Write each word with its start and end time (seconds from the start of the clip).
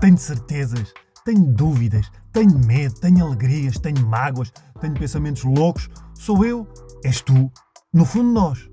Tenho 0.00 0.16
certezas, 0.16 0.94
tenho 1.24 1.52
dúvidas, 1.52 2.08
tenho 2.32 2.56
medo, 2.56 2.94
tenho 3.00 3.26
alegrias, 3.26 3.80
tenho 3.80 4.06
mágoas, 4.06 4.52
tenho 4.80 4.94
pensamentos 4.94 5.42
loucos. 5.42 5.88
Sou 6.14 6.44
eu, 6.44 6.68
és 7.04 7.20
tu, 7.20 7.50
no 7.92 8.04
fundo 8.04 8.32
nós. 8.32 8.70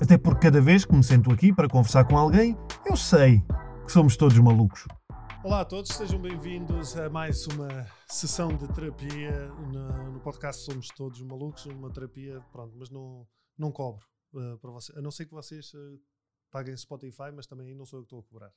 Até 0.00 0.16
porque 0.16 0.46
cada 0.46 0.62
vez 0.62 0.86
que 0.86 0.94
me 0.94 1.04
sento 1.04 1.30
aqui 1.30 1.54
para 1.54 1.68
conversar 1.68 2.06
com 2.06 2.16
alguém, 2.16 2.56
eu 2.86 2.96
sei 2.96 3.44
que 3.84 3.92
somos 3.92 4.16
todos 4.16 4.38
malucos. 4.38 4.86
Olá 5.44 5.60
a 5.60 5.64
todos, 5.66 5.90
sejam 5.90 6.18
bem-vindos 6.18 6.96
a 6.96 7.10
mais 7.10 7.46
uma 7.48 7.86
sessão 8.08 8.48
de 8.56 8.66
terapia 8.68 9.48
no, 9.70 10.12
no 10.12 10.20
podcast 10.20 10.64
Somos 10.64 10.88
Todos 10.88 11.20
Malucos, 11.20 11.66
uma 11.66 11.92
terapia, 11.92 12.40
pronto, 12.50 12.74
mas 12.78 12.88
não, 12.88 13.26
não 13.58 13.70
cobro 13.70 14.06
uh, 14.32 14.56
para 14.58 14.70
vocês, 14.70 14.96
a 14.96 15.02
não 15.02 15.10
ser 15.10 15.26
que 15.26 15.32
vocês 15.32 15.74
uh, 15.74 16.00
paguem 16.50 16.74
Spotify, 16.76 17.30
mas 17.34 17.46
também 17.46 17.74
não 17.74 17.84
sou 17.84 17.98
eu 17.98 18.04
que 18.04 18.06
estou 18.06 18.20
a 18.20 18.22
cobrar. 18.22 18.52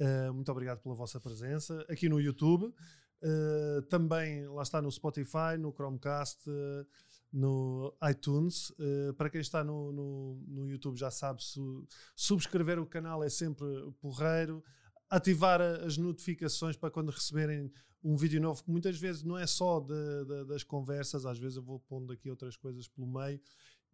Uh, 0.00 0.32
muito 0.32 0.50
obrigado 0.50 0.80
pela 0.80 0.94
vossa 0.94 1.20
presença 1.20 1.84
aqui 1.86 2.08
no 2.08 2.18
YouTube, 2.18 2.64
uh, 2.64 3.82
também 3.90 4.48
lá 4.48 4.62
está 4.62 4.80
no 4.80 4.90
Spotify, 4.90 5.58
no 5.58 5.70
Chromecast, 5.72 6.48
uh, 6.48 6.86
no 7.30 7.94
iTunes. 8.10 8.72
para 9.16 9.30
quem 9.30 9.40
está 9.40 9.62
no, 9.62 9.92
no, 9.92 10.44
no 10.48 10.68
YouTube 10.68 10.96
já 10.96 11.12
sabe, 11.12 11.44
su 11.44 11.86
subscrever 12.16 12.80
o 12.80 12.86
canal 12.86 13.22
é 13.22 13.28
sempre 13.28 13.66
porreiro. 14.00 14.64
Ativar 15.08 15.60
as 15.60 15.96
notificações 15.96 16.76
para 16.76 16.90
quando 16.90 17.12
receberem 17.12 17.70
um 18.02 18.16
vídeo 18.16 18.40
novo, 18.40 18.64
que 18.64 18.70
muitas 18.70 18.98
vezes 18.98 19.22
não 19.22 19.38
é 19.38 19.46
só 19.46 19.78
de, 19.78 20.24
de, 20.24 20.44
das 20.46 20.64
conversas, 20.64 21.24
às 21.24 21.38
vezes 21.38 21.56
eu 21.56 21.62
vou 21.62 21.78
pondo 21.78 22.12
aqui 22.12 22.28
outras 22.28 22.56
coisas 22.56 22.88
pelo 22.88 23.06
meio. 23.06 23.40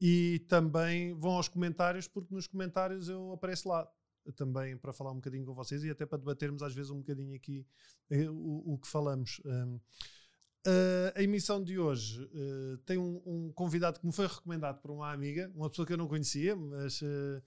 E 0.00 0.38
também 0.48 1.12
vão 1.14 1.32
aos 1.32 1.48
comentários, 1.48 2.08
porque 2.08 2.34
nos 2.34 2.46
comentários 2.46 3.08
eu 3.08 3.32
apareço 3.32 3.68
lá 3.68 3.86
também 4.32 4.76
para 4.76 4.92
falar 4.92 5.12
um 5.12 5.16
bocadinho 5.16 5.44
com 5.44 5.54
vocês 5.54 5.84
e 5.84 5.90
até 5.90 6.04
para 6.06 6.18
debatermos 6.18 6.62
às 6.62 6.74
vezes 6.74 6.90
um 6.90 6.98
bocadinho 6.98 7.34
aqui 7.34 7.66
eh, 8.10 8.28
o, 8.28 8.74
o, 8.74 8.78
que 8.78 8.88
falamos. 8.88 9.40
Um, 9.44 9.74
uh, 9.76 11.12
a 11.14 11.22
emissão 11.22 11.62
de 11.62 11.78
hoje 11.78 12.22
uh, 12.22 12.78
tem 12.78 12.98
um, 12.98 13.22
um, 13.26 13.52
convidado 13.52 14.00
que 14.00 14.06
me 14.06 14.12
foi 14.12 14.26
recomendado 14.26 14.80
por 14.80 14.90
uma 14.90 15.12
amiga, 15.12 15.50
uma 15.54 15.70
pessoa 15.70 15.86
que 15.86 15.92
eu 15.92 15.96
não 15.96 16.08
conhecia, 16.08 16.56
mas 16.56 17.00
uh, 17.02 17.42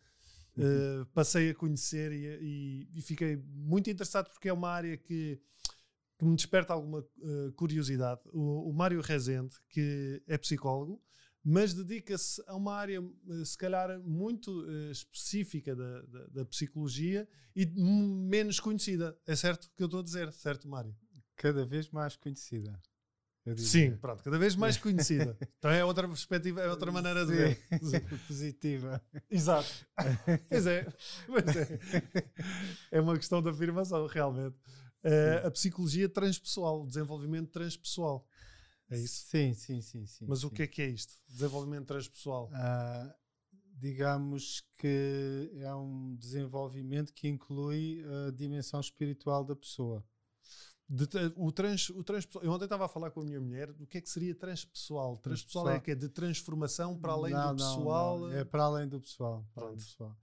uhum. 0.57 1.05
passei 1.13 1.51
a 1.51 1.55
conhecer 1.55 2.11
e, 2.11 2.25
e, 2.41 2.99
e, 2.99 3.01
fiquei 3.01 3.37
muito 3.37 3.89
interessado 3.89 4.29
porque 4.29 4.49
é 4.49 4.53
uma 4.53 4.69
área 4.69 4.97
que, 4.97 5.39
que 6.17 6.25
me 6.25 6.35
desperta 6.35 6.73
alguma 6.73 7.05
curiosidade. 7.55 8.21
O, 8.33 8.69
o 8.69 8.73
Mário 8.73 9.01
Rezende, 9.01 9.55
que 9.69 10.21
é 10.27 10.37
psicólogo, 10.37 11.01
mas 11.43 11.73
dedica-se 11.73 12.43
a 12.47 12.55
uma 12.55 12.75
área, 12.75 12.99
eh, 12.99 13.45
se 13.45 13.57
calhar, 13.57 13.99
muito 14.01 14.61
uh, 14.61 14.91
específica 14.91 15.75
da, 15.75 16.01
da, 16.01 16.27
da, 16.27 16.45
psicologia 16.45 17.27
e 17.55 17.65
menos 17.65 18.59
conhecida. 18.59 19.17
É 19.25 19.35
certo 19.35 19.65
o 19.65 19.71
que 19.75 19.83
eu 19.83 19.85
estou 19.85 20.01
a 20.01 20.03
dizer, 20.03 20.31
certo, 20.33 20.67
Mário? 20.67 20.95
Cada 21.35 21.65
vez 21.65 21.89
mais 21.89 22.15
conhecida. 22.15 22.79
Sim, 23.57 23.95
pronto, 23.97 24.23
cada 24.23 24.37
vez 24.37 24.55
mais 24.55 24.77
conhecida. 24.77 25.35
então 25.57 25.71
é 25.71 25.83
outra 25.83 26.07
perspectiva, 26.07 26.61
é 26.61 26.69
outra 26.69 26.91
maneira 26.91 27.25
de 27.25 27.31
ver. 27.31 27.59
Positiva. 28.27 29.01
Exato. 29.29 29.69
pois 30.49 30.67
é, 30.67 30.87
pois 31.25 31.55
é. 31.55 31.79
É 32.91 33.01
uma 33.01 33.15
questão 33.15 33.41
de 33.41 33.49
afirmação, 33.49 34.05
realmente. 34.07 34.55
Uh, 35.03 35.47
a 35.47 35.51
psicologia 35.51 36.09
transpessoal, 36.09 36.83
o 36.83 36.87
desenvolvimento 36.87 37.49
transpessoal. 37.49 38.27
É 38.89 38.97
isso? 38.97 39.27
Sim, 39.27 39.53
sim, 39.53 39.81
sim. 39.81 40.05
sim 40.05 40.25
Mas 40.27 40.39
sim. 40.39 40.47
o 40.47 40.49
que 40.49 40.63
é 40.63 40.67
que 40.67 40.81
é 40.81 40.87
isto? 40.87 41.13
Desenvolvimento 41.27 41.85
transpessoal? 41.85 42.49
Uh, 42.49 43.13
digamos 43.79 44.63
que 44.79 45.51
é 45.57 45.73
um 45.75 46.15
desenvolvimento 46.15 47.13
que 47.13 47.27
inclui 47.27 48.03
a 48.27 48.31
dimensão 48.31 48.79
espiritual 48.79 49.43
da 49.43 49.55
pessoa. 49.55 50.03
De, 50.87 51.05
o, 51.35 51.51
trans, 51.51 51.89
o 51.89 52.03
transpessoal. 52.03 52.43
Eu 52.43 52.51
ontem 52.51 52.63
estava 52.63 52.85
a 52.85 52.89
falar 52.89 53.11
com 53.11 53.21
a 53.21 53.23
minha 53.23 53.39
mulher 53.39 53.71
do 53.71 53.85
que 53.85 53.99
é 53.99 54.01
que 54.01 54.09
seria 54.09 54.33
transpessoal. 54.33 55.17
Transpessoal, 55.17 55.65
transpessoal. 55.65 55.69
é 55.69 55.79
que 55.79 55.91
é 55.91 55.95
de 55.95 56.09
transformação 56.09 56.97
para 56.97 57.13
além 57.13 57.31
não, 57.31 57.55
do 57.55 57.57
pessoal. 57.57 58.19
Não, 58.19 58.27
não. 58.27 58.35
É 58.35 58.43
para 58.43 58.63
além 58.63 58.87
do 58.87 58.99
pessoal. 58.99 59.45
Além 59.55 59.75
do 59.75 59.83
pessoal. 59.83 60.17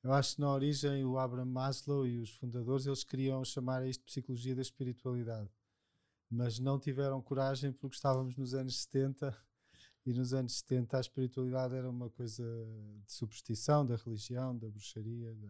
Eu 0.00 0.12
acho 0.12 0.36
que 0.36 0.40
na 0.40 0.52
origem 0.52 1.04
o 1.04 1.18
Abraham 1.18 1.46
Maslow 1.46 2.06
e 2.06 2.20
os 2.20 2.30
fundadores 2.30 2.86
eles 2.86 3.02
queriam 3.02 3.44
chamar 3.44 3.84
isto 3.86 4.00
de 4.00 4.06
psicologia 4.06 4.54
da 4.54 4.62
espiritualidade 4.62 5.50
mas 6.32 6.58
não 6.58 6.78
tiveram 6.78 7.20
coragem 7.20 7.70
porque 7.70 7.94
estávamos 7.94 8.36
nos 8.36 8.54
anos 8.54 8.82
70 8.84 9.36
e 10.06 10.14
nos 10.14 10.32
anos 10.32 10.58
70 10.60 10.96
a 10.96 11.00
espiritualidade 11.00 11.74
era 11.74 11.88
uma 11.88 12.08
coisa 12.08 12.42
de 13.06 13.12
superstição, 13.12 13.84
da 13.84 13.96
religião, 13.96 14.56
da 14.56 14.68
bruxaria. 14.68 15.34
Da... 15.34 15.48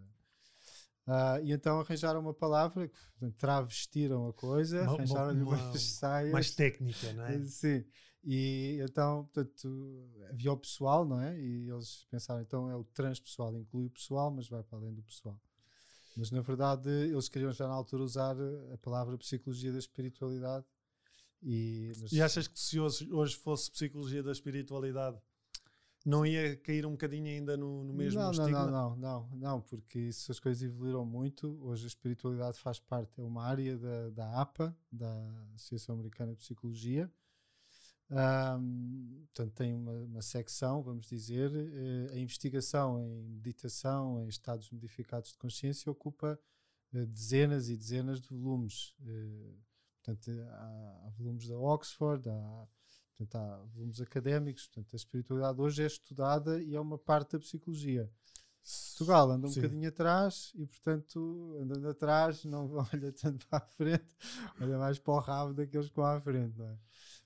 Uh, 1.39 1.45
e 1.45 1.53
então 1.53 1.79
arranjaram 1.79 2.21
uma 2.21 2.35
palavra, 2.35 2.91
travestiram 3.39 4.27
a 4.27 4.33
coisa, 4.33 4.83
arranjaram-lhe 4.83 5.43
umas 5.43 5.81
saias. 5.83 6.33
Mais 6.33 6.51
técnica, 6.51 7.13
não 7.13 7.27
é? 7.27 7.39
Sim. 7.47 7.85
E 8.25 8.79
então, 8.83 9.25
portanto, 9.33 10.11
havia 10.31 10.53
o 10.53 10.57
pessoal, 10.57 11.05
não 11.05 11.21
é? 11.21 11.39
E 11.41 11.71
eles 11.71 12.07
pensaram, 12.11 12.41
então 12.41 12.69
é 12.69 12.77
o 12.77 12.85
transpessoal, 12.85 13.57
inclui 13.57 13.87
o 13.87 13.91
pessoal, 13.91 14.33
mas 14.33 14.49
vai 14.49 14.63
para 14.65 14.79
além 14.79 14.93
do 14.93 15.03
pessoal. 15.03 15.41
Mas 16.17 16.31
na 16.31 16.41
verdade 16.41 16.91
eles 16.91 17.29
queriam 17.29 17.53
já 17.53 17.67
na 17.67 17.75
altura 17.75 18.03
usar 18.03 18.37
a 18.73 18.79
palavra 18.79 19.17
psicologia 19.17 19.73
da 19.73 19.79
espiritualidade. 19.79 20.67
E, 21.43 21.93
mas... 22.01 22.13
e 22.13 22.23
achas 22.23 22.47
que 22.47 22.59
se 22.59 22.79
hoje, 22.79 23.13
hoje 23.13 23.37
fosse 23.37 23.71
psicologia 23.71 24.23
da 24.23 24.33
espiritualidade 24.33 25.21
não 26.05 26.27
ia 26.27 26.57
cair 26.57 26.85
um 26.85 26.93
bocadinho 26.93 27.27
ainda 27.27 27.57
no, 27.57 27.85
no 27.85 27.93
mesmo 27.93 28.21
não, 28.21 28.31
estigma? 28.31 28.67
Não, 28.67 28.97
não, 28.97 28.97
não, 28.97 29.37
não, 29.37 29.61
porque 29.61 29.99
isso, 29.99 30.31
as 30.33 30.41
coisas 30.41 30.63
evoluíram 30.63 31.05
muito. 31.05 31.59
Hoje 31.63 31.85
a 31.85 31.89
espiritualidade 31.89 32.59
faz 32.59 32.79
parte, 32.79 33.21
é 33.21 33.25
uma 33.25 33.45
área 33.45 33.79
da, 33.79 34.11
da 34.11 34.41
APA, 34.41 34.77
da 34.91 35.49
Associação 35.55 35.95
Americana 35.95 36.33
de 36.33 36.39
Psicologia. 36.39 37.11
Um, 38.11 39.25
portanto, 39.27 39.55
tem 39.55 39.73
uma, 39.75 39.93
uma, 40.03 40.23
secção, 40.23 40.83
vamos 40.83 41.07
dizer, 41.07 41.51
uh, 41.51 42.13
a 42.13 42.19
investigação 42.19 43.01
em 43.01 43.23
meditação, 43.23 44.23
em 44.23 44.29
estados 44.29 44.71
modificados 44.71 45.31
de 45.31 45.39
consciência, 45.39 45.91
ocupa 45.91 46.39
uh, 46.93 47.07
dezenas 47.07 47.71
e 47.71 47.77
dezenas 47.77 48.21
de 48.21 48.29
volumes. 48.29 48.95
Uh, 49.01 49.57
portanto, 50.03 50.31
há, 50.51 51.07
há, 51.07 51.11
volumes 51.17 51.49
da 51.49 51.57
Oxford, 51.57 52.29
há, 52.29 52.67
portanto, 53.17 53.37
há 53.37 53.57
volumes 53.75 54.01
académicos, 54.01 54.67
portanto, 54.67 54.93
a 54.95 54.97
espiritualidade 54.97 55.61
hoje 55.61 55.83
é 55.83 55.87
estudada 55.87 56.63
e 56.63 56.75
é 56.75 56.81
uma 56.81 56.99
parte 56.99 57.33
da 57.33 57.39
psicologia. 57.39 58.11
Portugal 58.97 59.31
anda 59.31 59.49
um 59.49 59.51
Sim. 59.51 59.61
bocadinho 59.61 59.89
atrás 59.89 60.53
e, 60.55 60.67
portanto, 60.67 61.59
andando 61.61 61.89
atrás, 61.89 62.45
não 62.45 62.71
olha 62.93 63.13
tanto 63.13 63.47
para 63.49 63.59
a 63.59 63.67
frente, 63.67 64.17
olha 64.61 64.79
mais 64.79 64.99
para 64.99 65.15
o 65.15 65.19
rabo 65.19 65.55
daqueles 65.55 65.89
que 65.89 65.97
vão 65.97 66.07
à 66.07 66.21
frente, 66.21 66.57
não 66.59 66.69
é? 66.69 66.79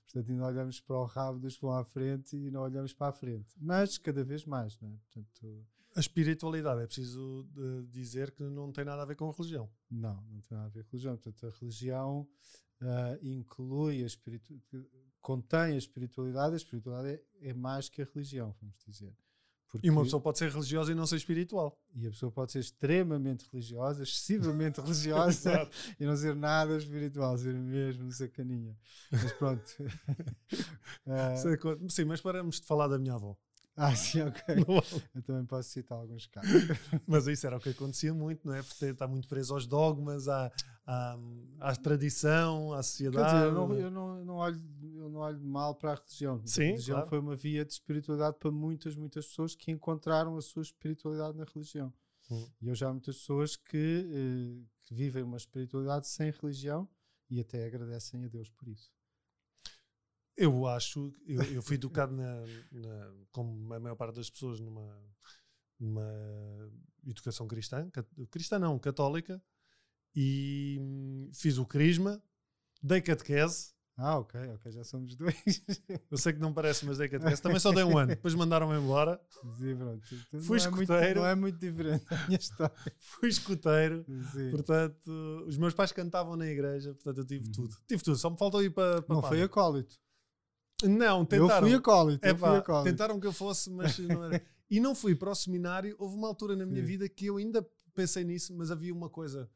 Portanto, 0.05 0.31
ainda 0.31 0.45
olhamos 0.45 0.79
para 0.79 0.95
o 0.95 1.05
rabo 1.05 1.39
dos 1.39 1.55
que 1.55 1.61
vão 1.61 1.75
à 1.75 1.83
frente 1.83 2.35
e 2.35 2.49
não 2.49 2.61
olhamos 2.61 2.93
para 2.93 3.09
a 3.09 3.11
frente. 3.11 3.55
Mas 3.59 3.97
cada 3.97 4.23
vez 4.23 4.45
mais, 4.45 4.79
não 4.79 4.89
é? 4.89 4.97
Portanto, 4.97 5.67
a 5.95 5.99
espiritualidade, 5.99 6.81
é 6.81 6.85
preciso 6.85 7.47
dizer 7.89 8.31
que 8.31 8.43
não 8.43 8.71
tem 8.71 8.85
nada 8.85 9.01
a 9.01 9.05
ver 9.05 9.15
com 9.15 9.29
a 9.29 9.31
religião. 9.31 9.69
Não, 9.89 10.23
não 10.29 10.41
tem 10.41 10.55
nada 10.57 10.67
a 10.67 10.69
ver 10.69 10.83
com 10.83 10.89
a 10.89 10.91
religião. 10.91 11.17
Portanto, 11.17 11.47
a 11.47 11.59
religião 11.59 12.27
uh, 12.81 13.25
inclui 13.25 14.03
a 14.03 14.05
espiritualidade, 14.05 14.87
contém 15.21 15.73
a 15.73 15.77
espiritualidade. 15.77 16.53
A 16.53 16.57
espiritualidade 16.57 17.21
é, 17.41 17.49
é, 17.49 17.53
mais 17.53 17.89
que 17.89 18.01
a 18.01 18.05
religião, 18.05 18.55
vamos 18.61 18.75
dizer. 18.85 19.13
Porque, 19.69 19.85
e 19.85 19.89
uma 19.89 20.03
pessoa 20.03 20.21
pode 20.21 20.37
ser 20.37 20.49
religiosa 20.49 20.93
e 20.93 20.95
não 20.95 21.05
ser 21.05 21.17
espiritual. 21.17 21.77
E 21.93 22.07
a 22.07 22.09
pessoa 22.09 22.31
pode 22.31 22.53
ser 22.53 22.59
extremamente 22.59 23.45
religiosa, 23.51 24.03
excessivamente 24.03 24.79
religiosa 24.81 25.69
e 25.99 26.05
não 26.05 26.15
ser 26.15 26.35
nada 26.35 26.77
espiritual, 26.77 27.37
ser 27.37 27.53
mesmo 27.53 28.09
sacaninha. 28.11 28.77
Mas 29.11 29.33
pronto. 29.33 29.65
uh, 31.05 31.89
Sim, 31.89 32.05
mas 32.05 32.21
paramos 32.21 32.61
de 32.61 32.65
falar 32.65 32.87
da 32.87 32.97
minha 32.97 33.15
avó. 33.15 33.37
Ah, 33.79 33.95
sim, 33.95 34.21
ok. 34.21 34.55
Eu 35.13 35.21
também 35.21 35.45
posso 35.45 35.69
citar 35.69 35.99
alguns 35.99 36.25
casos. 36.25 36.49
Mas 37.05 37.27
isso 37.27 37.45
era 37.45 37.57
o 37.57 37.59
que 37.59 37.69
acontecia 37.69 38.11
muito, 38.11 38.47
não 38.47 38.55
é? 38.55 38.63
Porque 38.63 38.85
está 38.85 39.07
muito 39.07 39.27
preso 39.27 39.53
aos 39.53 39.67
dogmas, 39.67 40.27
à, 40.27 40.51
à, 40.83 41.15
à 41.59 41.75
tradição, 41.75 42.73
à 42.73 42.81
sociedade. 42.81 43.33
Dizer, 43.33 43.45
eu 43.45 43.53
não, 43.53 43.73
eu 43.75 43.91
não, 43.91 44.17
eu 44.17 44.25
não, 44.25 44.35
olho, 44.37 44.61
eu 44.95 45.09
não 45.09 45.19
olho 45.19 45.39
mal 45.39 45.75
para 45.75 45.91
a 45.91 45.95
religião. 45.95 46.41
Sim, 46.43 46.61
a 46.61 46.65
religião 46.65 46.95
claro. 46.95 47.09
foi 47.09 47.19
uma 47.19 47.35
via 47.35 47.63
de 47.63 47.73
espiritualidade 47.73 48.37
para 48.39 48.49
muitas, 48.49 48.95
muitas 48.95 49.27
pessoas 49.27 49.53
que 49.53 49.71
encontraram 49.71 50.35
a 50.35 50.41
sua 50.41 50.63
espiritualidade 50.63 51.37
na 51.37 51.43
religião. 51.43 51.93
Hum. 52.31 52.47
E 52.59 52.69
eu 52.69 52.73
já 52.73 52.89
há 52.89 52.91
muitas 52.91 53.17
pessoas 53.17 53.55
que, 53.55 54.07
eh, 54.09 54.65
que 54.85 54.95
vivem 54.95 55.21
uma 55.21 55.37
espiritualidade 55.37 56.07
sem 56.07 56.31
religião 56.31 56.89
e 57.29 57.39
até 57.39 57.63
agradecem 57.63 58.25
a 58.25 58.27
Deus 58.27 58.49
por 58.49 58.67
isso. 58.67 58.91
Eu 60.37 60.67
acho, 60.67 61.11
eu, 61.25 61.41
eu 61.43 61.61
fui 61.63 61.75
educado 61.75 62.15
na, 62.15 62.41
na, 62.71 63.11
como 63.31 63.73
a 63.73 63.79
maior 63.79 63.95
parte 63.95 64.15
das 64.15 64.29
pessoas 64.29 64.59
numa, 64.59 64.95
numa 65.79 66.07
educação 67.07 67.47
cristã, 67.47 67.89
cristã 68.29 68.59
não, 68.59 68.77
católica, 68.77 69.41
e 70.15 70.79
fiz 71.33 71.57
o 71.57 71.65
crisma, 71.65 72.21
dei 72.83 73.01
catequese, 73.01 73.73
Ah, 73.99 74.19
ok, 74.19 74.39
ok, 74.53 74.71
já 74.71 74.83
somos 74.83 75.15
dois. 75.15 75.33
Eu 76.11 76.19
sei 76.19 76.33
que 76.33 76.39
não 76.39 76.53
parece, 76.53 76.85
mas 76.85 76.99
é 76.99 77.07
catequese. 77.07 77.41
Também 77.41 77.59
só 77.59 77.71
dei 77.71 77.83
um 77.83 77.97
ano. 77.97 78.09
Depois 78.09 78.35
mandaram-me 78.35 78.77
embora. 78.77 79.19
Sim, 79.57 79.75
pronto. 79.75 80.05
Então 80.27 80.41
Fui 80.41 80.59
não, 80.59 80.65
é 80.65 80.69
muito, 80.69 80.91
não 81.15 81.25
é 81.25 81.35
muito 81.35 81.57
diferente 81.57 82.05
a 82.11 82.27
minha 82.27 82.37
história. 82.37 82.75
Fui 82.99 83.27
escuteiro. 83.27 84.05
Sim. 84.31 84.51
Portanto, 84.51 85.45
os 85.47 85.57
meus 85.57 85.73
pais 85.73 85.91
cantavam 85.91 86.35
na 86.35 86.45
igreja. 86.45 86.93
Portanto, 86.93 87.17
eu 87.17 87.25
tive 87.25 87.49
tudo. 87.49 87.75
Tive 87.87 88.03
tudo. 88.03 88.17
Só 88.17 88.29
me 88.29 88.37
faltou 88.37 88.61
ir 88.61 88.69
para, 88.69 89.01
para 89.01 89.15
Uhum. 89.15 89.21
Não 89.21 89.27
foi 89.27 89.37
padre. 89.39 89.43
acólito. 89.45 89.95
Não, 90.83 91.21
Eu 91.21 91.25
tentaram. 91.25 91.67
fui 91.67 91.75
acólito. 91.75 92.25
É 92.25 92.31
eu 92.31 92.37
fui 92.37 92.61
pá, 92.61 92.83
tentaram 92.83 93.19
que 93.19 93.27
eu 93.27 93.33
fosse, 93.33 93.69
mas 93.69 93.97
não 93.99 94.23
era. 94.25 94.41
E 94.69 94.81
não 94.81 94.93
fui 94.93 95.15
para 95.15 95.31
o 95.31 95.35
seminário. 95.35 95.95
Houve 95.97 96.17
uma 96.17 96.27
altura 96.27 96.53
na 96.53 96.65
minha 96.65 96.81
Sim. 96.81 96.85
vida 96.87 97.07
que 97.07 97.27
eu 97.27 97.37
ainda 97.37 97.65
pensei 97.95 98.25
nisso, 98.25 98.53
mas 98.53 98.69
havia 98.69 98.93
uma 98.93 99.09
coisa 99.09 99.49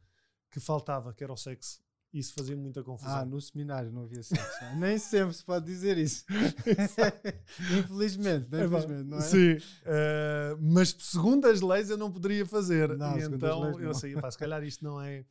que 0.49 0.57
faltava, 0.57 1.13
que 1.13 1.21
era 1.21 1.33
o 1.33 1.35
sexo. 1.35 1.81
Isso 2.13 2.33
fazia 2.33 2.55
muita 2.55 2.81
confusão. 2.81 3.13
Ah, 3.17 3.25
no 3.25 3.39
seminário 3.41 3.91
não 3.91 4.03
havia 4.03 4.23
sexo. 4.23 4.65
Nem 4.77 4.97
sempre 4.97 5.33
se 5.33 5.43
pode 5.43 5.65
dizer 5.65 5.97
isso. 5.97 6.23
infelizmente, 7.77 8.47
É 8.53 8.59
pá, 8.59 8.65
infelizmente, 8.65 9.03
não 9.09 9.17
é? 9.17 9.21
Sim, 9.21 9.57
eh, 9.85 10.57
mas 10.59 10.95
segundo 10.99 11.45
as 11.47 11.61
leis 11.61 11.89
eu 11.89 11.97
não 11.97 12.11
poderia 12.11 12.45
fazer. 12.45 12.97
Não, 12.97 13.17
então 13.17 13.63
leis, 13.63 13.77
eu 13.79 13.83
não. 13.87 13.93
sei, 13.93 14.13
pá, 14.15 14.29
se 14.31 14.37
calhar 14.37 14.63
isto 14.63 14.83
não 14.83 15.01
é, 15.01 15.25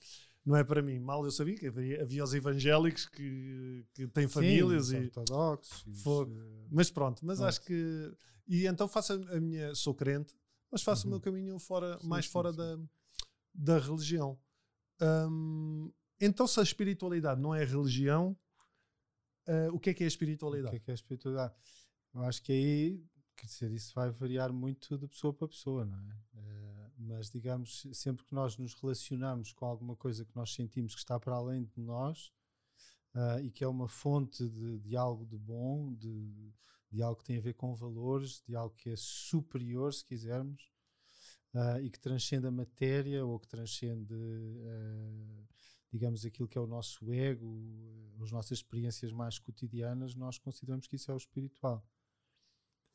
não 0.44 0.56
é 0.56 0.64
para 0.64 0.82
mim. 0.82 0.98
Mal 0.98 1.24
eu 1.24 1.30
sabia 1.30 1.54
que 1.56 1.66
havia, 1.66 2.02
havia 2.02 2.24
os 2.24 2.32
evangélicos 2.34 3.06
que, 3.06 3.84
que 3.94 4.06
têm 4.08 4.26
famílias 4.28 4.86
os 4.86 4.92
e. 4.92 4.96
ortodoxos. 4.96 5.84
e 5.86 5.90
os, 5.90 6.02
Fogo. 6.02 6.32
eh, 6.32 6.66
Mas 6.70 6.90
pronto, 6.90 7.24
mas 7.24 7.38
Pronto. 7.38 7.48
acho 7.48 7.60
que. 7.62 8.12
E 8.48 8.66
então 8.66 8.88
faço 8.88 9.12
a, 9.12 9.40
minha. 9.40 9.74
Sou 9.74 9.94
crente, 9.94 10.34
mas 10.70 10.82
faço 10.82 11.04
Uhum. 11.06 11.08
o 11.08 11.10
meu 11.12 11.20
caminho 11.20 11.58
fora, 11.58 11.98
Sim, 11.98 12.06
mais 12.08 12.24
sim, 12.26 12.30
fora 12.32 12.50
sim. 12.52 12.56
Da, 12.58 12.78
da 13.54 13.78
religião. 13.78 14.38
Hum, 15.02 15.90
então, 16.20 16.46
se 16.46 16.60
a 16.60 16.62
espiritualidade 16.62 17.40
não 17.40 17.54
é 17.54 17.64
religião, 17.64 18.36
ah, 19.46 19.68
o 19.72 19.78
que 19.80 19.90
é 19.90 19.94
que 19.94 20.02
é 20.02 20.06
a 20.06 20.08
O 20.08 20.08
espiritualidade? 20.08 20.70
que 20.70 20.76
é 20.76 20.80
que 20.80 20.90
é 20.90 20.92
a 20.92 20.94
espiritualidade? 20.94 21.54
Eu 22.14 22.22
acho 22.24 22.42
que 22.42 22.52
aí, 22.52 23.04
quer 23.36 23.46
dizer, 23.46 23.70
isso 23.72 23.94
vai 23.94 24.10
variar 24.10 24.52
muito 24.52 24.98
de 24.98 25.06
pessoa 25.08 25.32
para 25.32 25.48
pessoa, 25.48 25.84
não 25.86 25.96
é? 25.98 26.16
Eh, 26.34 26.79
mas, 27.00 27.30
digamos, 27.30 27.86
sempre 27.94 28.24
que 28.26 28.34
nós 28.34 28.58
nos 28.58 28.74
relacionamos 28.74 29.52
com 29.52 29.64
alguma 29.64 29.96
coisa 29.96 30.24
que 30.24 30.36
nós 30.36 30.52
sentimos 30.52 30.94
que 30.94 31.00
está 31.00 31.18
para 31.18 31.34
além 31.34 31.64
de 31.64 31.80
nós 31.80 32.30
ah, 33.14 33.40
e 33.40 33.50
que 33.50 33.64
é 33.64 33.68
uma 33.68 33.88
fonte 33.88 34.46
de, 34.48 34.78
de 34.80 34.96
algo 34.96 35.24
de 35.24 35.38
bom, 35.38 35.94
de, 35.94 36.52
de 36.90 37.02
algo 37.02 37.18
que 37.18 37.24
tem 37.24 37.38
a 37.38 37.40
ver 37.40 37.54
com 37.54 37.74
valores, 37.74 38.42
de 38.46 38.54
algo 38.54 38.74
que 38.76 38.90
é 38.90 38.96
superior, 38.96 39.94
se 39.94 40.04
quisermos, 40.04 40.70
ah, 41.54 41.80
e 41.80 41.90
que 41.90 41.98
transcende 41.98 42.46
a 42.46 42.50
matéria 42.50 43.24
ou 43.24 43.38
que 43.40 43.48
transcende, 43.48 44.14
eh, 44.14 45.44
digamos, 45.90 46.24
aquilo 46.24 46.46
que 46.46 46.58
é 46.58 46.60
o 46.60 46.66
nosso 46.66 47.10
ego, 47.10 48.14
as 48.22 48.30
nossas 48.30 48.58
experiências 48.58 49.10
mais 49.10 49.38
cotidianas, 49.38 50.14
nós 50.14 50.38
consideramos 50.38 50.86
que 50.86 50.96
isso 50.96 51.10
é 51.10 51.14
o 51.14 51.16
espiritual. 51.16 51.84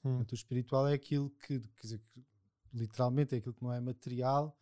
Hum. 0.03 0.11
Portanto, 0.11 0.31
o 0.31 0.35
espiritual 0.35 0.87
é 0.87 0.93
aquilo 0.93 1.31
que, 1.31 1.59
quer 1.59 1.81
dizer, 1.81 1.99
que 2.13 2.34
literalmente 2.75 3.33
é 3.33 3.37
aquilo 3.37 3.53
que 3.53 3.63
não 3.63 3.71
é 3.71 3.79
material, 3.79 4.55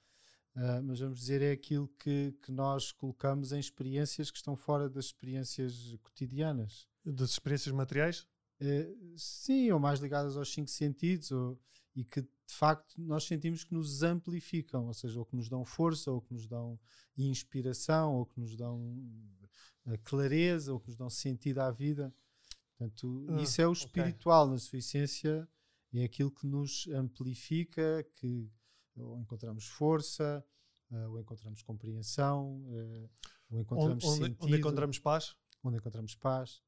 ah, 0.55 0.81
mas 0.83 0.99
vamos 0.99 1.19
dizer 1.19 1.41
é 1.41 1.51
aquilo 1.51 1.87
que, 1.99 2.33
que 2.41 2.51
nós 2.51 2.91
colocamos 2.91 3.51
em 3.51 3.59
experiências 3.59 4.29
que 4.29 4.37
estão 4.37 4.55
fora 4.55 4.87
das 4.89 5.05
experiências 5.05 5.95
cotidianas. 6.03 6.87
Das 7.03 7.31
experiências 7.31 7.73
materiais? 7.73 8.27
Eh, 8.59 8.93
sim, 9.17 9.71
ou 9.71 9.79
mais 9.79 9.99
ligadas 9.99 10.37
aos 10.37 10.53
cinco 10.53 10.69
sentidos, 10.69 11.31
ou, 11.31 11.59
e 11.95 12.03
que 12.03 12.21
de 12.21 12.53
facto 12.53 13.01
nós 13.01 13.23
sentimos 13.23 13.63
que 13.63 13.73
nos 13.73 14.03
amplificam, 14.03 14.85
ou 14.87 14.93
seja, 14.93 15.19
ou 15.19 15.25
que 15.25 15.35
nos 15.35 15.49
dão 15.49 15.65
força, 15.65 16.11
ou 16.11 16.21
que 16.21 16.33
nos 16.33 16.47
dão 16.47 16.79
inspiração, 17.17 18.15
ou 18.15 18.25
que 18.25 18.39
nos 18.39 18.55
dão 18.55 19.03
eh, 19.87 19.97
clareza, 20.03 20.71
ou 20.71 20.79
que 20.79 20.87
nos 20.87 20.97
dão 20.97 21.09
sentido 21.09 21.59
à 21.59 21.71
vida. 21.71 22.13
Portanto, 22.77 23.25
Ah, 23.29 23.41
isso 23.41 23.59
é 23.61 23.67
o 23.67 23.73
espiritual, 23.73 24.47
na 24.47 24.57
sua 24.59 24.77
essência, 24.77 25.47
é 26.01 26.05
aquilo 26.05 26.31
que 26.31 26.45
nos 26.47 26.87
amplifica, 26.87 28.03
que 28.15 28.49
ou 28.95 29.17
encontramos 29.19 29.65
força, 29.67 30.45
eh, 30.91 31.07
ou 31.07 31.19
encontramos 31.19 31.61
compreensão, 31.63 32.63
eh, 32.69 33.09
ou 33.49 33.59
encontramos 33.59 34.03
onde, 34.03 34.17
sentido, 34.25 34.45
onde 34.45 34.57
encontramos 34.57 34.99
paz? 34.99 35.35
onde 35.63 35.77
encontramos 35.77 36.15
paz. 36.15 36.61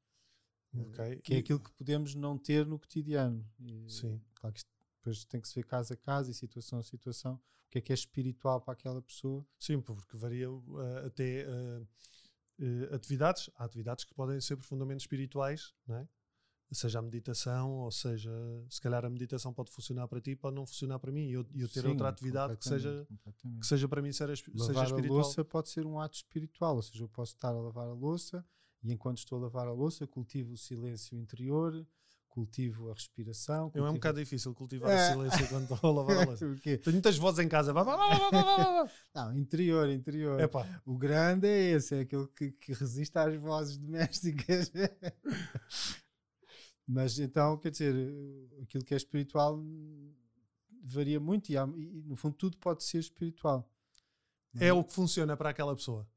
Eh, 0.74 0.80
Ok. 0.80 1.20
Que 1.22 1.34
é 1.34 1.36
E- 1.36 1.40
aquilo 1.40 1.60
que 1.60 1.72
podemos 1.72 2.14
não 2.14 2.36
ter 2.38 2.66
no 2.66 2.78
cotidiano. 2.78 3.48
E, 3.60 3.88
Sim. 3.90 4.20
Claro 4.34 4.54
que 4.54 4.62
depois 4.98 5.24
tem 5.24 5.40
que 5.40 5.48
se 5.48 5.54
ver 5.54 5.64
caso 5.64 5.92
a 5.92 5.96
caso 5.96 6.30
e 6.30 6.34
situação 6.34 6.78
a 6.78 6.82
situação. 6.82 7.34
O 7.34 7.70
que 7.70 7.78
é 7.78 7.80
que 7.80 7.92
é 7.92 7.94
espiritual 7.94 8.60
para 8.60 8.72
aquela 8.74 9.00
pessoa? 9.02 9.46
Sim, 9.58 9.80
porque 9.80 10.16
varia 10.16 10.50
uh, 10.50 11.06
até 11.06 11.46
uh, 11.48 11.82
uh, 12.60 12.94
atividades. 12.94 13.50
Há 13.56 13.64
atividades 13.64 14.04
que 14.04 14.14
podem 14.14 14.40
ser 14.40 14.56
profundamente 14.56 15.02
espirituais, 15.02 15.72
não 15.86 15.96
é? 15.96 16.08
Seja 16.72 16.98
a 16.98 17.02
meditação, 17.02 17.70
ou 17.78 17.90
seja, 17.92 18.30
se 18.68 18.80
calhar 18.80 19.04
a 19.04 19.08
meditação 19.08 19.54
pode 19.54 19.70
funcionar 19.70 20.08
para 20.08 20.20
ti, 20.20 20.34
pode 20.34 20.56
não 20.56 20.66
funcionar 20.66 20.98
para 20.98 21.12
mim. 21.12 21.28
E 21.28 21.32
eu, 21.34 21.46
eu 21.54 21.68
ter 21.68 21.82
Sim, 21.82 21.88
outra 21.88 22.08
atividade 22.08 22.56
que 22.56 22.64
seja, 22.68 23.06
que 23.60 23.66
seja 23.66 23.88
para 23.88 24.02
mim 24.02 24.10
seja, 24.12 24.34
seja 24.34 24.50
Lavar 24.52 24.82
a 24.82 24.86
espiritual. 24.88 25.18
louça 25.20 25.44
pode 25.44 25.68
ser 25.68 25.86
um 25.86 26.00
ato 26.00 26.16
espiritual, 26.16 26.74
ou 26.76 26.82
seja, 26.82 27.04
eu 27.04 27.08
posso 27.08 27.34
estar 27.34 27.50
a 27.50 27.60
lavar 27.60 27.86
a 27.88 27.92
louça 27.92 28.44
e 28.82 28.92
enquanto 28.92 29.18
estou 29.18 29.38
a 29.38 29.42
lavar 29.42 29.68
a 29.68 29.72
louça 29.72 30.06
cultivo 30.08 30.54
o 30.54 30.56
silêncio 30.56 31.16
interior, 31.16 31.86
cultivo 32.28 32.90
a 32.90 32.94
respiração. 32.94 33.70
Eu 33.72 33.86
é 33.86 33.88
um 33.88 33.92
cultivo- 33.92 33.94
bocado 33.94 34.18
difícil 34.18 34.52
cultivar 34.52 34.90
É. 34.90 34.96
o 35.10 35.12
silêncio 35.12 35.48
quando 35.48 35.72
estou 35.72 35.90
a 35.90 35.94
lavar 35.94 36.16
a 36.18 36.24
louça. 36.26 36.46
O 36.46 36.56
quê? 36.56 36.76
Tenho 36.78 36.94
muitas 36.94 37.16
vozes 37.16 37.38
em 37.44 37.48
casa. 37.48 37.72
Não, 39.14 39.38
interior, 39.38 39.88
interior. 39.88 40.40
Epá, 40.40 40.66
O 40.84 40.98
grande 40.98 41.46
é 41.46 41.70
esse, 41.70 41.94
é 41.94 42.00
aquele 42.00 42.26
que, 42.26 42.50
que 42.50 42.72
resiste 42.72 43.16
às 43.16 43.36
vozes 43.36 43.78
domésticas. 43.78 44.72
Mas 46.86 47.18
então, 47.18 47.58
quer 47.58 47.70
dizer, 47.70 47.94
eh, 47.94 48.62
aquilo 48.62 48.84
que 48.84 48.94
é 48.94 48.96
espiritual 48.96 49.58
hum, 49.58 50.12
varia 50.84 51.18
muito 51.18 51.50
e, 51.50 51.56
há- 51.56 51.68
e, 51.76 52.02
no 52.02 52.14
fundo 52.14 52.36
tudo 52.36 52.56
pode 52.58 52.84
ser 52.84 52.98
espiritual. 52.98 53.68
é 54.58 54.72
o 54.72 54.82
que 54.82 54.92
funciona 54.92 55.36
para 55.36 55.50
aquela 55.50 55.74
pessoa. 55.74 56.08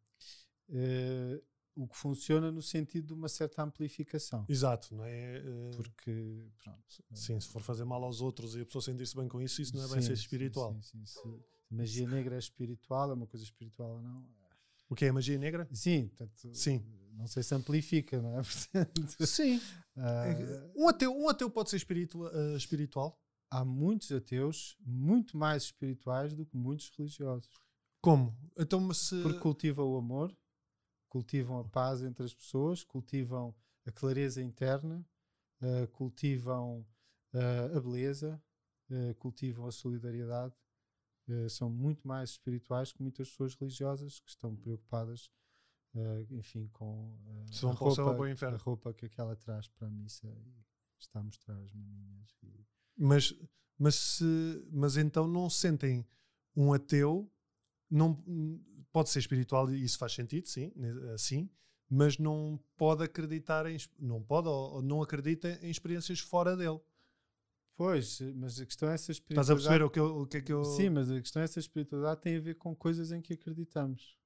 Eh, 0.70 1.42
o 1.76 1.88
que 1.88 1.96
funciona 1.98 2.52
no 2.52 2.62
sentido 2.62 3.08
de 3.08 3.14
uma 3.14 3.30
certa 3.30 3.64
amplificação. 3.64 4.46
Exato, 4.50 4.94
não 4.94 5.06
é? 5.06 5.40
Uh, 5.40 5.72
Porque, 5.78 6.46
pronto. 6.62 6.84
Sim, 7.14 7.40
se 7.40 7.48
for 7.48 7.62
fazer 7.62 7.86
mal 7.86 8.04
aos 8.04 8.20
outros 8.20 8.56
e 8.56 8.62
a 8.62 8.66
pessoa 8.66 8.82
sentir-se 8.82 9.16
bem 9.16 9.28
com 9.30 9.42
isso, 9.42 9.62
isso 9.62 9.76
não 9.76 9.84
é 9.86 9.88
bem 9.88 10.02
Sim, 10.02 10.08
ser 10.08 10.18
sim, 10.18 10.22
espiritual. 10.24 10.74
Sim, 10.74 10.82
sim, 10.82 11.06
se 11.06 11.40
magia 11.70 12.08
negra 12.08 12.36
é 12.36 12.40
espiritual, 12.40 13.12
é 13.12 13.14
uma 13.14 13.28
coisa 13.28 13.46
espiritual 13.46 13.92
ou 13.92 14.02
não? 14.02 14.28
O 14.90 14.96
que 14.96 15.06
é 15.06 15.10
a 15.10 15.14
magia 15.14 15.38
negra? 15.38 15.68
Sim, 15.72 16.08
portanto, 16.08 16.54
Sim. 16.54 16.84
não 17.14 17.28
sei 17.28 17.44
se 17.44 17.54
amplifica, 17.54 18.22
não 18.22 18.40
é? 18.40 18.42
Portanto, 18.74 19.28
Sim. 19.28 19.62
ah, 19.96 20.26
Um 20.76 20.88
ateu, 20.90 21.16
um 21.16 21.30
ateu 21.30 21.50
pode 21.50 21.70
ser 21.70 21.78
uh, 21.78 22.58
espiritual? 22.58 23.22
há 23.52 23.66
muitos 23.66 24.12
ateus 24.12 24.78
muito 24.86 25.38
mais 25.38 25.64
espirituais 25.64 26.34
do 26.34 26.46
que 26.46 26.56
muitos 26.56 26.90
religiosos. 26.96 27.50
Como? 28.02 28.38
Então, 28.58 28.94
se. 28.94 29.22
Porque 29.22 29.40
cultivam 29.40 29.88
o 29.88 29.98
amor, 29.98 30.36
cultivam 31.10 31.60
a 31.60 31.64
paz 31.64 32.02
entre 32.02 32.24
as 32.24 32.34
pessoas, 32.34 32.84
cultivam 32.84 33.56
a 33.86 33.92
clareza 33.92 34.42
interna, 34.42 35.06
eh, 35.62 35.88
cultivam 35.88 36.86
a 37.76 37.80
beleza, 37.80 38.42
cultivam 39.20 39.68
a 39.68 39.72
solidariedade. 39.72 40.54
Eh, 41.30 41.50
são 41.50 41.70
muito 41.70 42.08
mais 42.08 42.32
espirituais 42.32 42.92
que 42.92 43.02
muitas 43.02 43.30
pessoas 43.30 43.56
religiosas 43.56 44.20
que 44.20 44.30
estão 44.30 44.56
preocupadas, 44.56 45.30
eh, 45.96 46.26
enfim, 46.32 46.68
com 46.74 47.18
vão 47.62 47.72
a, 47.72 47.74
roupa, 47.76 48.46
a 48.48 48.58
roupa 48.58 48.94
que 48.94 49.06
aquela 49.06 49.36
traz 49.36 49.68
para 49.68 49.88
a 49.88 49.92
missa 49.92 50.28
e 50.28 50.64
está 51.00 51.20
a 51.20 51.24
mostrar 51.24 51.58
as 51.62 51.72
maminhas. 51.74 52.36
E, 52.44 52.66
Mas, 52.98 53.34
mas, 53.78 53.96
se, 53.96 54.68
mas 54.72 54.98
então 54.98 55.28
não 55.28 55.50
sentem 55.50 56.06
um 56.56 56.74
ateu, 56.74 57.32
não, 57.90 58.22
pode 58.92 59.10
ser 59.10 59.20
espiritual 59.20 59.72
e 59.72 59.84
isso 59.84 59.98
faz 59.98 60.14
sentido, 60.14 60.48
sim, 60.48 60.72
assim, 61.14 61.50
mas 61.90 62.18
não 62.18 62.60
pode 62.78 63.04
acreditar 63.04 63.66
em, 63.66 63.78
não 63.98 64.22
pode 64.22 64.48
ou, 64.48 64.74
ou 64.76 64.82
não 64.82 65.02
acredita 65.02 65.60
em 65.62 65.70
experiências 65.70 66.20
fora 66.20 66.56
dele. 66.56 66.80
Pois, 67.80 68.20
mas 68.36 68.60
a 68.60 68.66
questão 68.66 68.90
é 68.90 68.94
essa 68.96 69.10
Estás 69.14 69.50
a 69.50 69.54
espiritualidade. 69.54 69.64
perceber 69.64 69.84
o 69.86 69.90
que, 69.90 70.00
eu- 70.02 70.22
o 70.24 70.28
que 70.28 70.38
é 70.38 70.42
que 70.42 70.52
eu. 70.52 70.66
Sim, 70.66 70.90
mas 70.90 71.10
a 71.10 71.22
questão 71.22 71.42
é 71.42 71.46
essa 71.46 71.60
espiritualidade 71.62 72.20
tem 72.20 72.36
a 72.36 72.42
ver 72.42 72.56
com 72.56 72.76
coisas 72.76 73.14
em 73.14 73.22
que 73.22 73.32
acreditamos. 73.34 74.18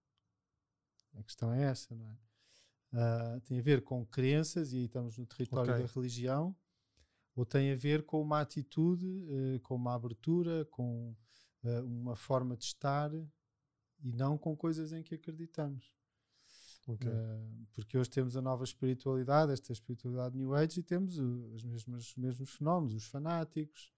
A 1.15 1.21
questão 1.21 1.53
é 1.53 1.61
essa, 1.65 1.93
não 1.95 2.09
é? 2.09 2.17
Ah, 2.93 3.39
tem 3.45 3.59
a 3.59 3.61
ver 3.61 3.83
com 3.83 4.03
crenças, 4.07 4.73
e 4.73 4.77
aí 4.77 4.85
estamos 4.85 5.19
no 5.19 5.25
território 5.27 5.71
Ok. 5.71 5.85
da 5.85 5.93
religião, 5.93 6.55
ou 7.35 7.45
tem 7.45 7.71
a 7.71 7.75
ver 7.75 8.03
com 8.03 8.19
uma 8.23 8.41
atitude, 8.41 9.05
eh, 9.55 9.59
com 9.59 9.75
uma 9.75 9.93
abertura, 9.93 10.65
com 10.71 11.15
eh, 11.63 11.81
uma 11.81 12.15
forma 12.15 12.57
de 12.57 12.63
estar, 12.65 13.11
e 14.03 14.11
não 14.13 14.35
com 14.37 14.55
coisas 14.57 14.93
em 14.93 15.03
que 15.03 15.13
acreditamos. 15.15 15.93
Ok. 16.87 17.09
Uh, 17.09 17.65
porque 17.73 17.97
hoje 17.97 18.09
temos 18.09 18.35
a 18.35 18.41
nova 18.41 18.63
espiritualidade, 18.63 19.51
esta 19.53 19.71
espiritualidade 19.71 20.37
New 20.37 20.53
Age, 20.53 20.79
e 20.79 20.83
temos 20.83 21.17
o- 21.17 21.53
os 21.53 21.63
mesmos 22.15 22.49
fenómenos, 22.51 22.93
os 22.93 23.05
fanáticos, 23.05 23.91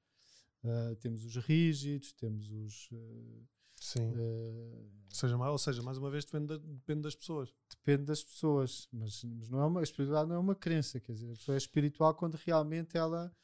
uh, 0.63 0.95
temos 0.97 1.25
os 1.25 1.35
rígidos, 1.37 2.13
temos 2.13 2.49
os, 2.51 2.89
uh, 2.91 3.47
Sim. 3.75 4.11
Uh, 4.11 4.89
seja, 5.09 5.37
ou 5.37 5.57
seja, 5.57 5.83
mais 5.83 5.97
uma 5.97 6.09
vez 6.09 6.25
depende, 6.25 6.57
depende 6.57 7.01
das 7.01 7.15
pessoas. 7.15 7.53
Depende 7.69 8.05
das 8.05 8.23
pessoas, 8.23 8.87
mas, 8.91 9.23
mas, 9.23 9.49
não 9.49 9.59
é 9.59 9.65
uma, 9.65 9.79
a 9.81 9.83
espiritualidade 9.83 10.29
não 10.29 10.35
é 10.35 10.39
uma 10.39 10.55
crença, 10.55 10.99
quer 10.99 11.11
dizer, 11.13 11.31
a 11.31 11.35
pessoa 11.35 11.55
é 11.55 11.57
espiritual 11.57 12.13
quando 12.15 12.35
realmente 12.35 12.97
ela 12.97 13.35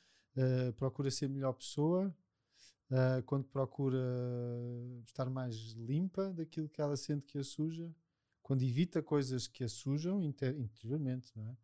procura 0.77 1.11
ser 1.11 1.27
melhor 1.27 1.51
pessoa, 1.53 2.15
quando 3.25 3.43
procura 3.43 3.99
estar 5.05 5.29
mais 5.29 5.55
limpa 5.73 6.31
daquilo 6.33 6.69
que 6.69 6.81
ela 6.81 6.95
sente 6.95 7.25
que 7.25 7.37
a 7.37 7.43
suja, 7.43 7.93
quando 8.51 8.63
evita 8.63 9.01
coisas 9.01 9.47
que 9.47 9.63
a 9.63 9.69
sujam 9.69 10.21
inter, 10.21 10.53
interiormente, 10.59 11.31
não 11.37 11.47
é? 11.47 11.55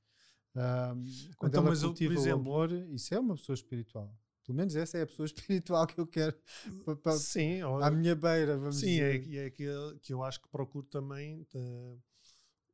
quando 1.36 1.52
então, 1.52 1.68
ela 1.68 1.78
cultiva 1.78 2.14
eu, 2.14 2.18
exemplo, 2.18 2.50
o 2.50 2.54
amor, 2.54 2.72
isso 2.94 3.14
é 3.14 3.20
uma 3.20 3.36
pessoa 3.36 3.56
espiritual. 3.56 4.18
Pelo 4.46 4.56
menos 4.56 4.74
essa 4.74 4.98
é 4.98 5.02
a 5.02 5.06
pessoa 5.06 5.26
espiritual 5.28 5.86
que 5.86 6.00
eu 6.00 6.08
quero 6.08 6.34
para, 7.04 7.18
sim, 7.18 7.60
à 7.62 7.92
minha 7.92 8.16
beira, 8.16 8.58
vamos 8.58 8.78
sim, 8.78 8.86
dizer. 8.86 9.22
Sim, 9.22 9.36
é, 9.36 9.46
é 9.48 9.50
que, 9.50 9.66
que 10.02 10.14
eu 10.14 10.24
acho 10.24 10.42
que 10.42 10.48
procuro 10.48 10.86
também 10.86 11.46
uh, 11.56 12.02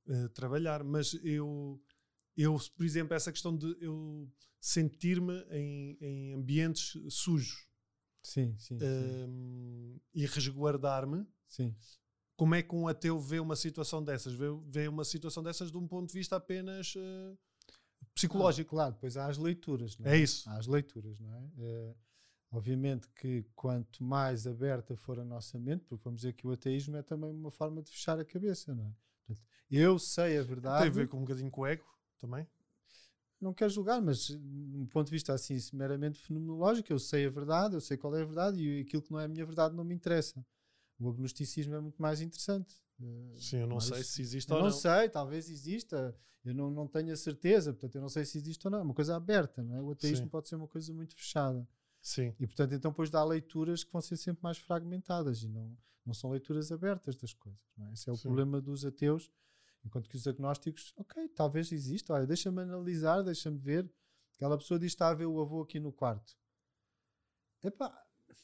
uh, 0.06 0.30
trabalhar. 0.30 0.84
Mas 0.84 1.20
eu, 1.24 1.82
eu, 2.38 2.56
por 2.78 2.86
exemplo, 2.86 3.16
essa 3.16 3.32
questão 3.32 3.58
de 3.58 3.76
eu 3.82 4.32
sentir-me 4.62 5.44
em, 5.50 5.98
em, 6.00 6.34
ambientes 6.36 6.96
sujos 7.10 7.68
sim, 8.22 8.56
sim, 8.60 8.76
uh, 8.76 10.00
e 10.14 10.24
resguardar-me. 10.28 11.26
Sim. 11.48 11.76
Como 12.36 12.56
é 12.56 12.64
que 12.64 12.76
um 12.76 12.88
ateu 12.88 13.20
vê 13.20 13.40
uma 13.40 13.56
situação 13.56 14.04
dessas? 14.04 14.34
Vê, 14.34 14.46
vê 14.66 14.88
uma 14.88 15.06
situação 15.06 15.44
dessas 15.44 15.72
de 15.72 15.78
um 15.78 15.88
ponto 15.88 16.08
de 16.08 16.14
vista 16.14 16.36
apenas 16.36 16.96
uh, 16.96 17.38
psicológico. 18.14 18.76
Ah, 18.76 18.78
claro, 18.78 18.94
depois 18.94 19.18
há 19.18 19.28
as 19.28 19.38
leituras. 19.38 19.98
É? 20.04 20.16
é 20.16 20.18
isso. 20.18 20.50
Há 20.50 20.58
as 20.58 20.68
leituras, 20.68 21.20
não 21.20 21.34
é? 21.34 21.50
é? 21.60 21.96
Obviamente 22.52 23.10
que 23.10 23.44
quanto 23.56 24.04
mais 24.04 24.46
aberta 24.46 24.96
for 24.96 25.20
a 25.20 25.26
nossa 25.26 25.60
mente, 25.60 25.86
porque 25.86 26.04
vamos 26.04 26.22
dizer 26.22 26.34
que 26.34 26.46
o 26.46 26.52
ateísmo 26.52 26.96
é 26.98 27.02
também 27.02 27.32
uma 27.32 27.50
forma 27.50 27.82
de 27.82 27.90
fechar 27.90 28.20
a 28.20 28.26
cabeça, 28.26 28.76
não 28.76 28.86
é? 28.86 28.94
Portanto, 29.26 29.48
eu 29.72 29.98
sei 29.98 30.38
a 30.38 30.44
verdade. 30.44 30.82
Tem 30.82 30.90
a 30.90 30.94
ver 30.94 31.08
com 31.08 31.18
um 31.18 31.22
bocadinho 31.22 31.50
com 31.50 31.62
o 31.62 31.66
ego 31.66 31.86
também? 32.20 32.48
Não 33.42 33.54
quero 33.54 33.72
julgar, 33.72 34.02
mas 34.02 34.30
do 34.30 34.88
ponto 34.88 35.08
de 35.08 35.12
vista 35.12 35.34
assim, 35.34 35.58
meramente 35.74 36.20
fenomenológico, 36.20 36.94
eu 36.94 37.00
sei 37.00 37.26
a 37.26 37.30
verdade, 37.30 37.74
eu 37.74 37.82
sei 37.82 37.98
qual 37.98 38.16
é 38.16 38.22
a 38.22 38.26
verdade 38.26 38.62
e 38.62 38.82
aquilo 38.82 39.02
que 39.02 39.12
não 39.12 39.20
é 39.20 39.26
a 39.26 39.28
minha 39.28 39.46
verdade 39.46 39.76
não 39.76 39.84
me 39.84 39.94
interessa. 39.94 40.46
O 41.00 41.10
agnosticismo 41.10 41.76
é 41.76 41.80
muito 41.80 42.02
mais 42.02 42.22
interessante. 42.22 42.76
Sim, 43.38 43.58
eu 43.58 43.68
não 43.68 43.76
Mas, 43.76 43.86
sei 43.86 44.04
se 44.04 44.22
existe 44.22 44.54
ou 44.54 44.60
não. 44.60 44.66
não 44.66 44.72
sei, 44.72 45.10
talvez 45.10 45.50
exista. 45.50 46.16
Eu 46.44 46.54
não, 46.54 46.70
não 46.70 46.88
tenho 46.88 47.12
a 47.14 47.16
certeza, 47.16 47.72
portanto, 47.72 47.96
eu 47.96 48.02
não 48.02 48.10
sei 48.10 48.26
se 48.26 48.38
existe 48.38 48.66
ou 48.68 48.72
não. 48.72 48.80
É 48.80 48.82
uma 48.82 48.94
coisa 48.94 49.16
aberta, 49.16 49.64
não 49.64 49.76
é? 49.76 49.82
O 49.82 49.92
ateísmo 49.92 50.26
Sim. 50.26 50.30
pode 50.30 50.48
ser 50.48 50.56
uma 50.56 50.68
coisa 50.68 50.94
muito 50.94 51.16
fechada. 51.16 51.68
Sim. 52.02 52.34
E, 52.40 52.46
portanto, 52.46 52.74
então, 52.74 52.92
depois 52.92 53.10
dá 53.10 53.24
leituras 53.24 53.84
que 53.84 53.92
vão 53.92 54.02
ser 54.02 54.18
sempre 54.18 54.44
mais 54.44 54.58
fragmentadas 54.58 55.42
e 55.44 55.48
não, 55.48 55.78
não 56.06 56.14
são 56.14 56.30
leituras 56.32 56.72
abertas 56.72 57.16
das 57.16 57.34
coisas. 57.34 57.62
Não 57.78 57.88
é? 57.88 57.94
Esse 57.94 58.10
é 58.10 58.14
o 58.14 58.18
Sim. 58.18 58.24
problema 58.24 58.62
dos 58.62 58.86
ateus. 58.86 59.32
Enquanto 59.86 60.10
que 60.10 60.16
os 60.16 60.28
agnósticos, 60.28 60.94
ok, 60.98 61.28
talvez 61.30 61.72
exista. 61.72 62.14
Olha, 62.14 62.28
deixa-me 62.28 62.62
analisar, 62.62 63.22
deixa-me 63.22 63.58
ver. 63.58 63.90
Aquela 64.36 64.58
pessoa 64.58 64.80
diz 64.80 64.92
que 64.92 64.96
está 64.96 65.10
a 65.10 65.14
ver 65.14 65.26
o 65.26 65.40
avô 65.40 65.62
aqui 65.62 65.80
no 65.80 65.92
quarto. 65.92 66.38
Epá, 67.64 68.03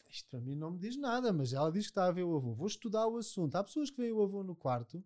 isto 0.09 0.29
para 0.29 0.39
mim 0.39 0.55
não 0.55 0.71
me 0.71 0.79
diz 0.79 0.95
nada, 0.95 1.31
mas 1.31 1.53
ela 1.53 1.71
diz 1.71 1.85
que 1.85 1.91
está 1.91 2.05
a 2.05 2.11
ver 2.11 2.23
o 2.23 2.35
avô. 2.35 2.53
Vou 2.53 2.67
estudar 2.67 3.07
o 3.07 3.17
assunto. 3.17 3.55
Há 3.55 3.63
pessoas 3.63 3.89
que 3.89 3.97
veem 3.97 4.11
o 4.11 4.21
avô 4.21 4.43
no 4.43 4.55
quarto. 4.55 5.03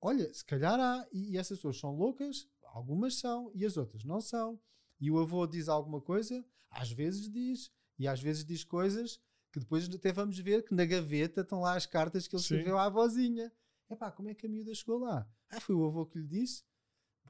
Olha, 0.00 0.32
se 0.34 0.44
calhar 0.44 0.78
há, 0.78 1.06
e, 1.12 1.32
e 1.32 1.38
essas 1.38 1.58
pessoas 1.58 1.78
são 1.78 1.94
loucas, 1.94 2.48
algumas 2.62 3.18
são, 3.18 3.50
e 3.54 3.64
as 3.64 3.76
outras 3.76 4.04
não 4.04 4.20
são. 4.20 4.60
E 5.00 5.10
o 5.10 5.18
avô 5.18 5.46
diz 5.46 5.68
alguma 5.68 6.00
coisa, 6.00 6.44
às 6.70 6.90
vezes 6.90 7.30
diz, 7.30 7.70
e 7.98 8.08
às 8.08 8.20
vezes 8.20 8.44
diz 8.44 8.64
coisas 8.64 9.20
que 9.52 9.60
depois 9.60 9.88
até 9.88 10.12
vamos 10.12 10.38
ver 10.38 10.64
que 10.64 10.74
na 10.74 10.84
gaveta 10.84 11.42
estão 11.42 11.60
lá 11.60 11.76
as 11.76 11.84
cartas 11.84 12.26
que 12.26 12.34
ele 12.34 12.42
Sim. 12.42 12.54
escreveu 12.54 12.78
à 12.78 12.86
avózinha. 12.86 13.52
Epá, 13.88 14.10
como 14.10 14.28
é 14.28 14.34
que 14.34 14.46
a 14.46 14.48
miúda 14.48 14.74
chegou 14.74 14.98
lá? 14.98 15.28
Ah, 15.50 15.60
foi 15.60 15.74
o 15.74 15.84
avô 15.84 16.06
que 16.06 16.18
lhe 16.18 16.26
disse? 16.26 16.64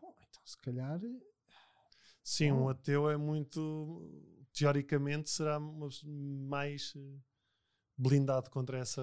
Bom, 0.00 0.14
então 0.29 0.43
se 0.45 0.57
calhar. 0.59 1.00
Sim, 2.23 2.52
um 2.52 2.69
ateu 2.69 3.11
é 3.11 3.17
muito 3.17 4.42
teoricamente 4.53 5.31
será 5.31 5.59
mais 5.61 6.93
eh, 6.97 7.19
blindado 7.97 8.51
contra 8.51 8.79
essa, 8.79 9.03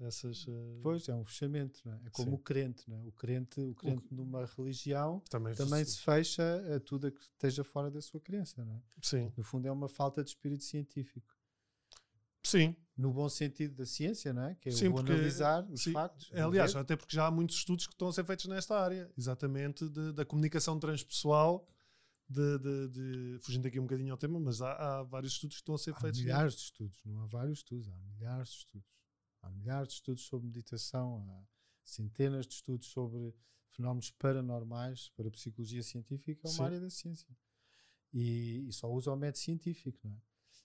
essas. 0.00 0.46
Uh... 0.46 0.80
Pois 0.82 1.08
é 1.08 1.14
um 1.14 1.24
fechamento, 1.24 1.88
é? 1.88 2.06
é? 2.06 2.10
como 2.10 2.30
Sim. 2.30 2.34
o 2.34 2.38
crente, 2.38 2.92
é? 2.92 3.02
o 3.04 3.12
crente, 3.12 3.60
o 3.60 3.74
crente 3.74 4.06
o... 4.10 4.14
numa 4.14 4.46
religião 4.46 5.20
também, 5.30 5.54
também 5.54 5.84
se 5.84 6.00
fecha 6.00 6.42
a 6.74 6.80
tudo 6.80 7.10
que 7.12 7.20
esteja 7.20 7.62
fora 7.64 7.90
da 7.90 8.00
sua 8.00 8.20
crença, 8.20 8.64
não 8.64 8.74
é? 8.74 8.82
Sim. 9.02 9.32
No 9.36 9.44
fundo 9.44 9.66
é 9.66 9.72
uma 9.72 9.88
falta 9.88 10.22
de 10.22 10.30
espírito 10.30 10.64
científico. 10.64 11.36
Sim. 12.42 12.74
No 12.96 13.12
bom 13.12 13.28
sentido 13.28 13.74
da 13.76 13.86
ciência, 13.86 14.32
não 14.32 14.44
é? 14.44 14.54
Que 14.54 14.70
é 14.70 14.72
sim, 14.72 14.90
porque, 14.90 15.12
analisar 15.12 15.64
os 15.70 15.82
sim, 15.82 15.92
factos. 15.92 16.30
É, 16.32 16.40
aliás, 16.40 16.74
até 16.74 16.96
porque 16.96 17.14
já 17.14 17.26
há 17.26 17.30
muitos 17.30 17.56
estudos 17.56 17.86
que 17.86 17.92
estão 17.92 18.08
a 18.08 18.12
ser 18.12 18.24
feitos 18.24 18.46
nesta 18.46 18.78
área, 18.78 19.10
exatamente 19.16 19.88
de, 19.88 20.12
da 20.12 20.24
comunicação 20.24 20.78
transpessoal 20.78 21.66
de, 22.28 22.58
de, 22.58 22.88
de, 22.88 23.38
fugindo 23.40 23.66
aqui 23.66 23.80
um 23.80 23.84
bocadinho 23.84 24.12
ao 24.12 24.18
tema, 24.18 24.38
mas 24.38 24.60
há, 24.60 24.72
há 24.72 25.02
vários 25.02 25.32
estudos 25.32 25.56
que 25.56 25.62
estão 25.62 25.74
a 25.74 25.78
ser 25.78 25.94
há 25.94 26.00
feitos. 26.00 26.20
Há 26.20 26.22
milhares 26.22 26.54
de 26.54 26.60
estudos, 26.60 27.04
não 27.04 27.20
há 27.20 27.26
vários 27.26 27.58
estudos, 27.58 27.88
há 27.88 27.98
milhares 27.98 28.48
de 28.48 28.56
estudos. 28.56 28.88
Há 29.40 29.50
milhares 29.50 29.88
de 29.88 29.94
estudos 29.94 30.26
sobre 30.26 30.46
meditação, 30.46 31.26
há 31.30 31.46
centenas 31.84 32.46
de 32.46 32.54
estudos 32.54 32.88
sobre 32.88 33.34
fenómenos 33.70 34.10
paranormais 34.10 35.08
para 35.16 35.28
a 35.28 35.30
psicologia 35.30 35.82
científica, 35.82 36.46
é 36.46 36.50
uma 36.50 36.56
Sim. 36.56 36.62
área 36.62 36.80
da 36.80 36.90
ciência. 36.90 37.34
E, 38.12 38.66
e, 38.68 38.72
só 38.72 38.90
usa 38.90 39.12
o 39.12 39.16
método 39.16 39.38
científico, 39.38 39.98
não 40.04 40.12
é? 40.12 40.20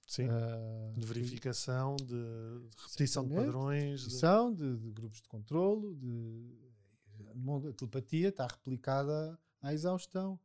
Sim. 0.08 0.28
Uh, 0.28 1.00
de 1.00 1.06
verificação, 1.06 1.96
de, 1.96 2.06
de 2.06 2.78
repetição 2.78 3.28
de 3.28 3.36
padrões. 3.36 4.02
Repetição, 4.02 4.54
de... 4.54 4.76
De, 4.76 4.78
de, 4.82 4.92
grupos 4.92 5.22
de 5.22 5.28
controlo, 5.28 5.96
de, 5.96 7.70
a 7.70 7.74
telepatia 7.74 8.30
está 8.30 8.48
replicada 8.48 9.40
à 9.62 9.74
exaustão 9.74 10.40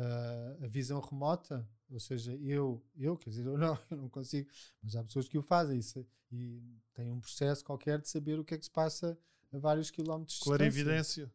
uh, 0.00 0.64
a 0.64 0.68
visão 0.68 1.00
remota, 1.00 1.68
ou 1.90 2.00
seja, 2.00 2.34
eu, 2.36 2.82
eu, 2.96 3.16
quer 3.16 3.30
dizer, 3.30 3.46
eu 3.46 3.58
não, 3.58 3.78
eu 3.90 3.96
não 3.96 4.08
consigo, 4.08 4.50
mas 4.82 4.96
há 4.96 5.04
pessoas 5.04 5.28
que 5.28 5.38
o 5.38 5.42
fazem 5.42 5.78
isso, 5.78 6.06
e 6.32 6.62
têm 6.94 7.10
um 7.10 7.20
processo 7.20 7.64
qualquer 7.64 8.00
de 8.00 8.08
saber 8.08 8.38
o 8.38 8.44
que 8.44 8.54
é 8.54 8.58
que 8.58 8.64
se 8.64 8.70
passa 8.70 9.18
a 9.52 9.58
vários 9.58 9.90
quilómetros 9.90 10.38
de 10.38 10.44
Clarividência. 10.44 11.32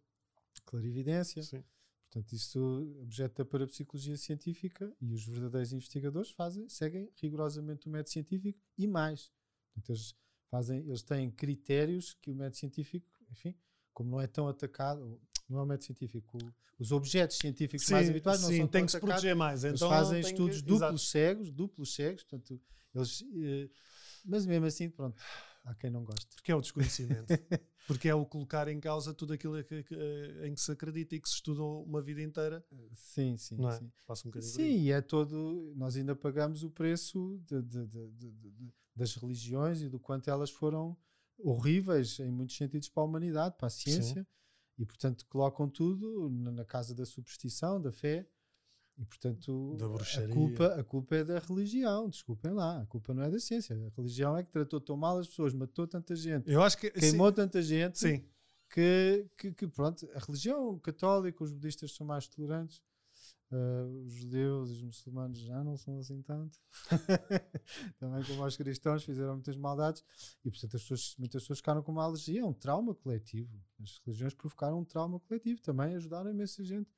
Clarividência. 0.65 1.43
Sim. 1.43 1.63
Portanto, 2.09 2.31
isso 2.31 2.97
objeto 3.01 3.35
da 3.35 3.45
parapsicologia 3.45 4.15
científica 4.15 4.95
e 5.01 5.13
os 5.13 5.25
verdadeiros 5.25 5.73
investigadores 5.73 6.31
fazem, 6.31 6.69
seguem 6.69 7.11
rigorosamente 7.17 7.87
o 7.87 7.89
método 7.89 8.11
científico 8.11 8.57
e 8.77 8.87
mais. 8.87 9.29
Portanto, 9.73 9.89
eles, 9.89 10.15
fazem, 10.49 10.79
eles 10.79 11.03
têm 11.03 11.29
critérios 11.29 12.13
que 12.13 12.31
o 12.31 12.35
método 12.35 12.55
científico, 12.55 13.11
enfim, 13.29 13.53
como 13.93 14.09
não 14.09 14.21
é 14.21 14.27
tão 14.27 14.47
atacado, 14.47 15.19
não 15.47 15.59
é 15.59 15.63
o 15.63 15.65
método 15.65 15.85
científico, 15.85 16.37
os 16.79 16.91
objetos 16.91 17.37
científicos 17.37 17.85
sim, 17.85 17.93
mais 17.93 18.09
habituais 18.09 18.41
não 18.41 18.49
sim, 18.49 18.57
são 18.57 18.67
tem 18.67 18.85
que 18.85 18.91
se 18.91 18.99
proteger 18.99 19.35
mais. 19.35 19.63
Então 19.63 19.87
eles 19.87 19.97
fazem 19.97 20.19
estudos 20.19 20.61
que... 20.61 20.67
duplos 20.67 20.81
Exato. 20.81 20.99
cegos, 20.99 21.51
duplos 21.51 21.95
cegos, 21.95 22.23
portanto, 22.23 22.61
eles, 22.93 23.23
eh, 23.35 23.69
mas 24.25 24.45
mesmo 24.45 24.65
assim, 24.65 24.89
pronto, 24.89 25.21
há 25.63 25.75
quem 25.75 25.89
não 25.89 26.03
goste. 26.03 26.27
Porque 26.35 26.51
é 26.51 26.55
o 26.55 26.61
desconhecimento. 26.61 27.27
Porque 27.87 28.09
é 28.09 28.15
o 28.15 28.25
colocar 28.25 28.67
em 28.67 28.79
causa 28.79 29.13
tudo 29.13 29.33
aquilo 29.33 29.63
que, 29.63 29.83
que, 29.83 29.95
em 30.43 30.55
que 30.55 30.59
se 30.59 30.71
acredita 30.71 31.13
e 31.13 31.19
que 31.19 31.29
se 31.29 31.35
estudou 31.35 31.83
uma 31.83 32.01
vida 32.01 32.19
inteira. 32.19 32.65
Sim, 32.95 33.37
sim. 33.37 33.57
Não 33.57 33.69
é? 33.69 33.77
sim. 33.77 33.91
Passa 34.07 34.27
um 34.27 34.31
bocadinho 34.31 34.51
sim, 34.51 34.79
e 34.79 34.91
é 34.91 35.01
todo. 35.01 35.71
Nós 35.75 35.95
ainda 35.95 36.15
pagamos 36.15 36.63
o 36.63 36.71
preço 36.71 37.39
de, 37.45 37.61
de, 37.61 37.85
de, 37.85 38.73
das 38.95 39.13
religiões 39.13 39.83
e 39.83 39.87
do 39.87 39.99
quanto 39.99 40.31
elas 40.31 40.49
foram 40.49 40.97
horríveis 41.37 42.19
em 42.19 42.31
muitos 42.31 42.57
sentidos 42.57 42.89
para 42.89 43.03
a 43.03 43.05
humanidade, 43.05 43.55
para 43.55 43.67
a 43.67 43.69
ciência. 43.69 44.23
Sim 44.23 44.35
e 44.77 44.85
portanto 44.85 45.25
colocam 45.27 45.69
tudo 45.69 46.29
na 46.29 46.65
casa 46.65 46.93
da 46.93 47.05
superstição, 47.05 47.81
da 47.81 47.91
fé 47.91 48.27
e 48.97 49.05
portanto 49.05 49.77
a 49.81 50.27
culpa, 50.33 50.67
a 50.67 50.83
culpa 50.83 51.15
é 51.15 51.23
da 51.23 51.39
religião, 51.39 52.09
desculpem 52.09 52.51
lá, 52.51 52.81
a 52.81 52.85
culpa 52.85 53.13
não 53.13 53.23
é 53.23 53.29
da 53.29 53.39
ciência, 53.39 53.75
a 53.75 53.89
religião 53.95 54.37
é 54.37 54.43
que 54.43 54.51
tratou 54.51 54.79
tão 54.79 54.95
mal 54.95 55.17
as 55.17 55.27
pessoas, 55.27 55.53
matou 55.53 55.85
tanta 55.85 56.15
gente, 56.15 56.49
Eu 56.49 56.63
acho 56.63 56.77
que, 56.77 56.89
queimou 56.91 57.29
sim. 57.29 57.35
tanta 57.35 57.61
gente 57.61 57.99
sim. 57.99 58.23
Que, 58.69 59.29
que, 59.37 59.53
que, 59.53 59.67
pronto, 59.67 60.09
a 60.13 60.19
religião 60.19 60.77
católica, 60.79 61.43
os 61.43 61.51
budistas 61.51 61.93
são 61.93 62.05
mais 62.05 62.27
tolerantes, 62.27 62.81
Uh, 63.51 64.05
os 64.05 64.13
judeus 64.13 64.69
e 64.69 64.73
os 64.73 64.81
muçulmanos 64.81 65.39
já 65.39 65.63
não 65.63 65.77
são 65.77 65.99
assim 65.99 66.21
tanto. 66.21 66.59
Também 67.99 68.23
como 68.23 68.43
os 68.43 68.57
cristãos 68.57 69.03
fizeram 69.03 69.33
muitas 69.33 69.55
maldades 69.55 70.03
e, 70.43 70.49
portanto, 70.49 70.75
as 70.75 70.81
pessoas, 70.81 71.15
muitas 71.19 71.43
pessoas 71.43 71.59
ficaram 71.59 71.83
com 71.83 71.91
uma 71.91 72.03
alergia. 72.03 72.41
É 72.41 72.45
um 72.45 72.53
trauma 72.53 72.95
coletivo. 72.95 73.61
As 73.79 74.01
religiões 74.03 74.33
provocaram 74.33 74.79
um 74.79 74.83
trauma 74.85 75.19
coletivo. 75.19 75.61
Também 75.61 75.95
ajudaram 75.95 76.31
imensa 76.31 76.63
gente. 76.63 76.89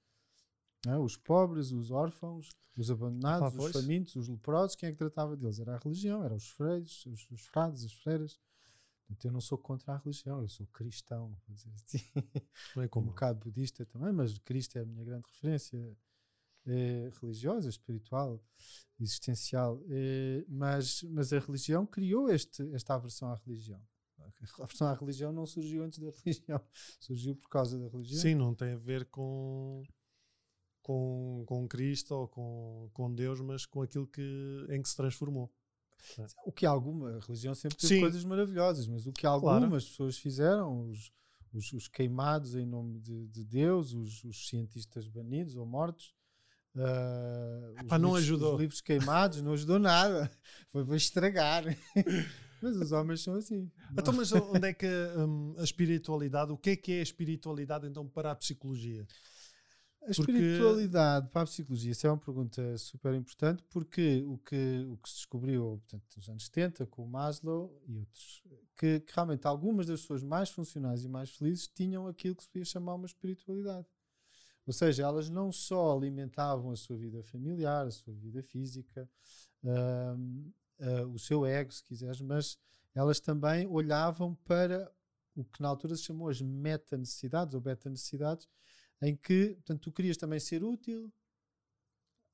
É? 0.86 0.98
Os 0.98 1.18
pobres, 1.18 1.72
os 1.72 1.92
órfãos, 1.92 2.50
os 2.78 2.90
abandonados, 2.90 3.54
ah, 3.54 3.62
os 3.62 3.72
famintos, 3.72 4.16
os 4.16 4.30
leprosos. 4.30 4.76
Quem 4.76 4.90
é 4.90 4.92
que 4.94 4.98
tratava 4.98 5.36
deles? 5.36 5.60
Era 5.60 5.76
a 5.76 5.80
religião, 5.80 6.24
eram 6.24 6.38
os 6.38 6.48
freios, 6.48 7.06
os, 7.08 7.30
os 7.30 7.42
frades, 7.42 7.84
as 7.84 7.94
freiras. 7.94 8.40
Portanto, 9.06 9.26
eu 9.26 9.32
não 9.32 9.42
sou 9.42 9.58
contra 9.58 9.94
a 9.94 9.98
religião, 9.98 10.42
eu 10.42 10.48
sou 10.48 10.66
cristão. 10.68 11.38
Vou 11.48 11.56
dizer 11.56 11.72
assim. 11.76 12.82
É 12.82 12.88
como? 12.88 13.08
um 13.08 13.10
bocado 13.10 13.40
budista 13.40 13.86
também, 13.86 14.14
mas 14.14 14.38
Cristo 14.40 14.78
é 14.78 14.82
a 14.82 14.86
minha 14.86 15.04
grande 15.04 15.26
referência 15.28 15.98
eh, 16.68 17.10
religiosa, 17.22 17.70
espiritual, 17.70 18.44
existencial, 19.00 19.82
eh, 19.90 20.44
mas, 20.48 21.04
mas 21.04 21.32
a 21.32 21.40
religião 21.40 21.86
criou 21.86 22.30
este, 22.30 22.62
esta 22.74 22.96
aversão 22.96 23.30
à 23.32 23.36
religião. 23.36 23.82
a 24.20 24.64
aversão 24.64 24.88
à 24.88 24.94
religião 24.94 25.32
não 25.32 25.46
surgiu 25.46 25.84
antes 25.84 26.00
da 26.00 26.12
religião, 26.24 26.62
surgiu 27.00 27.36
por 27.36 27.50
causa 27.50 27.80
da 27.80 27.88
religião. 27.88 28.22
Sim, 28.22 28.36
não 28.36 28.54
tem 28.54 28.74
a 28.74 28.78
ver 28.78 29.06
com, 29.06 29.84
com, 30.82 31.44
com 31.46 31.68
Cristo 31.68 32.14
ou 32.14 32.28
com, 32.28 32.90
com 32.94 33.14
Deus, 33.14 33.40
mas 33.40 33.66
com 33.66 33.82
aquilo 33.82 34.08
que, 34.08 34.66
em 34.70 34.82
que 34.82 34.90
se 34.90 34.96
transformou. 34.96 35.52
O 36.46 36.52
que 36.52 36.66
alguma 36.66 37.18
a 37.18 37.20
religião 37.20 37.54
sempre 37.56 37.78
teve 37.78 37.96
Sim. 37.96 38.02
coisas 38.02 38.24
maravilhosas, 38.24 38.88
mas 38.88 39.08
o 39.08 39.12
que 39.12 39.26
algumas 39.26 39.86
pessoas 39.86 40.18
fizeram, 40.18 40.90
os, 40.90 41.12
os, 41.54 41.74
os 41.74 41.88
queimados 41.88 42.56
em 42.56 42.66
nome 42.66 43.00
de, 43.00 43.28
de 43.28 43.44
Deus, 43.44 43.94
os, 43.94 44.24
os 44.24 44.48
cientistas 44.48 45.08
banidos 45.08 45.56
ou 45.56 45.66
mortos, 45.66 46.14
os, 46.84 47.80
Epá, 47.80 47.98
não 47.98 48.10
livros, 48.10 48.24
ajudou. 48.24 48.54
os 48.56 48.60
livros 48.62 48.82
queimados, 48.82 49.42
não 49.42 49.54
ajudou 49.54 49.80
nada, 49.80 50.32
foi 50.72 50.86
para 50.86 50.96
estragar. 50.96 51.64
mas 52.62 52.76
os 52.76 52.92
homens 52.92 53.22
são 53.22 53.36
assim. 53.36 53.70
Então, 53.98 54.14
mas 54.14 54.32
onde 54.32 54.68
é 54.68 54.74
que 54.74 54.88
hum, 55.18 55.56
a 55.58 55.64
espiritualidade, 55.64 56.52
o 56.52 56.58
que 56.58 56.72
é 56.72 56.76
que 56.76 56.92
é 56.94 57.00
a 57.00 57.04
espiritualidade 57.04 57.88
então 57.88 58.08
para 58.08 58.32
a 58.32 58.36
psicologia? 58.36 59.06
A 60.02 60.14
Porque- 60.16 60.32
espiritualidade 60.32 61.28
para 61.32 61.42
a 61.42 61.46
psicologia, 61.46 61.92
isso 61.92 62.08
é 62.08 62.10
uma 62.10 62.18
pergunta 62.18 62.78
super 62.78 63.14
importante, 63.14 63.62
porque 63.70 64.24
o 64.26 64.38
que, 64.38 64.86
o 64.90 64.96
que 64.98 65.10
se 65.10 65.16
descobriu 65.16 65.82
portanto, 65.82 66.06
nos 66.16 66.30
anos 66.30 66.46
70 66.46 66.86
com 66.86 67.04
o 67.04 67.10
Maslow 67.10 67.78
e 67.86 67.98
outros, 67.98 68.42
que, 68.78 69.02
que 69.02 69.14
realmente 69.14 69.46
algumas 69.46 69.88
das 69.88 70.02
pessoas 70.02 70.24
mais 70.24 70.50
funcionais 70.50 71.04
e 71.04 71.10
mais 71.10 71.32
felizes 71.32 71.68
tinham 71.68 72.08
aquilo 72.08 72.36
que 72.36 72.44
se 72.44 72.50
podia 72.50 72.64
chamar 72.64 72.96
uma 72.96 73.06
espiritualidade. 73.06 73.86
Ou 74.68 74.74
seja, 74.74 75.04
elas 75.04 75.30
não 75.30 75.50
só 75.50 75.96
alimentavam 75.96 76.72
a 76.72 76.76
sua 76.76 76.98
vida 76.98 77.24
familiar, 77.24 77.88
a 77.88 77.92
sua 77.92 78.14
vida 78.14 78.44
física, 78.44 79.10
ahm, 79.64 80.52
ah, 80.80 81.06
o 81.08 81.18
seu 81.18 81.46
ego, 81.46 81.72
se 81.72 81.82
quiseres, 81.82 82.20
mas 82.20 82.60
elas 82.94 83.20
também 83.22 83.66
olhavam 83.66 84.36
para 84.44 84.92
o 85.36 85.46
que 85.46 85.62
na 85.62 85.70
altura 85.70 85.96
se 85.96 86.04
chamou 86.04 86.28
as 86.30 86.42
meta-necessidades 86.42 87.56
ou 87.56 87.62
beta-necessidades, 87.62 88.48
em 89.02 89.16
que, 89.16 89.54
portanto, 89.56 89.82
tu 89.82 89.92
querias 89.92 90.18
também 90.18 90.40
ser 90.40 90.64
útil. 90.64 91.12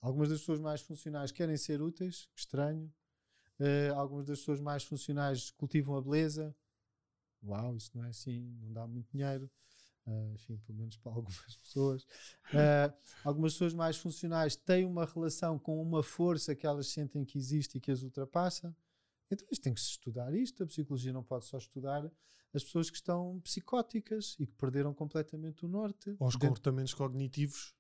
Algumas 0.02 0.30
das 0.30 0.40
pessoas 0.40 0.60
mais 0.60 0.82
funcionais 0.82 1.32
querem 1.32 1.56
ser 1.56 1.82
úteis, 1.82 2.28
estranho. 2.36 2.92
Eh, 3.60 3.90
algumas 3.90 4.26
das 4.26 4.40
pessoas 4.40 4.60
mais 4.60 4.84
funcionais 4.84 5.52
cultivam 5.52 5.96
a 5.96 6.02
beleza. 6.02 6.56
Uau, 7.44 7.76
isso 7.76 7.92
não 7.94 8.04
é 8.06 8.10
assim, 8.10 8.58
não 8.62 8.72
dá 8.72 8.88
muito 8.88 9.12
dinheiro. 9.12 9.50
Eh, 10.06 10.32
enfim, 10.34 10.58
pelo 10.66 10.78
menos 10.80 10.98
para 10.98 11.12
algumas 11.16 11.56
pessoas. 11.58 12.06
Eh, 12.54 12.94
algumas 13.24 13.54
pessoas 13.54 13.74
mais 13.74 13.98
funcionais 13.98 14.56
têm 14.56 14.86
uma 14.86 15.06
relação 15.06 15.58
com 15.58 15.82
uma 15.82 16.04
força 16.04 16.54
que 16.56 16.68
elas 16.68 16.88
sentem 16.88 17.24
que 17.24 17.38
existe 17.38 17.78
e 17.78 17.82
que 17.82 17.92
as 17.92 18.04
ultrapassa. 18.04 18.76
Então 19.32 19.48
isto 19.52 19.64
tem 19.64 19.74
que 19.74 19.80
se 19.82 19.92
estudar 19.92 20.34
isto. 20.36 20.64
A 20.64 20.68
psicologia 20.68 21.14
não 21.14 21.24
pode 21.24 21.46
só 21.46 21.58
estudar 21.58 22.04
as 22.54 22.64
pessoas 22.64 22.90
que 22.90 22.98
estão 22.98 23.40
psicóticas 23.40 24.36
e 24.40 24.46
que 24.46 24.54
perderam 24.56 24.94
completamente 24.94 25.66
o 25.66 25.68
norte. 25.70 26.10
Ou 26.20 26.28
os 26.28 26.34
Dentro- 26.36 26.50
comportamentos 26.50 26.94
cognitivos? 26.94 27.74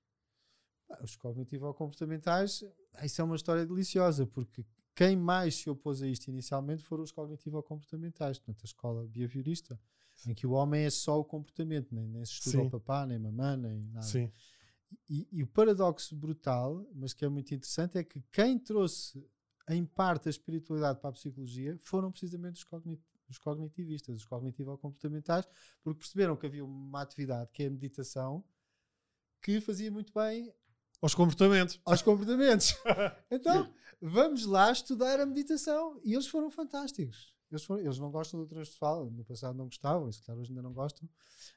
ah, 0.89 1.03
Os 1.03 1.15
cognitivo-comportamentais, 1.17 2.63
ah, 2.93 3.05
isso 3.05 3.21
é 3.21 3.23
uma 3.23 3.35
história 3.35 3.65
deliciosa, 3.65 4.25
porque 4.25 4.65
quem 4.95 5.15
mais 5.15 5.55
se 5.55 5.69
opôs 5.69 6.01
a 6.01 6.07
isto 6.07 6.27
inicialmente 6.27 6.83
foram 6.83 7.03
os 7.03 7.11
cognitivo-comportamentais, 7.11 8.37
portanto, 8.39 8.61
a 8.63 8.65
escola 8.65 9.07
behaviorista, 9.07 9.79
em 10.27 10.33
que 10.33 10.45
o 10.45 10.51
homem 10.51 10.83
é 10.83 10.89
só 10.89 11.19
o 11.19 11.25
comportamento, 11.25 11.93
nem, 11.93 12.07
nem 12.07 12.23
se 12.25 12.33
estuda 12.33 12.57
Sim. 12.57 12.67
o 12.67 12.69
papá, 12.69 13.05
nem 13.05 13.17
mamã, 13.17 13.57
nem 13.57 13.81
nada. 13.85 14.05
Sim. 14.05 14.31
E, 15.09 15.27
e 15.31 15.43
o 15.43 15.47
paradoxo 15.47 16.15
brutal, 16.15 16.87
mas 16.93 17.13
que 17.13 17.25
é 17.25 17.29
muito 17.29 17.53
interessante, 17.53 17.97
é 17.97 18.03
que 18.03 18.21
quem 18.31 18.59
trouxe 18.59 19.27
em 19.69 19.85
parte 19.85 20.27
a 20.27 20.29
espiritualidade 20.29 20.99
para 20.99 21.09
a 21.09 21.13
psicologia 21.13 21.77
foram 21.81 22.11
precisamente 22.11 22.57
os, 22.57 22.63
cogni- 22.63 23.01
os 23.29 23.39
cognitivistas, 23.39 24.17
os 24.17 24.25
cognitivo-comportamentais, 24.25 25.47
porque 25.81 25.99
perceberam 25.99 26.35
que 26.35 26.45
havia 26.45 26.63
uma 26.63 27.01
atividade 27.01 27.49
que 27.51 27.63
é 27.63 27.67
a 27.67 27.71
meditação 27.71 28.43
que 29.41 29.59
fazia 29.59 29.91
muito 29.91 30.13
bem 30.13 30.53
Aos 31.03 31.13
comportamentos. 31.13 31.79
aos 31.85 32.01
comportamentos. 32.01 32.73
Então, 33.29 33.71
vamos 34.01 34.45
lá 34.45 34.71
estudar 34.71 35.19
a 35.19 35.25
meditação. 35.25 35.99
E 36.03 36.13
eles 36.13 36.27
foram 36.27 36.49
fantásticos. 36.49 37.31
Eles, 37.51 37.63
foram- 37.63 37.81
eles 37.83 37.99
não 37.99 38.09
gostam 38.09 38.39
do 38.39 38.47
transpessoal, 38.47 39.11
no 39.11 39.23
passado 39.23 39.55
não 39.55 39.65
gostavam, 39.65 40.09
e 40.09 40.13
se 40.13 40.23
calhar 40.23 40.39
hoje 40.39 40.49
ainda 40.51 40.61
não 40.63 40.73
gostam. 40.73 41.07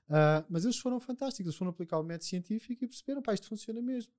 Ah, 0.09 0.45
mas 0.51 0.65
eles 0.65 0.77
foram 0.79 1.01
fantásticos. 1.01 1.47
Eles 1.47 1.57
foram 1.57 1.71
aplicar 1.71 1.99
o 1.99 2.03
método 2.03 2.25
científico 2.25 2.85
e 2.85 2.89
perceberam, 2.89 3.23
pá, 3.23 3.33
isto 3.33 3.49
funciona 3.49 3.81
mesmo. 3.81 4.13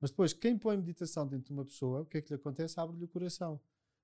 Mas 0.00 0.10
depois, 0.10 0.32
quem 0.34 0.58
põe 0.58 0.76
meditação 0.76 1.26
dentro 1.26 1.46
de 1.46 1.52
uma 1.52 1.64
pessoa, 1.64 2.02
o 2.02 2.04
que 2.06 2.18
é 2.18 2.20
que 2.20 2.28
lhe 2.28 2.34
acontece? 2.34 2.78
Abre-lhe 2.78 3.04
o 3.04 3.08
coração. 3.08 3.58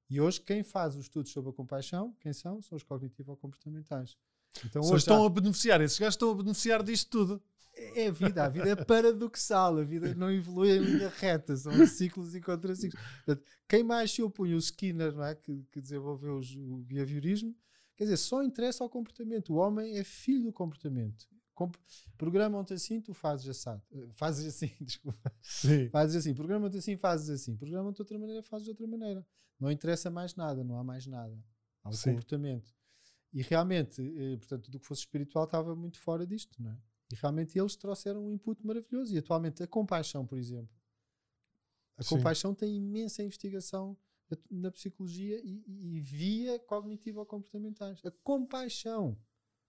E 0.09 0.21
hoje, 0.21 0.41
quem 0.41 0.63
faz 0.63 0.95
os 0.97 1.03
estudos 1.07 1.33
sobre 1.33 1.51
a 1.51 1.53
compaixão, 1.53 2.15
quem 2.21 2.33
são? 2.33 2.63
São 2.63 2.77
os 2.77 2.83
cognitivo-comportamentais. 2.83 4.17
Então, 4.65 4.83
hoje, 4.83 4.97
estão 4.97 5.23
há- 5.23 5.27
a 5.27 5.31
beneficiar, 5.31 5.81
esses 5.81 5.99
gajos 5.99 6.15
estão 6.15 6.31
a 6.31 6.35
beneficiar 6.35 6.83
disto 6.83 7.11
tudo. 7.11 7.43
é 7.75 8.07
a 8.09 8.11
vida, 8.13 8.45
a 8.45 8.49
vida 8.49 8.69
é 8.69 8.77
paradoxal, 8.85 9.79
a 9.79 9.83
vida 9.83 10.15
não 10.15 10.31
evolui 10.31 10.71
em 10.77 10.79
linha 10.81 11.09
reta, 11.09 11.57
são 11.57 11.87
ciclos 11.87 12.35
e 12.35 12.41
contraciclos. 12.41 13.01
Portanto, 13.25 13.45
quem 13.69 13.83
mais 13.83 14.11
se 14.13 14.23
opunha, 14.23 14.55
o 14.55 14.59
Skinner, 14.59 15.15
não 15.15 15.25
é? 15.25 15.35
que, 15.35 15.65
que 15.73 15.81
desenvolveu 15.81 16.37
os- 16.37 16.55
o 16.55 16.79
behaviorismo, 16.87 17.57
quer 17.97 18.05
dizer, 18.05 18.19
só 18.19 18.43
interessa 18.43 18.85
ao 18.85 18.91
comportamento. 18.91 19.55
O 19.55 19.57
homem 19.57 19.97
é 19.97 20.05
filho 20.05 20.45
do 20.45 20.53
comportamento. 20.53 21.27
Comp 21.55 21.75
Programam-te 22.17 22.73
assim, 22.75 23.01
tu 23.01 23.13
fazes 23.15 23.49
assado. 23.49 23.83
Eh, 23.93 24.09
Fazes 24.13 24.47
assim, 24.47 24.71
desculpa. 24.81 25.33
Sim. 25.41 25.89
Fazes 25.91 26.17
assim, 26.17 26.35
programam-te 26.35 26.77
assim, 26.79 26.97
fazes 26.97 27.29
assim. 27.31 27.57
Programam-te 27.57 27.97
de 27.97 28.03
outra 28.03 28.19
maneira, 28.19 28.43
fazes 28.43 28.65
de 28.65 28.71
outra 28.71 28.87
maneira. 28.87 29.27
Não 29.61 29.71
interessa 29.71 30.11
mais 30.11 30.35
nada, 30.35 30.63
não 30.65 30.79
há 30.79 30.85
mais 30.85 31.07
nada. 31.07 31.37
Há 31.85 31.89
o 31.91 31.93
Sim. 31.93 32.11
comportamento. 32.11 32.71
E 33.33 33.41
realmente, 33.43 34.01
eh, 34.03 34.37
portanto, 34.37 34.65
tudo 34.65 34.77
o 34.77 34.81
que 34.81 34.87
fosse 34.87 35.01
espiritual 35.03 35.45
estava 35.45 35.75
muito 35.75 35.99
fora 35.99 36.27
disto, 36.27 36.61
não 36.63 36.71
é? 36.73 36.79
E 37.13 37.15
realmente 37.15 37.59
eles 37.59 37.77
trouxeram 37.77 38.27
um 38.27 38.31
input 38.31 38.65
maravilhoso. 38.67 39.15
E 39.15 39.19
atualmente 39.19 39.63
a 39.63 39.67
compaixão, 39.67 40.27
por 40.27 40.39
exemplo. 40.39 40.75
A 41.97 42.03
Sim. 42.03 42.17
compaixão 42.17 42.55
tem 42.55 42.77
imensa 42.77 43.23
investigação 43.23 43.97
na 44.51 44.71
psicologia 44.71 45.39
e, 45.45 45.63
e 45.67 46.01
via 46.01 46.59
cognitivo-comportamentais. 46.61 48.01
A 48.05 48.11
compaixão. 48.11 49.19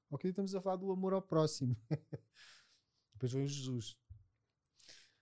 Ok, 0.10 0.30
estamos 0.30 0.54
a 0.56 0.62
falar 0.62 0.78
do 0.78 0.92
amor 0.92 1.14
ao 1.14 1.22
próximo. 1.22 1.76
Depois 3.14 3.32
vem 3.34 3.44
o 3.44 3.48
Jesus. 3.48 3.98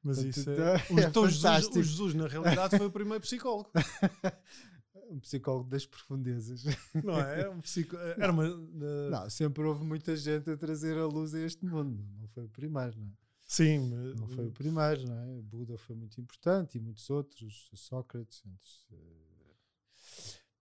Mas 0.04 0.17
Portanto, 0.17 0.38
isso 0.38 0.49
é. 0.49 0.56
é 1.06 1.19
o- 1.19 1.23
o 1.23 1.30
Jesus, 1.30 1.67
o 1.75 1.84
Jesus, 1.84 2.13
na 2.13 2.27
realidade, 2.27 2.77
foi 2.77 2.86
o 2.88 2.91
primeiro 2.91 3.21
psicólogo. 3.21 3.71
Um 5.12 5.19
psicólogo 5.19 5.69
das 5.69 5.86
profundezas. 5.86 6.63
Não 7.04 7.19
é? 7.19 7.50
Um 7.50 7.60
psico... 7.62 7.95
Era 7.97 8.32
uma. 8.32 8.47
uh, 8.47 9.10
Não, 9.10 9.30
sempre 9.30 9.63
houve 9.63 9.84
muita 9.84 10.15
gente 10.15 10.50
a 10.50 10.58
trazer 10.58 10.97
a 10.97 11.06
luz 11.06 11.34
a 11.36 11.39
este 11.39 11.65
mundo. 11.65 12.04
Não 12.19 12.28
foi 12.30 12.45
o 12.45 12.50
primeiro, 12.50 12.97
não 13.00 13.08
é? 13.08 13.12
Sim, 13.45 13.89
mas- 13.89 14.15
Não 14.19 14.28
foi 14.30 14.47
o 14.47 14.52
primeiro, 14.52 15.06
não 15.08 15.17
é? 15.19 15.41
Buda 15.41 15.78
foi 15.78 15.95
muito 15.95 16.19
importante 16.21 16.78
e 16.78 16.82
muitos 16.82 17.10
outros, 17.10 17.69
Sócrates. 17.74 18.41
Antes, 18.47 18.88
eh, 18.93 19.21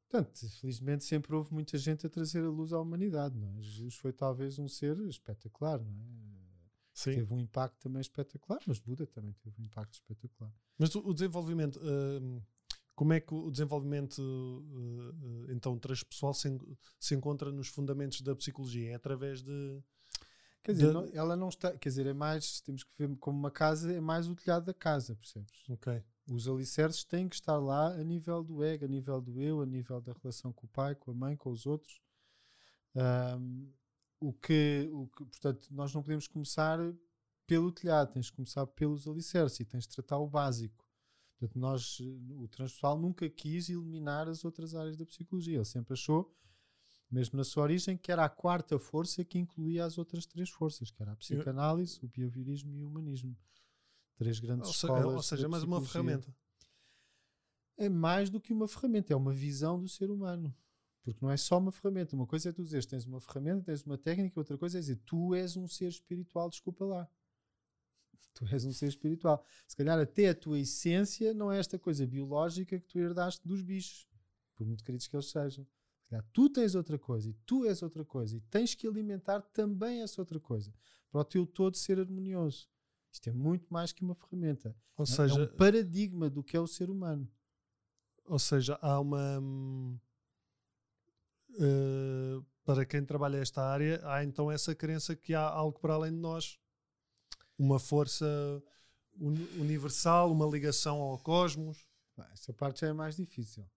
Portanto, 0.09 0.49
felizmente 0.61 1.05
sempre 1.05 1.33
houve 1.37 1.53
muita 1.55 1.79
gente 1.79 2.05
a 2.05 2.11
trazer 2.11 2.43
a 2.43 2.49
luz 2.49 2.73
à 2.73 2.81
humanidade, 2.81 3.39
não 3.39 3.49
é? 3.49 3.63
Jesus 3.63 3.95
foi 3.95 4.13
talvez 4.13 4.59
um 4.59 4.67
ser 4.67 4.99
espetacular, 5.03 5.79
não 5.79 5.89
é? 5.89 6.31
sim. 6.93 7.15
Teve 7.15 7.33
um 7.33 7.39
impacto 7.39 7.77
também 7.81 8.01
espetacular, 8.01 8.59
mas 8.67 8.81
Buda 8.81 9.07
também 9.07 9.33
teve 9.35 9.55
um 9.63 9.65
impacto 9.65 9.95
espetacular. 9.95 10.53
Mas 10.77 10.93
o 10.97 11.15
desenvolvimento, 11.15 11.79
hum, 11.81 12.43
como 13.01 13.15
é 13.15 13.21
que 13.21 13.33
o 13.33 13.51
desenvolvimento 13.51 14.19
uh, 14.19 15.47
uh, 15.49 15.53
então 15.53 15.79
transpessoal 15.79 16.35
se, 16.35 16.49
se 16.99 17.15
encontra 17.15 17.51
nos 17.51 17.69
fundamentos 17.69 18.21
da 18.21 18.37
psicologia? 18.37 18.91
É 18.91 18.95
através 18.95 19.43
de. 19.43 19.83
Quer 20.63 20.73
dizer, 20.73 20.89
Da- 20.89 20.93
não- 20.93 21.09
ela 21.15 21.35
não 21.35 21.49
está, 21.49 21.75
quer 21.79 21.89
dizer, 21.89 22.05
é 22.05 22.13
mais, 22.13 22.61
temos 22.61 22.85
que 22.85 22.91
ver 22.99 23.17
como 23.17 23.39
uma 23.39 23.51
casa, 23.51 23.91
é 23.91 24.03
mais 24.03 24.29
o 24.29 24.35
telhado 24.35 24.67
da 24.67 24.75
casa, 24.75 25.17
percebes? 25.17 25.51
Ok. 25.71 26.03
Os 26.29 26.47
alicerces 26.47 27.03
têm 27.03 27.27
que 27.27 27.37
estar 27.37 27.57
lá 27.57 27.95
a 27.95 28.05
nível 28.05 28.45
do 28.45 28.63
ego, 28.63 28.85
a 28.85 28.89
nível 28.89 29.19
do 29.19 29.41
eu, 29.41 29.63
a 29.63 29.67
nível 29.67 29.99
da 30.03 30.13
relação 30.13 30.53
com 30.53 30.67
o 30.67 30.69
pai, 30.69 30.95
com 30.95 31.11
a 31.11 31.15
mãe, 31.15 31.39
com 31.39 31.51
os 31.51 31.65
outros. 31.65 32.03
Ahm, 32.95 33.73
o, 34.21 34.33
que, 34.35 34.91
o 34.93 35.07
que, 35.09 35.25
portanto, 35.25 35.69
nós 35.71 35.95
não 35.95 36.03
podemos 36.03 36.29
começar 36.29 36.79
pelo 37.47 37.73
telhado, 37.73 38.13
tens 38.13 38.27
de 38.27 38.33
começar 38.33 38.67
pelos 38.67 39.09
alicerces 39.09 39.61
e 39.61 39.65
tens 39.65 39.85
de 39.87 39.95
tratar 39.95 40.19
o 40.19 40.29
básico. 40.29 40.87
Portanto, 41.41 41.59
nós, 41.59 41.99
o 42.37 42.47
transpessoal 42.49 42.99
nunca 42.99 43.29
quis 43.31 43.71
eliminar 43.71 44.29
as 44.29 44.45
outras 44.45 44.75
áreas 44.75 44.95
da 44.95 45.07
psicologia. 45.07 45.57
Ele 45.57 45.65
sempre 45.65 45.95
achou, 45.95 46.31
mesmo 47.11 47.39
na 47.39 47.45
sua 47.45 47.63
origem, 47.63 47.97
que 47.97 48.13
era 48.13 48.27
a 48.27 48.29
quarta 48.29 48.79
força 48.79 49.25
que 49.25 49.39
incluía 49.39 49.87
as 49.87 49.97
outras 49.97 50.27
três 50.27 50.51
forças, 50.51 50.91
que 50.91 51.03
era 51.03 51.13
a 51.13 51.17
psicanálise, 51.17 51.99
o 52.03 52.09
behaviorismo 52.09 52.77
e 52.77 52.83
o 52.83 52.89
humanismo. 52.89 53.35
Três 54.17 54.39
grandes 54.39 54.69
Ou, 54.69 54.75
escolas. 54.75 55.15
ou 55.15 55.23
seja, 55.23 55.49
mais 55.49 55.63
uma 55.63 55.81
ferramenta. 55.81 56.31
é 57.79 57.89
mais 57.89 58.29
do 58.29 58.39
que 58.39 58.53
uma 58.53 58.69
ferramenta, 58.69 59.15
é 59.15 59.17
uma 59.17 59.33
visão 59.33 59.81
do 59.81 59.89
ser 59.89 60.11
humano. 60.11 60.55
Porque 61.03 61.25
não 61.25 61.31
é 61.31 61.39
só 61.39 61.57
uma 61.57 61.73
ferramenta. 61.73 62.15
Uma 62.15 62.27
coisa 62.27 62.51
é 62.51 62.53
tu 62.53 62.63
dizeres 62.63 62.85
tens 62.85 63.07
uma 63.07 63.19
ferramenta, 63.19 63.65
tens 63.65 63.83
uma 63.83 63.97
técnica, 63.97 64.39
outra 64.39 64.59
coisa 64.59 64.77
é 64.77 64.81
dizer 64.81 65.01
tu 65.07 65.35
és 65.35 65.57
um 65.57 65.67
ser 65.67 65.89
espiritual, 65.89 66.51
desculpa 66.51 66.85
lá. 66.85 67.09
Tu 68.35 68.45
és 68.47 68.65
um 68.65 68.73
ser 68.73 68.87
espiritual. 68.87 69.45
Se 69.67 69.77
calhar 69.77 69.99
até 69.99 70.29
a 70.31 70.35
tua 70.35 70.59
essência 70.59 71.35
não 71.35 71.51
é 71.53 71.59
esta 71.59 71.79
coisa 71.79 72.07
biológica 72.07 72.79
que 72.79 72.87
tu 72.87 72.99
herdaste 72.99 73.47
dos 73.47 73.61
bichos, 73.63 74.09
por 74.57 74.67
muito 74.67 74.83
queridos 74.85 75.07
que 75.07 75.15
eles 75.17 75.31
sejam. 75.31 75.67
Se 76.03 76.09
calhar 76.11 76.25
tu 76.33 76.49
tens 76.49 76.75
outra 76.75 76.99
coisa 76.99 77.29
e 77.29 77.35
tu 77.47 77.65
és 77.67 77.83
outra 77.83 78.05
coisa 78.05 78.37
e 78.37 78.41
tens 78.43 78.75
que 78.75 78.87
alimentar 78.87 79.41
também 79.53 80.03
essa 80.03 80.21
outra 80.21 80.41
coisa 80.41 80.73
para 81.11 81.21
o 81.21 81.25
teu 81.25 81.47
todo 81.47 81.77
ser 81.77 81.99
harmonioso. 82.01 82.69
Isto 83.13 83.29
é 83.29 83.33
muito 83.33 83.67
mais 83.73 83.93
que 83.93 84.03
uma 84.05 84.15
ferramenta. 84.15 84.75
Ou 84.97 85.03
É- 85.03 85.07
seja, 85.07 85.41
é 85.41 85.45
um 85.45 85.57
paradigma 85.57 86.31
do 86.31 86.43
que 86.43 86.57
é 86.57 86.61
o 86.61 86.67
ser 86.67 86.89
humano. 86.91 87.29
ou 88.25 88.39
seja, 88.39 88.79
há 88.81 89.01
uma. 89.01 89.41
hum, 89.41 89.99
eh, 91.59 92.41
para 92.65 92.85
quem 92.87 93.05
trabalha 93.05 93.39
esta 93.39 93.63
área, 93.63 94.01
há 94.05 94.23
então 94.23 94.51
essa 94.51 94.75
crença 94.75 95.17
que 95.17 95.35
há 95.35 95.43
algo 95.43 95.79
para 95.81 95.95
além 95.95 96.13
de 96.13 96.19
nós. 96.19 96.59
Uma 97.63 97.79
força 97.79 98.25
uni- 99.19 99.49
universal, 99.59 100.33
uma 100.33 100.47
ligação 100.47 100.99
ao 101.01 101.19
cosmos. 101.19 101.87
Essa 102.33 102.53
parte 102.55 102.81
já 102.81 102.89
é 102.89 102.93
mais 102.93 103.17
difícil. 103.17 103.69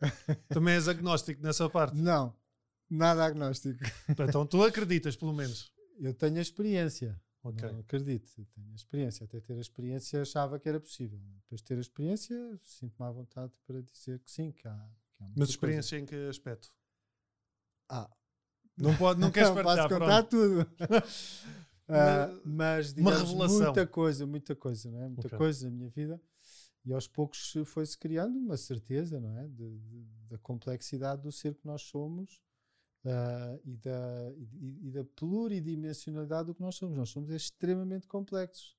Também 0.48 0.74
és 0.74 0.88
agnóstico 0.88 1.42
nessa 1.42 1.68
parte. 1.68 1.96
Não, 1.96 2.34
nada 2.88 3.24
agnóstico. 3.24 3.78
Então 4.08 4.46
tu 4.46 4.62
acreditas, 4.64 5.16
pelo 5.16 5.32
menos. 5.34 5.70
Eu 5.98 6.14
tenho 6.14 6.38
a 6.38 6.40
experiência. 6.40 7.20
Ok. 7.42 7.70
Não 7.70 7.80
acredito, 7.80 8.30
eu 8.38 8.46
tenho 8.46 8.70
a 8.72 8.74
experiência. 8.74 9.24
Até 9.24 9.40
ter 9.40 9.54
a 9.54 9.60
experiência 9.60 10.22
achava 10.22 10.58
que 10.58 10.68
era 10.68 10.80
possível. 10.80 11.18
Depois 11.42 11.60
de 11.60 11.64
ter 11.66 11.76
a 11.76 11.80
experiência, 11.80 12.58
sinto-me 12.62 13.06
à 13.06 13.10
vontade 13.10 13.52
para 13.66 13.80
dizer 13.82 14.18
que 14.20 14.30
sim, 14.30 14.50
que 14.52 14.66
há. 14.66 14.72
Que 15.16 15.22
há 15.22 15.26
Mas 15.26 15.34
coisa. 15.36 15.50
experiência 15.52 15.98
em 15.98 16.06
que 16.06 16.14
aspecto? 16.28 16.70
Ah, 17.88 18.10
Não, 18.76 18.96
pode, 18.96 19.20
não 19.20 19.30
queres 19.32 19.48
não 19.50 19.56
partilhar, 19.62 19.88
posso 19.88 20.00
contar 20.00 20.22
pronto. 20.24 20.66
tudo. 20.66 20.70
Ah, 21.92 22.40
Mas- 22.44 22.94
digamos, 22.94 23.20
revelação. 23.30 23.58
muita 23.64 23.86
coisa, 23.86 24.26
muita 24.26 24.56
coisa, 24.56 24.90
não 24.90 25.02
é? 25.02 25.08
Muita 25.08 25.26
Ok. 25.26 25.38
coisa 25.38 25.68
na 25.70 25.76
minha 25.76 25.90
vida. 25.90 26.20
E 26.84 26.92
aos 26.92 27.06
poucos 27.06 27.52
foi-se 27.66 27.98
criando 27.98 28.38
uma 28.38 28.56
certeza, 28.56 29.20
não 29.20 29.36
é? 29.38 29.46
De- 29.48 29.78
de- 29.78 30.04
da 30.28 30.38
complexidade 30.38 31.22
do 31.22 31.30
ser 31.32 31.54
que 31.54 31.66
nós 31.66 31.82
somos 31.82 32.40
ah, 33.04 33.58
e, 33.64 33.76
da, 33.78 34.32
e, 34.36 34.88
e 34.88 34.90
da 34.90 35.04
pluridimensionalidade 35.04 36.46
do 36.48 36.54
que 36.54 36.60
nós 36.60 36.74
somos. 36.76 36.96
Nós 36.96 37.08
somos 37.10 37.30
extremamente 37.30 38.06
complexos. 38.06 38.76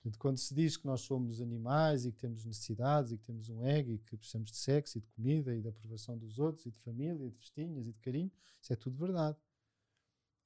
Portanto, 0.00 0.18
quando 0.20 0.38
se 0.38 0.54
diz 0.54 0.76
que 0.76 0.86
nós 0.86 1.00
somos 1.00 1.40
animais 1.40 2.06
e 2.06 2.12
que 2.12 2.18
temos 2.18 2.44
necessidades 2.44 3.10
e 3.12 3.18
que 3.18 3.24
temos 3.24 3.48
um 3.48 3.64
ego 3.64 3.92
e 3.92 3.98
que 3.98 4.16
precisamos 4.16 4.50
de 4.52 4.56
sexo 4.56 4.96
e 4.98 5.00
de 5.00 5.08
comida 5.08 5.54
e 5.54 5.60
da 5.60 5.70
aprovação 5.70 6.16
dos 6.16 6.38
outros 6.38 6.66
e 6.66 6.70
de 6.70 6.78
família 6.78 7.26
e 7.26 7.30
de 7.30 7.36
festinhas 7.36 7.86
e 7.86 7.92
de 7.92 7.98
carinho, 8.00 8.30
isso 8.62 8.72
é 8.72 8.76
tudo 8.76 8.96
verdade. 8.96 9.36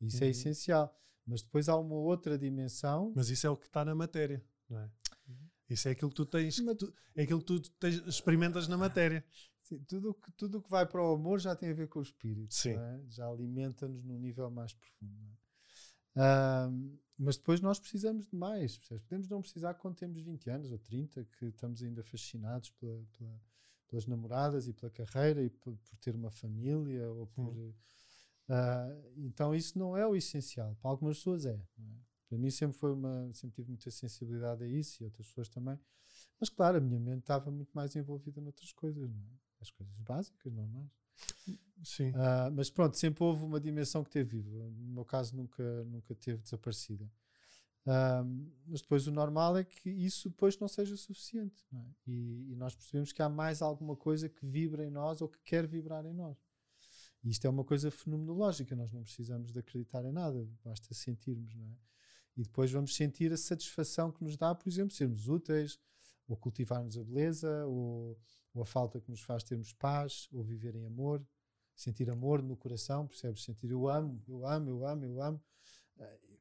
Isso 0.01 0.17
é 0.23 0.27
Uhum. 0.27 0.31
essencial. 0.31 0.99
Mas 1.27 1.43
depois 1.43 1.69
há 1.69 1.77
uma 1.77 1.95
outra 1.95 2.37
dimensão. 2.39 3.13
Mas 3.15 3.29
isso 3.29 3.47
é 3.47 3.51
o 3.51 3.57
que 3.57 3.67
está 3.67 3.85
na 3.85 3.95
matéria, 3.95 4.45
não 4.69 4.79
é? 4.79 4.91
Isso 5.71 5.89
é 5.89 5.93
aquilo 5.93 6.11
que 6.11 6.17
tu 6.17 6.27
tens, 6.27 6.59
Mas- 6.61 6.77
tu- 6.77 6.93
é 7.15 7.23
aquilo 7.23 7.39
que 7.41 7.47
tu 7.47 7.61
tens, 7.79 7.95
experimentas 8.07 8.69
na 8.69 8.77
matéria. 8.77 9.25
Sim, 9.63 9.79
tudo 9.89 10.11
o 10.11 10.15
que, 10.15 10.31
tudo 10.33 10.61
que 10.61 10.69
vai 10.69 10.85
para 10.85 11.01
o 11.03 11.15
amor 11.15 11.39
já 11.41 11.55
tem 11.57 11.71
a 11.71 11.75
ver 11.75 11.89
com 11.89 12.01
o 12.01 12.03
espírito. 12.03 12.53
É? 12.69 13.01
Já 13.09 13.27
alimenta-nos 13.29 14.03
num 14.05 14.19
nível 14.19 14.51
mais 14.51 14.75
profundo. 14.75 15.39
Ahm, 16.17 16.99
mas 17.19 17.37
depois 17.37 17.61
nós 17.61 17.79
precisamos 17.79 18.27
de 18.27 18.37
mais. 18.37 18.77
percebes? 18.77 19.03
Podemos 19.05 19.29
não 19.29 19.41
precisar 19.41 19.75
quando 19.75 19.95
temos 19.97 20.21
20 20.23 20.51
anos 20.51 20.71
ou 20.71 20.79
30, 20.79 21.25
que 21.39 21.47
estamos 21.47 21.83
ainda 21.83 22.03
fascinados 22.03 22.71
pela- 22.71 23.05
pela- 23.17 23.41
pelas 23.89 24.07
namoradas 24.07 24.67
e 24.69 24.73
pela 24.73 24.91
carreira 24.91 25.43
e 25.43 25.49
por, 25.49 25.77
por 25.79 25.97
ter 25.99 26.15
uma 26.15 26.31
família. 26.31 27.09
Ou 27.11 27.27
por, 27.29 27.55
ah, 28.55 28.95
então 29.17 29.55
isso 29.55 29.79
não 29.79 29.97
é 29.97 30.07
o 30.07 30.15
essencial. 30.15 30.77
Para 30.81 30.91
algumas 30.91 31.17
pessoas 31.17 31.47
é. 31.47 31.55
é? 31.55 31.83
Para 32.29 32.37
mim 32.37 32.51
sempre 32.51 32.77
foi 32.77 32.93
uma, 32.93 33.33
sempre 33.33 33.57
tive 33.57 33.69
muita 33.69 33.91
sensibilidade 33.91 34.62
a 34.62 34.67
isso 34.67 35.03
e 35.03 35.05
outras 35.05 35.27
pessoas 35.27 35.49
também. 35.49 35.79
Mas 36.38 36.51
claro, 36.51 36.77
a 36.77 36.81
minha 36.81 37.01
mente 37.01 37.21
estava 37.21 37.51
muito 37.51 37.71
mais 37.73 37.97
envolvida 37.97 38.41
noutras 38.43 38.71
coisas, 38.73 39.09
não 39.09 39.21
é? 39.21 39.38
As 39.61 39.71
coisas 39.71 39.97
básicas, 40.01 40.53
normais. 40.53 40.91
Sim. 41.83 42.12
Ah, 42.15 42.51
mas 42.53 42.69
pronto, 42.69 42.97
sempre 42.99 43.25
houve 43.25 43.43
uma 43.43 43.59
dimensão 43.61 44.05
que 44.05 44.11
teve 44.11 44.38
viva. 44.38 44.69
No 44.71 44.93
meu 44.93 45.05
caso, 45.05 45.35
nunca, 45.35 45.85
nunca 45.85 46.15
teve 46.15 46.43
desaparecida. 46.43 47.11
Ah, 47.87 48.23
mas 48.67 48.83
depois 48.83 49.07
o 49.07 49.12
normal 49.12 49.57
é 49.57 49.65
que 49.65 49.88
isso 49.88 50.29
depois 50.29 50.59
não 50.59 50.69
seja 50.69 50.95
suficiente. 50.97 51.65
não 51.71 51.81
é? 51.81 51.87
E, 52.07 52.53
e 52.53 52.57
nós 52.57 52.75
percebemos 52.75 53.12
que 53.12 53.23
há 53.23 53.29
mais 53.31 53.62
alguma 53.62 53.97
coisa 53.97 54.29
que 54.29 54.45
vibra 54.45 54.85
em 54.85 54.91
nós 54.91 55.23
ou 55.23 55.29
que 55.29 55.38
quer 55.43 55.67
vibrar 55.67 56.05
em 56.05 56.12
nós. 56.12 56.37
E 57.23 57.31
isto 57.31 57.47
é 57.47 57.51
uma 57.51 57.65
coisa 57.65 57.91
fenomenológica. 57.91 58.75
Nós 58.75 58.93
não 58.93 59.03
precisamos 59.03 59.53
de 59.53 59.59
acreditar 59.59 60.05
em 60.05 60.13
nada, 60.13 60.49
basta 60.65 60.93
sentirmos. 60.95 61.55
Não 61.55 61.67
é? 61.67 61.77
E 62.37 62.43
depois 62.43 62.71
vamos 62.73 62.95
sentir 62.95 63.33
a 63.33 63.37
satisfação 63.37 64.11
que 64.11 64.25
nos 64.25 64.37
dá, 64.37 64.55
por 64.55 64.69
exemplo, 64.69 64.95
sermos 64.95 65.29
úteis, 65.29 65.79
ou 66.27 66.37
cultivarmos 66.37 66.97
a 66.97 67.05
beleza, 67.05 67.67
ou, 67.67 68.19
ou 68.55 68.63
a 68.63 68.67
falta 68.67 69.01
que 69.01 69.11
nos 69.11 69.21
faz 69.21 69.43
termos 69.45 69.73
paz, 69.73 70.29
ou 70.33 70.43
viver 70.43 70.75
em 70.75 70.87
amor 70.87 71.25
sentir 71.75 72.11
amor 72.11 72.43
no 72.43 72.57
coração, 72.57 73.07
percebes? 73.07 73.43
Sentir 73.43 73.71
eu 73.71 73.89
amo, 73.89 74.23
eu 74.29 74.47
amo, 74.47 74.69
eu 74.69 74.87
amo, 74.87 75.05
eu 75.05 75.23
amo. 75.23 75.41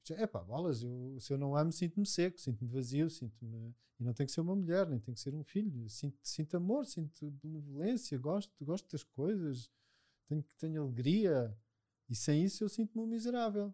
É 0.10 0.28
pá, 0.28 0.44
bolas, 0.44 0.84
eu, 0.84 1.18
se 1.20 1.32
eu 1.32 1.38
não 1.38 1.56
amo, 1.56 1.72
sinto-me 1.72 2.06
seco, 2.06 2.40
sinto-me 2.40 2.70
vazio, 2.70 3.10
sinto-me. 3.10 3.76
E 4.00 4.04
não 4.04 4.14
tem 4.14 4.26
que 4.26 4.32
ser 4.32 4.42
uma 4.42 4.56
mulher, 4.56 4.88
nem 4.88 5.00
tem 5.00 5.14
que 5.14 5.20
ser 5.20 5.34
um 5.34 5.44
filho. 5.44 5.88
Sinto, 5.90 6.18
sinto 6.24 6.58
amor, 6.58 6.86
sinto 6.86 7.30
benevolência, 7.44 8.18
gosto, 8.18 8.52
gosto 8.64 8.92
das 8.92 9.04
coisas, 9.04 9.70
tenho, 10.32 10.46
tenho 10.58 10.82
alegria. 10.84 11.58
E 12.10 12.16
sem 12.16 12.44
isso 12.44 12.64
eu 12.64 12.70
sinto-me 12.70 13.04
um 13.04 13.08
miserável. 13.08 13.74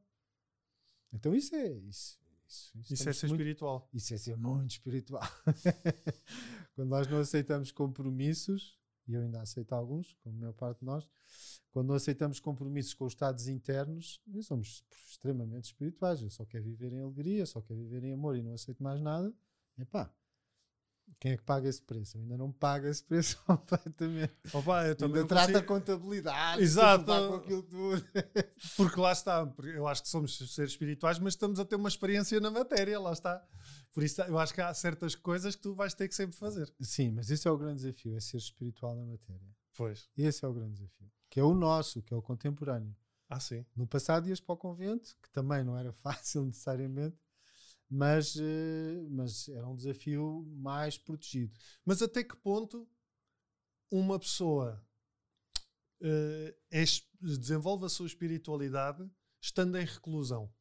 Então 1.11 1.33
isso 1.35 1.55
é. 1.55 1.67
Isso, 1.73 2.19
isso, 2.47 2.77
Isso 2.77 2.91
é 2.91 2.93
estamos 3.11 3.17
ser 3.17 3.27
muito- 3.27 3.41
espiritual. 3.41 3.89
isso 3.93 4.13
é 4.13 4.17
ser 4.17 4.37
muito 4.37 4.71
espiritual. 4.71 5.23
quando 6.73 6.89
nós 6.89 7.07
não 7.07 7.19
aceitamos 7.19 7.71
compromissos, 7.71 8.77
e 9.07 9.13
eu 9.13 9.21
ainda 9.21 9.41
aceito 9.41 9.73
alguns, 9.73 10.13
como 10.23 10.35
a 10.35 10.39
maior 10.39 10.53
parte 10.53 10.79
de 10.79 10.85
nós, 10.85 11.07
quando 11.71 11.87
não 11.87 11.95
aceitamos 11.95 12.39
compromissos 12.39 12.93
com 12.93 13.05
os 13.05 13.13
estados 13.13 13.47
internos, 13.47 14.21
nós 14.27 14.45
somos 14.45 14.83
extremamente 15.07 15.65
espirituais. 15.65 16.21
Eu 16.21 16.29
só 16.29 16.45
quero 16.45 16.63
viver 16.65 16.91
em 16.93 16.99
alegria, 17.01 17.45
só 17.45 17.61
quero 17.61 17.79
viver 17.79 18.03
em 18.03 18.13
amor 18.13 18.35
e 18.35 18.41
não 18.43 18.53
aceito 18.53 18.83
mais 18.83 19.01
nada. 19.01 19.33
Epá, 19.77 20.11
quem 21.19 21.31
é 21.31 21.37
que 21.37 21.43
paga 21.43 21.67
esse 21.67 21.81
preço? 21.81 22.17
Eu 22.17 22.21
ainda 22.21 22.37
não 22.37 22.51
pago 22.51 22.85
esse 22.87 23.03
preço 23.03 23.41
completamente. 23.45 24.33
Opa, 24.53 24.85
eu 24.85 24.95
também 24.95 25.17
Ainda 25.21 25.27
trata 25.27 25.43
a 25.59 25.63
consigo- 25.63 25.67
contabilidade, 25.67 26.61
Exato. 26.61 27.05
com 27.05 27.33
aquilo 27.35 27.63
tudo. 27.63 28.05
Porque 28.77 28.99
lá 28.99 29.11
está, 29.11 29.51
eu 29.63 29.87
acho 29.87 30.03
que 30.03 30.09
somos 30.09 30.37
seres 30.37 30.71
espirituais, 30.71 31.17
mas 31.19 31.33
estamos 31.33 31.59
a 31.59 31.65
ter 31.65 31.75
uma 31.75 31.89
experiência 31.89 32.39
na 32.39 32.51
matéria, 32.51 32.99
lá 32.99 33.13
está. 33.13 33.43
Por 33.91 34.03
isso 34.03 34.21
eu 34.21 34.37
acho 34.37 34.53
que 34.53 34.61
há 34.61 34.71
certas 34.73 35.15
coisas 35.15 35.55
que 35.55 35.61
tu 35.63 35.73
vais 35.73 35.93
ter 35.93 36.07
que 36.07 36.15
sempre 36.15 36.37
fazer. 36.37 36.71
Sim, 36.81 37.11
mas 37.11 37.31
esse 37.31 37.47
é 37.47 37.51
o 37.51 37.57
grande 37.57 37.81
desafio, 37.81 38.15
é 38.15 38.19
ser 38.19 38.37
espiritual 38.37 38.95
na 38.95 39.03
matéria. 39.05 39.49
Pois. 39.75 40.07
Esse 40.17 40.45
é 40.45 40.47
o 40.47 40.53
grande 40.53 40.73
desafio. 40.73 41.11
Que 41.29 41.39
é 41.39 41.43
o 41.43 41.53
nosso, 41.53 42.01
que 42.03 42.13
é 42.13 42.17
o 42.17 42.21
contemporâneo. 42.21 42.95
Ah, 43.29 43.39
sim. 43.39 43.65
No 43.75 43.85
passado 43.85 44.29
ias 44.29 44.39
para 44.39 44.53
o 44.53 44.57
convento, 44.57 45.15
que 45.21 45.29
também 45.31 45.63
não 45.63 45.77
era 45.77 45.91
fácil 46.03 46.45
necessariamente, 46.45 47.17
mas, 47.89 48.35
eh, 48.37 49.05
mas 49.09 49.47
era 49.49 49.67
um 49.67 49.75
desafio 49.75 50.43
mais 50.57 50.97
protegido. 50.97 51.57
Mas 51.85 52.01
até 52.01 52.23
que 52.23 52.35
ponto 52.35 52.87
uma 53.91 54.19
pessoa 54.19 54.83
é 56.71 56.81
es- 56.83 57.07
desenvolve 57.21 57.85
a 57.85 57.89
sua 57.89 58.05
espiritualidade 58.07 59.09
estando 59.41 59.77
em 59.77 59.85
reclusão? 59.85 60.51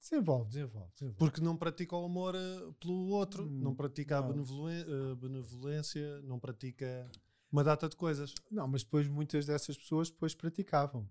Desenvolve, 0.00 0.48
desenvolve, 0.48 0.92
desenvolve. 0.94 1.18
Porque 1.18 1.40
não 1.40 1.56
pratica 1.56 1.96
o 1.96 2.04
amor 2.04 2.34
eh, 2.36 2.72
pelo 2.78 3.08
outro, 3.08 3.44
Hum, 3.44 3.58
não 3.60 3.74
pratica 3.74 4.18
a 4.18 4.22
não. 4.22 4.28
eh, 4.30 5.14
benevolência, 5.16 6.20
não 6.22 6.38
pratica 6.38 7.10
uma 7.50 7.64
data 7.64 7.88
de 7.88 7.96
coisas. 7.96 8.32
Não, 8.50 8.68
mas 8.68 8.84
depois 8.84 9.08
muitas 9.08 9.46
dessas 9.46 9.76
pessoas 9.76 10.08
depois 10.10 10.34
praticavam. 10.34 11.08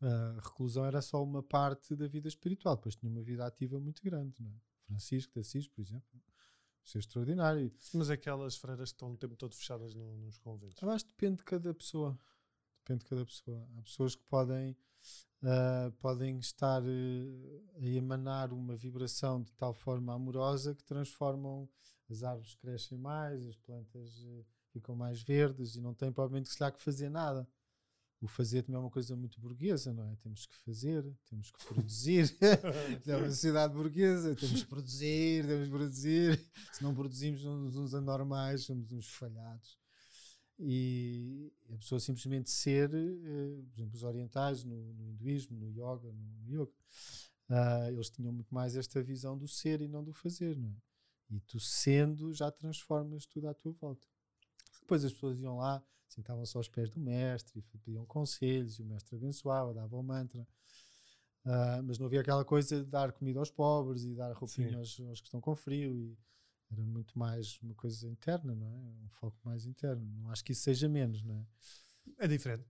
A 0.00 0.40
reclusão 0.40 0.84
era 0.84 1.00
só 1.00 1.22
uma 1.22 1.42
parte 1.42 1.94
da 1.96 2.06
vida 2.06 2.28
espiritual, 2.28 2.76
depois 2.76 2.94
tinha 2.96 3.10
uma 3.10 3.22
vida 3.22 3.46
ativa 3.46 3.78
muito 3.80 4.02
grande. 4.02 4.34
Não 4.42 4.50
é? 4.50 4.54
Francisco 4.86 5.32
de 5.32 5.40
Assis, 5.40 5.66
por 5.66 5.80
exemplo, 5.80 6.20
isso 6.84 6.98
é 6.98 7.00
extraordinário. 7.00 7.72
Mas 7.94 8.10
aquelas 8.10 8.56
freiras 8.56 8.90
que 8.90 8.96
estão 8.96 9.12
o 9.12 9.16
tempo 9.16 9.34
todo 9.36 9.54
fechadas 9.54 9.94
no- 9.94 10.16
nos 10.18 10.36
conventos. 10.38 10.80
Eu 10.82 10.90
acho 10.90 11.04
que 11.06 11.10
depende 11.12 11.36
de 11.38 11.44
cada 11.44 11.72
pessoa. 11.72 12.18
Depende 12.80 13.00
de 13.04 13.06
cada 13.10 13.24
pessoa. 13.24 13.66
Há 13.78 13.82
pessoas 13.82 14.14
que 14.14 14.22
podem, 14.24 14.76
ah, 15.42 15.90
podem 16.00 16.38
estar 16.38 16.82
eh, 16.84 17.62
a 17.76 17.86
emanar 17.86 18.52
uma 18.52 18.76
vibração 18.76 19.42
de 19.42 19.52
tal 19.54 19.72
forma 19.72 20.12
amorosa 20.12 20.74
que 20.74 20.84
transformam 20.84 21.66
as 22.10 22.22
árvores 22.22 22.54
crescem 22.56 22.98
mais, 22.98 23.46
as 23.46 23.56
plantas 23.56 24.22
eh, 24.26 24.44
ficam 24.68 24.94
mais 24.94 25.22
verdes 25.22 25.76
e 25.76 25.80
não 25.80 25.94
têm 25.94 26.12
provavelmente 26.12 26.50
se 26.50 26.62
lá 26.62 26.70
que 26.70 26.82
fazer 26.82 27.08
nada. 27.08 27.48
O 28.24 28.26
fazer 28.26 28.62
também 28.62 28.78
é 28.78 28.80
uma 28.80 28.90
coisa 28.90 29.14
muito 29.14 29.38
burguesa, 29.38 29.92
não 29.92 30.08
é? 30.08 30.16
Temos 30.16 30.46
que 30.46 30.56
fazer, 30.56 31.04
temos 31.28 31.50
que 31.50 31.66
produzir. 31.66 32.34
é 33.06 33.16
uma 33.16 33.28
sociedade 33.28 33.74
burguesa, 33.74 34.34
temos 34.34 34.62
que 34.62 34.68
produzir, 34.68 35.46
temos 35.46 35.66
que 35.66 35.70
produzir. 35.70 36.40
Se 36.72 36.82
não 36.82 36.94
produzimos, 36.94 37.42
somos 37.42 37.76
uns 37.76 37.92
anormais, 37.92 38.62
somos 38.62 38.90
uns 38.92 39.10
falhados. 39.10 39.78
E 40.58 41.52
a 41.70 41.76
pessoa 41.76 42.00
simplesmente 42.00 42.48
ser, 42.48 42.88
eh, 42.94 43.62
por 43.68 43.80
exemplo, 43.80 43.94
os 43.94 44.02
orientais 44.04 44.64
no, 44.64 44.94
no 44.94 45.06
hinduísmo, 45.06 45.58
no 45.58 45.68
yoga, 45.68 46.10
no 46.10 46.48
yoga, 46.48 46.72
ah, 47.50 47.90
eles 47.92 48.08
tinham 48.08 48.32
muito 48.32 48.54
mais 48.54 48.74
esta 48.74 49.02
visão 49.02 49.36
do 49.36 49.46
ser 49.46 49.82
e 49.82 49.88
não 49.88 50.02
do 50.02 50.14
fazer, 50.14 50.56
não 50.56 50.70
é? 50.70 51.36
E 51.36 51.40
tu 51.40 51.60
sendo 51.60 52.32
já 52.32 52.50
transformas 52.50 53.26
tudo 53.26 53.48
à 53.48 53.54
tua 53.54 53.72
volta. 53.72 54.08
depois 54.80 55.04
as 55.04 55.12
pessoas 55.12 55.38
iam 55.38 55.58
lá, 55.58 55.84
sentavam-se 56.08 56.56
aos 56.56 56.68
pés 56.68 56.90
do 56.90 57.00
mestre 57.00 57.58
e 57.58 57.62
pediam 57.62 58.04
conselhos, 58.06 58.78
e 58.78 58.82
o 58.82 58.86
mestre 58.86 59.16
abençoava, 59.16 59.74
dava 59.74 59.96
o 59.96 60.02
mantra. 60.02 60.46
Uh, 61.44 61.82
mas 61.84 61.98
não 61.98 62.06
havia 62.06 62.20
aquela 62.20 62.44
coisa 62.44 62.82
de 62.82 62.90
dar 62.90 63.12
comida 63.12 63.38
aos 63.38 63.50
pobres 63.50 64.04
e 64.04 64.14
dar 64.14 64.32
roupinha 64.32 64.78
aos, 64.78 64.98
aos, 65.00 65.20
que 65.20 65.26
estão 65.26 65.40
com 65.40 65.54
frio. 65.54 65.94
E 65.94 66.16
era 66.70 66.82
muito 66.82 67.18
mais 67.18 67.58
uma 67.60 67.74
coisa 67.74 68.08
interna, 68.08 68.54
não 68.54 68.66
é? 68.66 69.04
Um 69.04 69.08
foco 69.10 69.38
mais 69.44 69.66
interno. 69.66 70.04
Não 70.16 70.30
acho 70.30 70.42
que 70.42 70.52
isso 70.52 70.62
seja 70.62 70.88
menos, 70.88 71.22
não 71.22 71.36
é? 71.36 71.46
É 72.20 72.28
diferente. 72.28 72.64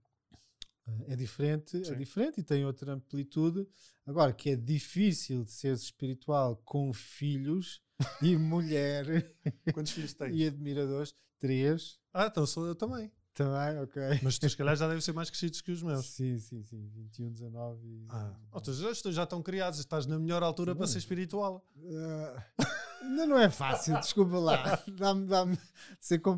Uh, 0.87 1.05
é 1.07 1.15
diferente, 1.15 1.77
é 1.77 1.83
Sim. 1.85 1.93
é 1.93 1.95
diferente 1.95 2.41
e 2.41 2.43
tem 2.43 2.65
outra 2.65 2.91
amplitude. 2.93 3.65
Agora, 4.05 4.33
que 4.33 4.49
é 4.49 4.55
difícil 4.57 5.45
de 5.45 5.51
ser 5.51 5.73
espiritual 5.73 6.57
com 6.57 6.91
filhos 6.91 7.81
e 8.21 8.35
mulher. 8.35 9.33
Quantos 9.73 9.93
filhos 9.93 10.13
tens? 10.15 10.35
e 10.35 10.45
admiradores. 10.45 11.15
Três. 11.39 11.99
Ah, 12.13 12.27
então 12.27 12.45
sou 12.45 12.65
eu 12.65 12.75
também. 12.75 13.11
Também, 13.35 13.79
ok. 13.83 14.01
Mas 14.23 14.39
tu, 14.39 14.49
se 14.49 14.55
calhar, 14.55 14.77
já 14.77 14.87
devem 14.87 15.01
ser 15.01 15.11
mais 15.11 15.29
crescidos 15.29 15.59
que 15.59 15.69
os 15.69 15.83
meus. 15.83 16.05
Sim, 16.05 16.39
sim, 16.39 16.63
sim. 16.63 16.89
21, 16.95 17.33
19 17.33 17.85
e. 17.85 18.07
Ah. 18.09 18.33
Oh, 18.49 18.61
tu 18.61 18.71
já, 18.71 18.93
já 19.11 19.23
estão 19.23 19.43
criados, 19.43 19.77
estás 19.77 20.05
na 20.05 20.17
melhor 20.17 20.41
altura 20.41 20.73
para 20.73 20.87
ser 20.87 20.97
espiritual. 20.97 21.63
Uh, 21.85 23.05
ainda 23.05 23.27
não 23.27 23.37
é 23.37 23.47
fácil, 23.47 23.99
desculpa 23.99 24.39
lá. 24.39 24.83
Dá-me, 24.97 25.27
dá-me. 25.27 25.57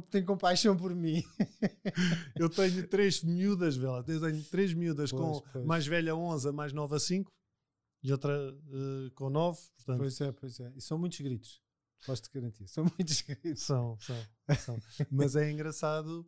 Tem 0.10 0.26
compaixão 0.26 0.76
por 0.76 0.94
mim. 0.94 1.24
Eu 2.36 2.50
tenho 2.50 2.86
três 2.88 3.24
miúdas, 3.24 3.78
vela. 3.78 4.04
Eu 4.06 4.20
tenho 4.20 4.44
três 4.44 4.74
miúdas 4.74 5.12
pois, 5.12 5.22
com 5.22 5.42
pois. 5.54 5.66
mais 5.66 5.88
velha 5.88 6.14
11, 6.14 6.52
mais 6.52 6.74
nova 6.74 7.00
5 7.00 7.32
e 8.04 8.12
outra 8.12 8.34
uh, 8.52 9.12
com 9.16 9.30
9. 9.30 9.58
Portanto... 9.78 9.98
Pois 10.00 10.20
é, 10.20 10.32
pois 10.34 10.60
é. 10.60 10.74
E 10.76 10.82
são 10.82 10.98
muitos 10.98 11.22
gritos. 11.22 11.62
Posso-te 12.06 12.30
garantir. 12.34 12.68
São 12.68 12.84
muitos 12.84 13.22
gritos. 13.24 13.64
São, 13.64 13.98
são. 14.02 14.18
são. 14.58 14.78
Mas 15.10 15.38
é 15.38 15.50
engraçado 15.50 16.28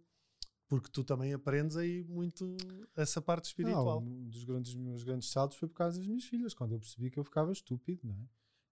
porque 0.70 0.88
tu 0.92 1.04
também 1.04 1.34
aprendes 1.34 1.76
aí 1.76 2.04
muito 2.04 2.56
essa 2.96 3.20
parte 3.20 3.46
espiritual. 3.46 4.00
Não, 4.00 4.08
um 4.08 4.30
dos 4.30 4.44
grandes, 4.44 4.76
meus 4.76 5.04
grandes 5.04 5.32
saltos 5.32 5.58
foi 5.58 5.68
por 5.68 5.74
causa 5.74 5.98
das 5.98 6.08
minhas 6.08 6.24
filhas, 6.26 6.54
quando 6.54 6.74
eu 6.74 6.80
percebi 6.80 7.10
que 7.10 7.20
eu 7.20 7.24
ficava 7.24 7.52
estúpido, 7.52 8.08
não 8.08 8.14
é? 8.14 8.28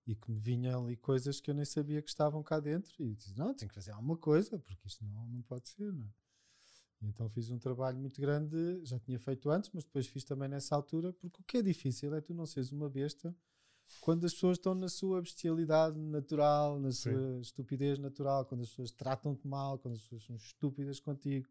E 0.06 0.16
que 0.16 0.32
me 0.32 0.40
vinham 0.40 0.86
ali 0.86 0.96
coisas 0.96 1.42
que 1.42 1.50
eu 1.50 1.56
nem 1.56 1.66
sabia 1.66 2.02
que 2.02 2.10
estavam 2.10 2.42
cá 2.44 2.60
dentro 2.60 3.04
e 3.04 3.16
disse, 3.16 3.36
não, 3.36 3.52
tenho 3.54 3.68
que 3.68 3.76
fazer 3.76 3.92
alguma 3.92 4.16
coisa, 4.16 4.60
porque 4.60 4.88
isto 4.88 5.04
não, 5.04 5.28
não 5.28 5.42
pode 5.42 5.68
ser, 5.68 5.92
não 5.92 6.06
é? 6.06 6.10
E 7.02 7.08
então 7.08 7.28
fiz 7.30 7.50
um 7.50 7.58
trabalho 7.58 7.98
muito 7.98 8.22
grande, 8.22 8.80
já 8.84 9.00
tinha 9.00 9.20
feito 9.20 9.50
antes, 9.50 9.72
mas 9.74 9.84
depois 9.84 10.06
fiz 10.08 10.24
também 10.24 10.48
nessa 10.48 10.76
altura, 10.76 11.12
porque 11.14 11.42
o 11.42 11.44
que 11.44 11.58
é 11.58 11.62
difícil 11.64 12.14
é 12.14 12.22
tu 12.22 12.34
não 12.34 12.46
seres 12.46 12.72
uma 12.72 12.90
besta 12.90 13.36
quando 14.02 14.26
as 14.26 14.34
pessoas 14.34 14.58
estão 14.58 14.76
na 14.76 14.90
sua 14.90 15.22
bestialidade 15.22 15.98
natural, 15.98 16.80
na 16.80 16.92
Sim. 16.92 17.12
sua 17.12 17.40
estupidez 17.42 17.98
natural, 17.98 18.46
quando 18.46 18.62
as 18.62 18.70
pessoas 18.70 18.92
tratam-te 18.92 19.48
mal, 19.48 19.80
quando 19.80 19.96
as 19.96 20.02
pessoas 20.02 20.26
são 20.26 20.36
estúpidas 20.36 21.00
contigo 21.00 21.48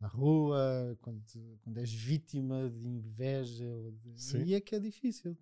na 0.00 0.08
rua, 0.08 0.96
quando, 1.02 1.22
quando 1.60 1.78
és 1.78 1.92
vítima 1.92 2.70
de 2.70 2.88
inveja. 2.88 3.92
De, 3.92 4.36
aí 4.38 4.54
é 4.54 4.60
que 4.60 4.74
é 4.74 4.80
difícil. 4.80 5.36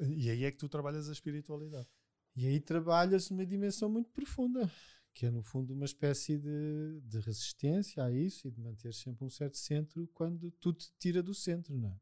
E 0.00 0.28
aí 0.28 0.44
é 0.44 0.50
que 0.50 0.58
tu 0.58 0.68
trabalhas 0.68 1.08
a 1.08 1.12
espiritualidade. 1.12 1.88
E 2.34 2.46
aí 2.46 2.60
trabalhas 2.60 3.30
uma 3.30 3.46
dimensão 3.46 3.88
muito 3.88 4.10
profunda, 4.10 4.70
que 5.14 5.26
é 5.26 5.30
no 5.30 5.42
fundo 5.42 5.74
uma 5.74 5.84
espécie 5.84 6.38
de, 6.38 7.00
de 7.02 7.20
resistência 7.20 8.02
a 8.02 8.10
isso 8.10 8.48
e 8.48 8.50
de 8.50 8.60
manter 8.60 8.92
sempre 8.94 9.24
um 9.24 9.30
certo 9.30 9.56
centro 9.56 10.08
quando 10.14 10.50
tudo 10.52 10.78
te 10.78 10.92
tira 10.98 11.22
do 11.22 11.34
centro, 11.34 11.76
não 11.76 11.90
é? 11.90 12.00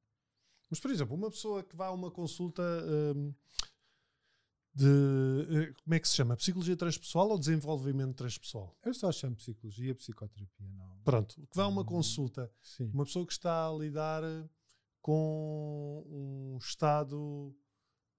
Mas, 0.70 0.80
por 0.80 0.90
exemplo, 0.90 1.14
uma 1.14 1.30
pessoa 1.30 1.62
que 1.62 1.74
vá 1.74 1.86
a 1.86 1.92
uma 1.92 2.10
consulta. 2.10 2.62
Hum, 3.16 3.34
de 4.78 5.68
eh, 5.70 5.74
como 5.82 5.94
é 5.94 5.98
que 5.98 6.08
se 6.08 6.14
chama? 6.14 6.36
Psicologia 6.36 6.76
transpessoal 6.76 7.28
ou 7.30 7.38
desenvolvimento 7.38 8.14
transpessoal? 8.14 8.78
Eu 8.84 8.94
só 8.94 9.10
chamo 9.10 9.34
psicologia, 9.34 9.94
psicoterapia, 9.94 10.68
não. 10.70 10.98
Pronto, 11.04 11.34
que 11.34 11.56
vai 11.56 11.64
a 11.64 11.68
uma 11.68 11.84
consulta, 11.84 12.50
Sim. 12.62 12.90
uma 12.94 13.04
pessoa 13.04 13.26
que 13.26 13.32
está 13.32 13.66
a 13.66 13.72
lidar 13.72 14.22
com 15.02 16.04
um 16.06 16.58
estado 16.58 17.54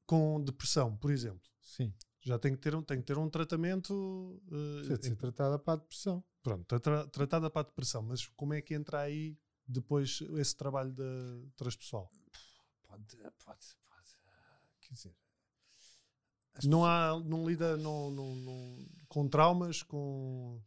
com 0.06 0.44
depressão, 0.44 0.98
por 0.98 1.12
exemplo. 1.12 1.50
Sim. 1.62 1.94
Já 2.22 2.38
tem 2.38 2.54
que 2.54 2.60
ter 2.60 2.76
um, 2.76 2.82
tem 2.82 2.98
que 2.98 3.06
ter 3.06 3.18
um 3.18 3.30
tratamento. 3.30 3.94
Uh, 4.48 4.76
Precisa 4.78 4.98
de 4.98 5.06
ser 5.06 5.16
tratada 5.16 5.58
para 5.58 5.74
a 5.74 5.78
depressão. 5.78 6.24
Pronto, 6.44 6.80
tra 6.80 7.08
tratada 7.08 7.50
para 7.50 7.62
a 7.62 7.70
depressão, 7.70 8.02
mas 8.02 8.26
como 8.28 8.54
é 8.54 8.62
que 8.62 8.74
entra 8.74 9.00
aí 9.00 9.38
depois 9.66 10.20
esse 10.38 10.56
trabalho 10.56 10.92
de 10.92 11.50
transpessoal? 11.56 12.12
Pode, 12.82 13.18
pode, 13.46 13.78
pode. 13.86 14.18
Quer 14.82 14.94
dizer, 14.94 15.16
não 16.68 16.86
há, 16.86 17.20
não 17.24 17.48
lida 17.48 17.78
não, 17.78 18.12
não, 18.12 18.36
não, 18.36 18.86
com 19.08 19.28
traumas, 19.28 19.84
com. 19.84 20.62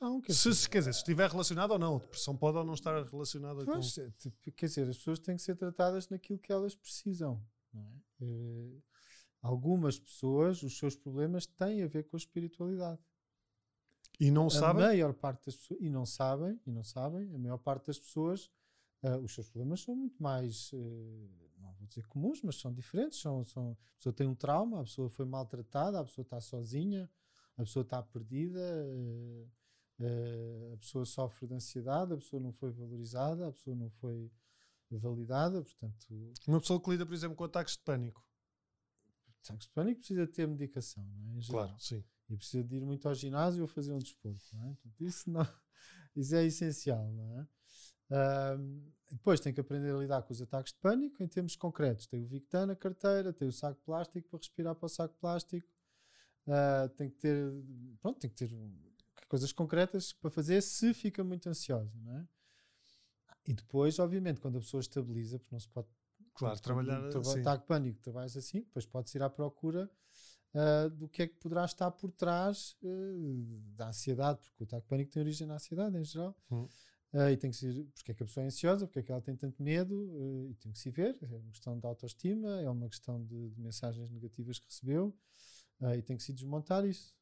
Não, 0.00 0.20
quer 0.20 0.32
se, 0.32 0.48
dizer, 0.48 0.68
quer 0.68 0.78
dizer, 0.80 0.92
se 0.94 0.98
estiver 0.98 1.30
relacionado 1.30 1.70
ou 1.72 1.78
não, 1.78 1.96
a 1.96 1.98
depressão 2.00 2.36
pode 2.36 2.58
ou 2.58 2.64
não 2.64 2.74
estar 2.74 3.04
relacionada 3.04 3.64
pois, 3.64 3.94
com. 3.94 4.10
Tipo, 4.18 4.52
quer 4.52 4.66
dizer, 4.66 4.88
as 4.88 4.96
pessoas 4.96 5.18
têm 5.18 5.36
que 5.36 5.42
ser 5.42 5.56
tratadas 5.56 6.08
naquilo 6.08 6.38
que 6.38 6.52
elas 6.52 6.74
precisam. 6.74 7.40
É? 7.74 8.24
Uh, 8.24 8.82
algumas 9.40 9.98
pessoas, 9.98 10.62
os 10.62 10.76
seus 10.76 10.96
problemas 10.96 11.46
têm 11.46 11.82
a 11.82 11.88
ver 11.88 12.04
com 12.04 12.16
a 12.16 12.18
espiritualidade. 12.18 13.00
E 14.18 14.30
não 14.30 14.46
a 14.46 14.50
sabem? 14.50 14.84
A 14.84 14.88
maior 14.88 15.12
parte 15.14 15.46
das 15.46 15.56
pessoas, 15.56 15.80
e 15.80 15.88
não 15.88 16.06
sabem, 16.06 16.60
e 16.66 16.70
não 16.70 16.84
sabem, 16.84 17.34
a 17.34 17.38
maior 17.38 17.58
parte 17.58 17.86
das 17.86 17.98
pessoas, 17.98 18.50
uh, 19.02 19.18
os 19.18 19.34
seus 19.34 19.48
problemas 19.48 19.80
são 19.80 19.94
muito 19.94 20.22
mais. 20.22 20.72
Uh, 20.72 21.30
não 21.58 21.72
vou 21.74 21.86
dizer 21.86 22.06
comuns, 22.06 22.40
mas 22.42 22.56
são 22.56 22.72
diferentes. 22.72 23.20
São, 23.20 23.44
são, 23.44 23.72
a 23.72 23.96
pessoa 23.96 24.12
tem 24.12 24.26
um 24.26 24.34
trauma, 24.34 24.80
a 24.80 24.84
pessoa 24.84 25.08
foi 25.08 25.24
maltratada, 25.24 26.00
a 26.00 26.04
pessoa 26.04 26.22
está 26.22 26.40
sozinha, 26.40 27.10
a 27.56 27.62
pessoa 27.62 27.82
está 27.82 28.02
perdida, 28.02 28.60
uh, 30.00 30.72
a 30.74 30.76
pessoa 30.78 31.04
sofre 31.04 31.46
de 31.46 31.54
ansiedade, 31.54 32.12
a 32.12 32.16
pessoa 32.16 32.40
não 32.40 32.52
foi 32.52 32.70
valorizada, 32.70 33.48
a 33.48 33.52
pessoa 33.52 33.76
não 33.76 33.90
foi 33.90 34.30
validada. 34.90 35.62
Portanto, 35.62 36.32
uma 36.46 36.60
pessoa 36.60 36.80
que 36.80 36.90
lida, 36.90 37.06
por 37.06 37.14
exemplo, 37.14 37.36
com 37.36 37.44
ataques 37.44 37.74
de 37.74 37.80
pânico. 37.80 38.24
Ataques 39.44 39.66
de 39.66 39.72
pânico 39.72 39.98
precisa 40.00 40.26
ter 40.26 40.46
medicação, 40.46 41.04
não 41.04 41.38
é? 41.38 41.40
Claro, 41.44 41.74
sim. 41.78 42.04
E 42.28 42.36
precisa 42.36 42.64
de 42.64 42.76
ir 42.76 42.84
muito 42.84 43.06
ao 43.08 43.14
ginásio 43.14 43.62
ou 43.62 43.68
fazer 43.68 43.92
um 43.92 43.98
desporto, 43.98 44.44
não 44.52 44.62
é? 44.62 44.74
Portanto, 44.74 45.00
isso, 45.00 45.30
não, 45.30 45.42
isso 46.16 46.34
é 46.34 46.44
essencial, 46.44 47.10
não 47.12 47.40
é? 47.40 47.48
Depois 49.10 49.40
tem 49.40 49.52
que 49.52 49.60
aprender 49.60 49.94
a 49.94 49.98
lidar 49.98 50.22
com 50.22 50.32
os 50.32 50.40
ataques 50.40 50.72
de 50.72 50.78
pânico 50.78 51.22
em 51.22 51.28
termos 51.28 51.54
concretos. 51.56 52.06
Tem 52.06 52.22
o 52.22 52.26
Victan 52.26 52.66
na 52.66 52.76
carteira, 52.76 53.32
tem 53.32 53.46
o 53.46 53.52
saco 53.52 53.80
plástico 53.84 54.28
para 54.28 54.38
respirar 54.38 54.74
para 54.74 54.86
o 54.86 54.88
saco 54.88 55.14
plástico. 55.20 55.68
Uh, 56.46 56.88
tem 56.96 57.08
que 57.08 57.16
ter, 57.16 57.52
pronto, 58.00 58.18
tem 58.18 58.30
que 58.30 58.36
ter 58.36 58.50
coisas 59.28 59.52
concretas 59.52 60.12
para 60.12 60.30
fazer 60.30 60.60
se 60.60 60.92
fica 60.92 61.22
muito 61.22 61.48
ansiosa, 61.48 61.92
não 62.02 62.18
é? 62.18 62.28
E 63.46 63.52
depois, 63.52 63.98
obviamente, 63.98 64.40
quando 64.40 64.56
a 64.56 64.60
pessoa 64.60 64.80
estabiliza, 64.80 65.38
porque 65.38 65.54
não 65.54 65.60
se 65.60 65.68
pode 65.68 65.88
claro, 66.34 66.60
trabalhar 66.60 67.00
um, 67.02 67.20
assim. 67.20 67.40
ataque 67.40 67.62
de 67.62 67.68
pânico, 67.68 68.00
trabalhas 68.00 68.36
assim, 68.36 68.60
depois 68.60 68.86
pode-se 68.86 69.18
ir 69.18 69.22
à 69.22 69.30
procura 69.30 69.90
uh, 70.54 70.90
do 70.90 71.08
que 71.08 71.22
é 71.22 71.26
que 71.26 71.34
poderá 71.36 71.64
estar 71.64 71.90
por 71.90 72.10
trás 72.12 72.76
uh, 72.82 73.60
da 73.76 73.88
ansiedade, 73.88 74.40
porque 74.40 74.62
o 74.62 74.64
ataque 74.64 74.82
de 74.82 74.88
pânico 74.88 75.12
tem 75.12 75.22
origem 75.22 75.46
na 75.46 75.54
ansiedade 75.54 75.96
em 75.96 76.04
geral. 76.04 76.36
Hum. 76.50 76.68
Uh, 77.12 77.28
e 77.30 77.36
tem 77.36 77.50
que 77.50 77.56
ser 77.56 77.84
porque 77.94 78.12
é 78.12 78.14
que 78.14 78.22
a 78.22 78.26
pessoa 78.26 78.42
é 78.42 78.46
ansiosa, 78.46 78.86
porque 78.86 79.00
é 79.00 79.02
que 79.02 79.12
ela 79.12 79.20
tem 79.20 79.36
tanto 79.36 79.62
medo, 79.62 79.94
uh, 79.94 80.50
e 80.50 80.54
tem 80.54 80.72
que 80.72 80.78
se 80.78 80.90
ver. 80.90 81.18
É 81.20 81.36
uma 81.36 81.50
questão 81.50 81.78
de 81.78 81.86
autoestima, 81.86 82.60
é 82.62 82.70
uma 82.70 82.88
questão 82.88 83.22
de, 83.22 83.50
de 83.50 83.60
mensagens 83.60 84.10
negativas 84.10 84.58
que 84.58 84.64
recebeu, 84.64 85.14
uh, 85.80 85.94
e 85.94 86.02
tem 86.02 86.16
que 86.16 86.22
se 86.22 86.32
desmontar 86.32 86.86
isso. 86.86 87.14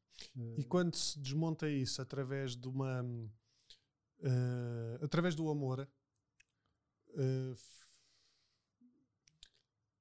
E 0.56 0.62
quando 0.64 0.94
se 0.94 1.18
desmonta 1.18 1.68
isso 1.68 2.02
através 2.02 2.54
de 2.54 2.68
uma. 2.68 3.02
através 5.00 5.34
do 5.34 5.48
amor, 5.48 5.88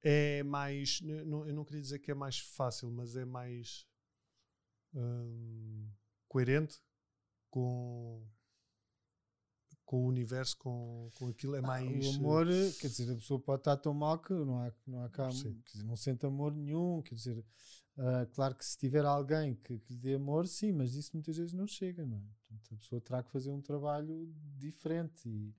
é 0.02 0.42
mais. 0.42 1.00
Não, 1.00 1.46
eu 1.46 1.54
não 1.54 1.64
queria 1.64 1.80
dizer 1.80 2.00
que 2.00 2.10
é 2.10 2.14
mais 2.14 2.38
fácil, 2.38 2.90
mas 2.90 3.16
é 3.16 3.24
mais. 3.24 3.86
coerente 6.28 6.78
com 7.48 8.22
com 9.90 10.04
o 10.04 10.06
universo, 10.06 10.56
com, 10.56 11.10
com 11.18 11.26
aquilo, 11.26 11.56
é 11.56 11.58
ah, 11.58 11.62
mais. 11.62 12.06
o 12.06 12.10
amor, 12.20 12.46
quer 12.80 12.86
dizer, 12.86 13.10
a 13.10 13.16
pessoa 13.16 13.40
pode 13.40 13.62
estar 13.62 13.76
tão 13.76 13.92
mal 13.92 14.20
que 14.20 14.32
não 14.32 14.60
há, 14.60 14.72
não 14.86 15.02
há 15.02 15.08
cá, 15.08 15.28
quer 15.30 15.32
dizer, 15.32 15.84
não 15.84 15.96
sente 15.96 16.24
amor 16.24 16.54
nenhum, 16.54 17.02
quer 17.02 17.16
dizer, 17.16 17.36
uh, 17.38 18.24
claro 18.32 18.54
que 18.54 18.64
se 18.64 18.78
tiver 18.78 19.04
alguém 19.04 19.56
que, 19.56 19.80
que, 19.80 19.92
lhe 19.92 19.98
dê 19.98 20.14
amor, 20.14 20.46
sim, 20.46 20.70
mas 20.70 20.94
isso 20.94 21.10
muitas 21.12 21.36
vezes 21.36 21.52
não 21.52 21.66
chega, 21.66 22.06
não 22.06 22.18
é? 22.18 22.20
Portanto, 22.20 22.72
a 22.72 22.76
pessoa 22.76 23.00
terá 23.00 23.20
que 23.20 23.32
fazer 23.32 23.50
um 23.50 23.60
trabalho 23.60 24.32
diferente 24.56 25.28
e 25.28 25.52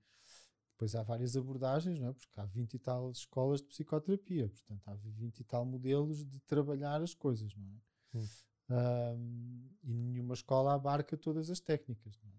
depois 0.70 0.94
há 0.94 1.02
várias 1.02 1.36
abordagens, 1.36 1.98
não 1.98 2.08
é? 2.08 2.12
Porque 2.14 2.40
há 2.40 2.46
20 2.46 2.72
e 2.72 2.78
tal 2.78 3.10
escolas 3.10 3.60
de 3.60 3.66
psicoterapia, 3.66 4.48
portanto, 4.48 4.88
há 4.88 4.94
20 4.94 5.40
e 5.40 5.44
tal 5.44 5.66
modelos 5.66 6.24
de 6.24 6.40
trabalhar 6.40 7.02
as 7.02 7.12
coisas, 7.12 7.54
não 7.54 7.66
é? 7.66 8.16
Hum. 8.16 8.26
Um, 8.70 9.68
e 9.82 9.92
nenhuma 9.92 10.32
escola 10.32 10.72
abarca 10.72 11.18
todas 11.18 11.50
as 11.50 11.60
técnicas, 11.60 12.18
não 12.24 12.30
é? 12.30 12.31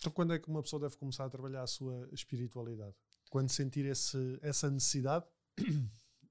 Então, 0.00 0.10
quando 0.10 0.32
é 0.32 0.38
que 0.38 0.48
uma 0.48 0.62
pessoa 0.62 0.80
deve 0.80 0.96
começar 0.96 1.26
a 1.26 1.30
trabalhar 1.30 1.62
a 1.62 1.66
sua 1.66 2.08
espiritualidade? 2.10 2.96
Quando 3.28 3.50
sentir 3.50 3.84
esse, 3.84 4.38
essa 4.40 4.70
necessidade? 4.70 5.26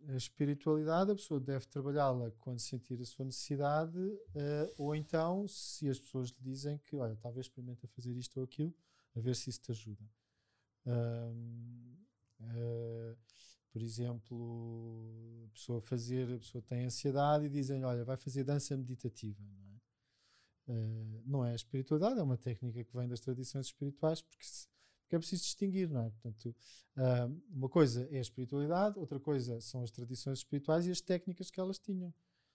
A 0.07 0.15
espiritualidade, 0.15 1.11
a 1.11 1.15
pessoa 1.15 1.39
deve 1.39 1.67
trabalhá-la 1.67 2.31
quando 2.39 2.57
sentir 2.59 2.99
a 2.99 3.05
sua 3.05 3.25
necessidade, 3.25 3.99
uh, 3.99 4.73
ou 4.77 4.95
então, 4.95 5.47
se 5.47 5.87
as 5.87 5.99
pessoas 5.99 6.29
lhe 6.29 6.41
dizem 6.41 6.79
que, 6.79 6.95
olha, 6.95 7.15
talvez 7.17 7.45
experimente 7.45 7.85
fazer 7.85 8.15
isto 8.15 8.37
ou 8.37 8.43
aquilo, 8.43 8.73
a 9.15 9.19
ver 9.19 9.35
se 9.35 9.51
isso 9.51 9.61
te 9.61 9.71
ajuda. 9.71 10.03
Uh, 10.87 11.69
por 13.71 13.81
exemplo, 13.83 15.45
a 15.45 15.49
pessoa 15.53 15.79
fazer, 15.81 16.33
a 16.33 16.39
pessoa 16.39 16.61
tem 16.63 16.85
ansiedade 16.85 17.45
e 17.45 17.49
dizem, 17.49 17.83
olha, 17.83 18.03
vai 18.03 18.17
fazer 18.17 18.43
dança 18.43 18.75
meditativa, 18.75 19.43
não 19.43 19.65
é? 19.65 19.68
Uh, 20.69 21.23
não 21.25 21.43
é 21.43 21.53
a 21.53 21.55
espiritualidade, 21.55 22.19
é 22.19 22.21
uma 22.21 22.37
técnica 22.37 22.83
que 22.83 22.95
vem 22.95 23.07
das 23.07 23.19
tradições 23.19 23.65
espirituais, 23.65 24.21
porque, 24.21 24.45
se, 24.45 24.67
porque 25.01 25.15
é 25.15 25.19
preciso 25.19 25.41
distinguir, 25.41 25.89
não 25.89 26.03
é? 26.03 26.11
Portanto, 26.11 26.55
uh, 26.95 27.41
uma 27.49 27.67
coisa 27.67 28.07
é 28.11 28.19
a 28.19 28.21
espiritualidade, 28.21 28.99
outra 28.99 29.19
coisa 29.19 29.59
são 29.61 29.81
as 29.81 29.89
tradições 29.89 30.39
espirituais 30.39 30.85
e 30.85 30.91
as 30.91 31.01
técnicas 31.01 31.49
que 31.49 31.59
elas 31.59 31.79
tinham. 31.79 32.13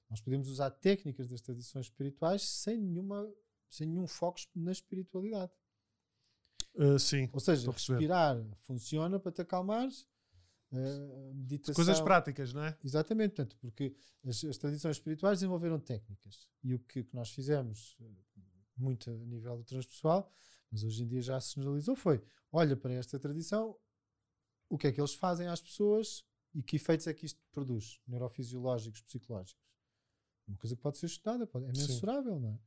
Nós 0.08 0.20
podemos 0.20 0.48
usar 0.48 0.70
técnicas 0.70 1.28
das 1.28 1.40
tradições 1.40 1.86
espirituais 1.86 2.42
sem, 2.42 2.78
nenhuma, 2.78 3.28
sem 3.68 3.88
nenhum 3.88 4.06
foco 4.06 4.38
na 4.54 4.70
espiritualidade. 4.70 5.50
Uh, 6.76 6.98
sim. 7.00 7.28
Ou 7.32 7.40
seja, 7.40 7.68
respirar 7.68 8.40
funciona 8.60 9.18
para 9.18 9.32
te 9.32 9.42
acalmares. 9.42 10.06
Uh, 10.74 11.34
meditação. 11.34 11.74
Coisas 11.76 12.00
práticas, 12.00 12.52
não 12.52 12.64
é? 12.64 12.76
Exatamente, 12.82 13.36
portanto, 13.36 13.56
porque 13.60 13.94
as, 14.24 14.42
as, 14.42 14.58
tradições 14.58 14.96
espirituais 14.96 15.38
desenvolveram 15.38 15.78
técnicas. 15.78 16.48
E 16.64 16.74
o 16.74 16.80
que, 16.80 17.04
que, 17.04 17.14
nós 17.14 17.30
fizemos, 17.30 17.96
eh, 18.00 18.40
muito 18.76 19.08
a 19.08 19.14
nível 19.14 19.56
do 19.56 19.62
transpessoal, 19.62 20.28
mas 20.72 20.82
hoje 20.82 21.04
em 21.04 21.06
dia 21.06 21.22
já 21.22 21.40
se 21.40 21.54
generalizou, 21.54 21.94
foi: 21.94 22.20
olha 22.50 22.76
para 22.76 22.92
esta 22.92 23.20
tradição, 23.20 23.78
o 24.68 24.76
que 24.76 24.88
é 24.88 24.92
que 24.92 25.00
eles 25.00 25.14
fazem 25.14 25.46
às 25.46 25.60
pessoas 25.60 26.24
e 26.52 26.60
que 26.60 26.74
efeitos 26.74 27.06
é 27.06 27.14
que 27.14 27.24
isto 27.24 27.40
produz, 27.52 28.00
neurofisiológicos, 28.08 29.00
psicológicos. 29.02 29.62
Uma 30.48 30.56
coisa 30.56 30.74
que 30.74 30.82
pode 30.82 30.98
ser 30.98 31.06
estudada, 31.06 31.46
pode, 31.46 31.66
é 31.66 31.68
mensurável, 31.68 32.34
Sim. 32.34 32.40
não 32.40 32.50
é? 32.50 32.58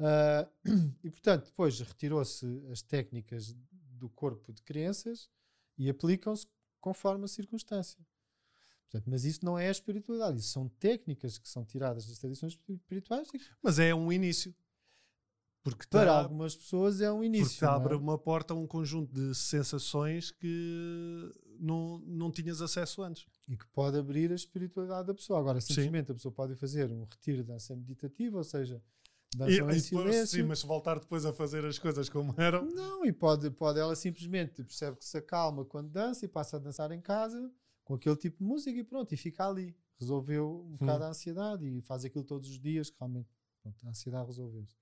Uh, 0.00 0.94
e 1.04 1.10
portanto, 1.10 1.44
depois 1.46 1.78
retirou-se 1.78 2.44
as 2.72 2.82
técnicas 2.82 3.56
do 3.70 4.10
corpo 4.10 4.52
de 4.52 4.62
crenças 4.62 5.30
e 5.78 5.88
aplicam-se 5.88 6.46
conforme 6.84 7.24
a 7.24 7.28
circunstância. 7.28 7.98
Portanto, 8.82 9.10
mas 9.10 9.24
isso 9.24 9.42
não 9.42 9.58
é 9.58 9.68
a 9.68 9.70
espiritualidade, 9.70 10.38
isso 10.38 10.50
são 10.50 10.68
técnicas 10.68 11.38
que 11.38 11.48
são 11.48 11.64
tiradas 11.64 12.06
das 12.06 12.18
tradições 12.18 12.58
espirituais. 12.68 13.26
Mas 13.62 13.78
é 13.78 13.94
um 13.94 14.12
início. 14.12 14.54
Porque 15.62 15.86
para 15.88 16.12
tá, 16.12 16.18
algumas 16.18 16.54
pessoas 16.54 17.00
é 17.00 17.10
um 17.10 17.24
início. 17.24 17.58
Porque 17.58 17.64
abre 17.64 17.94
é? 17.94 17.96
uma 17.96 18.18
porta 18.18 18.52
a 18.52 18.56
um 18.56 18.66
conjunto 18.66 19.14
de 19.14 19.34
sensações 19.34 20.30
que 20.30 21.32
não, 21.58 22.00
não 22.00 22.30
tinhas 22.30 22.60
acesso 22.60 23.02
antes. 23.02 23.24
E 23.48 23.56
que 23.56 23.66
pode 23.68 23.96
abrir 23.96 24.30
a 24.30 24.34
espiritualidade 24.34 25.06
da 25.06 25.14
pessoa. 25.14 25.40
Agora, 25.40 25.62
simplesmente 25.62 26.08
Sim. 26.08 26.12
a 26.12 26.14
pessoa 26.16 26.32
pode 26.32 26.54
fazer 26.54 26.92
um 26.92 27.04
retiro 27.04 27.38
de 27.38 27.44
dança 27.44 27.74
meditativa, 27.74 28.36
ou 28.36 28.44
seja, 28.44 28.82
dançam 29.34 29.70
e, 29.70 29.76
em 29.76 29.78
silêncio. 29.78 30.26
Sim, 30.26 30.42
mas 30.44 30.62
voltar 30.62 30.98
depois 30.98 31.24
a 31.24 31.32
fazer 31.32 31.64
as 31.64 31.78
coisas 31.78 32.08
como 32.08 32.34
eram. 32.40 32.64
Não, 32.64 33.04
e 33.04 33.12
pode, 33.12 33.50
pode 33.50 33.78
ela 33.78 33.94
simplesmente 33.94 34.62
percebe 34.62 34.96
que 34.96 35.04
se 35.04 35.16
acalma 35.16 35.64
quando 35.64 35.90
dança 35.90 36.24
e 36.24 36.28
passa 36.28 36.56
a 36.56 36.60
dançar 36.60 36.90
em 36.92 37.00
casa 37.00 37.50
com 37.84 37.94
aquele 37.94 38.16
tipo 38.16 38.38
de 38.38 38.44
música 38.44 38.78
e 38.78 38.84
pronto, 38.84 39.12
e 39.12 39.16
fica 39.16 39.46
ali. 39.46 39.76
Resolveu 39.98 40.64
um 40.66 40.72
hum. 40.72 40.76
bocado 40.76 41.04
a 41.04 41.08
ansiedade 41.08 41.66
e 41.66 41.80
faz 41.82 42.04
aquilo 42.04 42.24
todos 42.24 42.48
os 42.48 42.58
dias 42.58 42.90
que 42.90 42.96
realmente 42.98 43.28
pronto, 43.62 43.86
a 43.86 43.90
ansiedade 43.90 44.26
resolveu-se. 44.26 44.76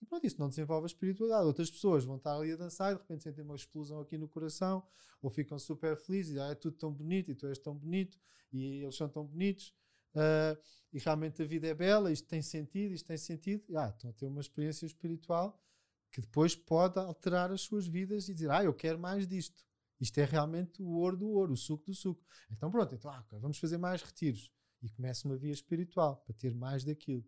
E 0.00 0.06
pronto, 0.06 0.26
isso 0.26 0.36
não 0.38 0.48
desenvolve 0.48 0.84
a 0.84 0.86
espiritualidade. 0.86 1.46
Outras 1.46 1.70
pessoas 1.70 2.04
vão 2.04 2.16
estar 2.16 2.34
ali 2.34 2.52
a 2.52 2.56
dançar 2.56 2.92
e 2.92 2.94
de 2.94 3.02
repente 3.02 3.22
sentem 3.22 3.44
uma 3.44 3.54
explosão 3.54 4.00
aqui 4.00 4.16
no 4.16 4.26
coração 4.26 4.82
ou 5.20 5.30
ficam 5.30 5.58
super 5.58 5.96
felizes 5.96 6.36
e 6.36 6.40
ah, 6.40 6.48
é 6.48 6.54
tudo 6.54 6.76
tão 6.76 6.92
bonito 6.92 7.30
e 7.30 7.34
tu 7.34 7.46
és 7.46 7.58
tão 7.58 7.76
bonito 7.76 8.18
e 8.52 8.82
eles 8.82 8.96
são 8.96 9.08
tão 9.08 9.24
bonitos 9.24 9.74
uh, 10.14 10.60
e 10.92 10.98
realmente 10.98 11.42
a 11.42 11.44
vida 11.44 11.68
é 11.68 11.74
bela, 11.74 12.10
isto 12.10 12.26
tem 12.28 12.42
sentido, 12.42 12.92
isto 12.92 13.06
tem 13.06 13.16
sentido. 13.16 13.64
E, 13.68 13.76
ah, 13.76 13.88
estão 13.88 14.10
a 14.10 14.12
ter 14.12 14.26
uma 14.26 14.40
experiência 14.40 14.86
espiritual 14.86 15.62
que 16.10 16.20
depois 16.20 16.56
pode 16.56 16.98
alterar 16.98 17.52
as 17.52 17.60
suas 17.60 17.86
vidas 17.86 18.28
e 18.28 18.34
dizer, 18.34 18.50
ah, 18.50 18.64
eu 18.64 18.74
quero 18.74 18.98
mais 18.98 19.26
disto. 19.26 19.64
Isto 20.00 20.18
é 20.18 20.24
realmente 20.24 20.82
o 20.82 20.88
ouro 20.88 21.16
do 21.16 21.28
ouro, 21.28 21.52
o 21.52 21.56
suco 21.56 21.86
do 21.86 21.94
suco. 21.94 22.24
Então 22.50 22.70
pronto, 22.70 22.94
então, 22.94 23.10
ah, 23.10 23.24
vamos 23.32 23.58
fazer 23.58 23.78
mais 23.78 24.02
retiros. 24.02 24.50
E 24.82 24.88
começa 24.88 25.28
uma 25.28 25.36
via 25.36 25.52
espiritual 25.52 26.16
para 26.24 26.34
ter 26.34 26.54
mais 26.54 26.82
daquilo. 26.82 27.24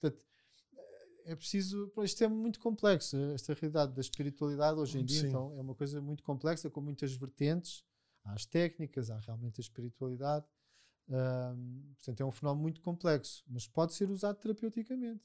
Portanto, 0.00 0.24
é 1.26 1.36
preciso. 1.36 1.92
Isto 2.02 2.24
é 2.24 2.28
muito 2.28 2.58
complexo. 2.58 3.16
Esta 3.34 3.52
realidade 3.52 3.92
da 3.92 4.00
espiritualidade 4.00 4.80
hoje 4.80 4.98
em 4.98 5.04
dia 5.04 5.28
então, 5.28 5.54
é 5.54 5.60
uma 5.60 5.74
coisa 5.74 6.00
muito 6.00 6.22
complexa, 6.22 6.70
com 6.70 6.80
muitas 6.80 7.14
vertentes. 7.14 7.84
Há 8.24 8.32
as 8.32 8.46
técnicas, 8.46 9.10
há 9.10 9.18
realmente 9.18 9.60
a 9.60 9.62
espiritualidade. 9.62 10.46
Um, 11.08 11.92
portanto, 11.94 12.20
é 12.20 12.24
um 12.24 12.30
fenómeno 12.30 12.62
muito 12.62 12.80
complexo, 12.80 13.44
mas 13.48 13.66
pode 13.66 13.94
ser 13.94 14.10
usado 14.10 14.38
terapeuticamente. 14.38 15.24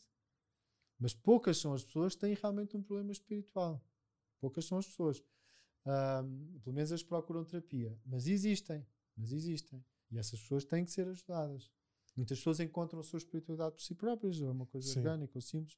Mas 1.00 1.13
poucas 1.13 1.58
são 1.58 1.74
as 1.74 1.84
pessoas 1.84 2.16
que 2.16 2.22
têm 2.22 2.34
realmente 2.34 2.76
um 2.76 2.82
problema 2.82 3.12
espiritual. 3.12 3.84
Poucas 4.40 4.66
são 4.66 4.78
as 4.78 4.88
pessoas. 4.88 5.24
Um, 5.86 6.60
pelo 6.60 6.76
menos 6.76 6.92
as 6.92 7.02
que 7.02 7.10
procuram 7.10 7.46
terapia. 7.46 7.98
Mas 8.06 8.28
existem. 8.28 8.86
Mas 9.16 9.32
existem. 9.32 9.84
E 10.12 10.18
essas 10.18 10.40
pessoas 10.40 10.66
têm 10.66 10.84
que 10.84 10.92
ser 10.92 11.08
ajudadas. 11.08 11.72
Muitas 12.16 12.40
pessoas 12.40 12.60
encontram 12.60 13.00
a 13.00 13.04
sua 13.04 13.18
espiritualidade 13.18 13.76
por 13.76 13.82
si 13.82 13.94
próprias, 13.94 14.42
ou 14.42 14.48
é 14.48 14.52
uma 14.52 14.66
coisa 14.66 14.88
Sim. 14.88 15.00
orgânica 15.00 15.34
ou 15.36 15.42
simples. 15.42 15.78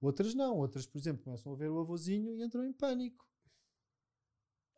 Outras 0.00 0.34
não. 0.34 0.56
Outras, 0.56 0.86
por 0.86 0.98
exemplo, 0.98 1.24
começam 1.24 1.52
a 1.52 1.56
ver 1.56 1.68
o 1.68 1.80
avôzinho 1.80 2.32
e 2.36 2.42
entram 2.42 2.64
em 2.64 2.72
pânico. 2.72 3.28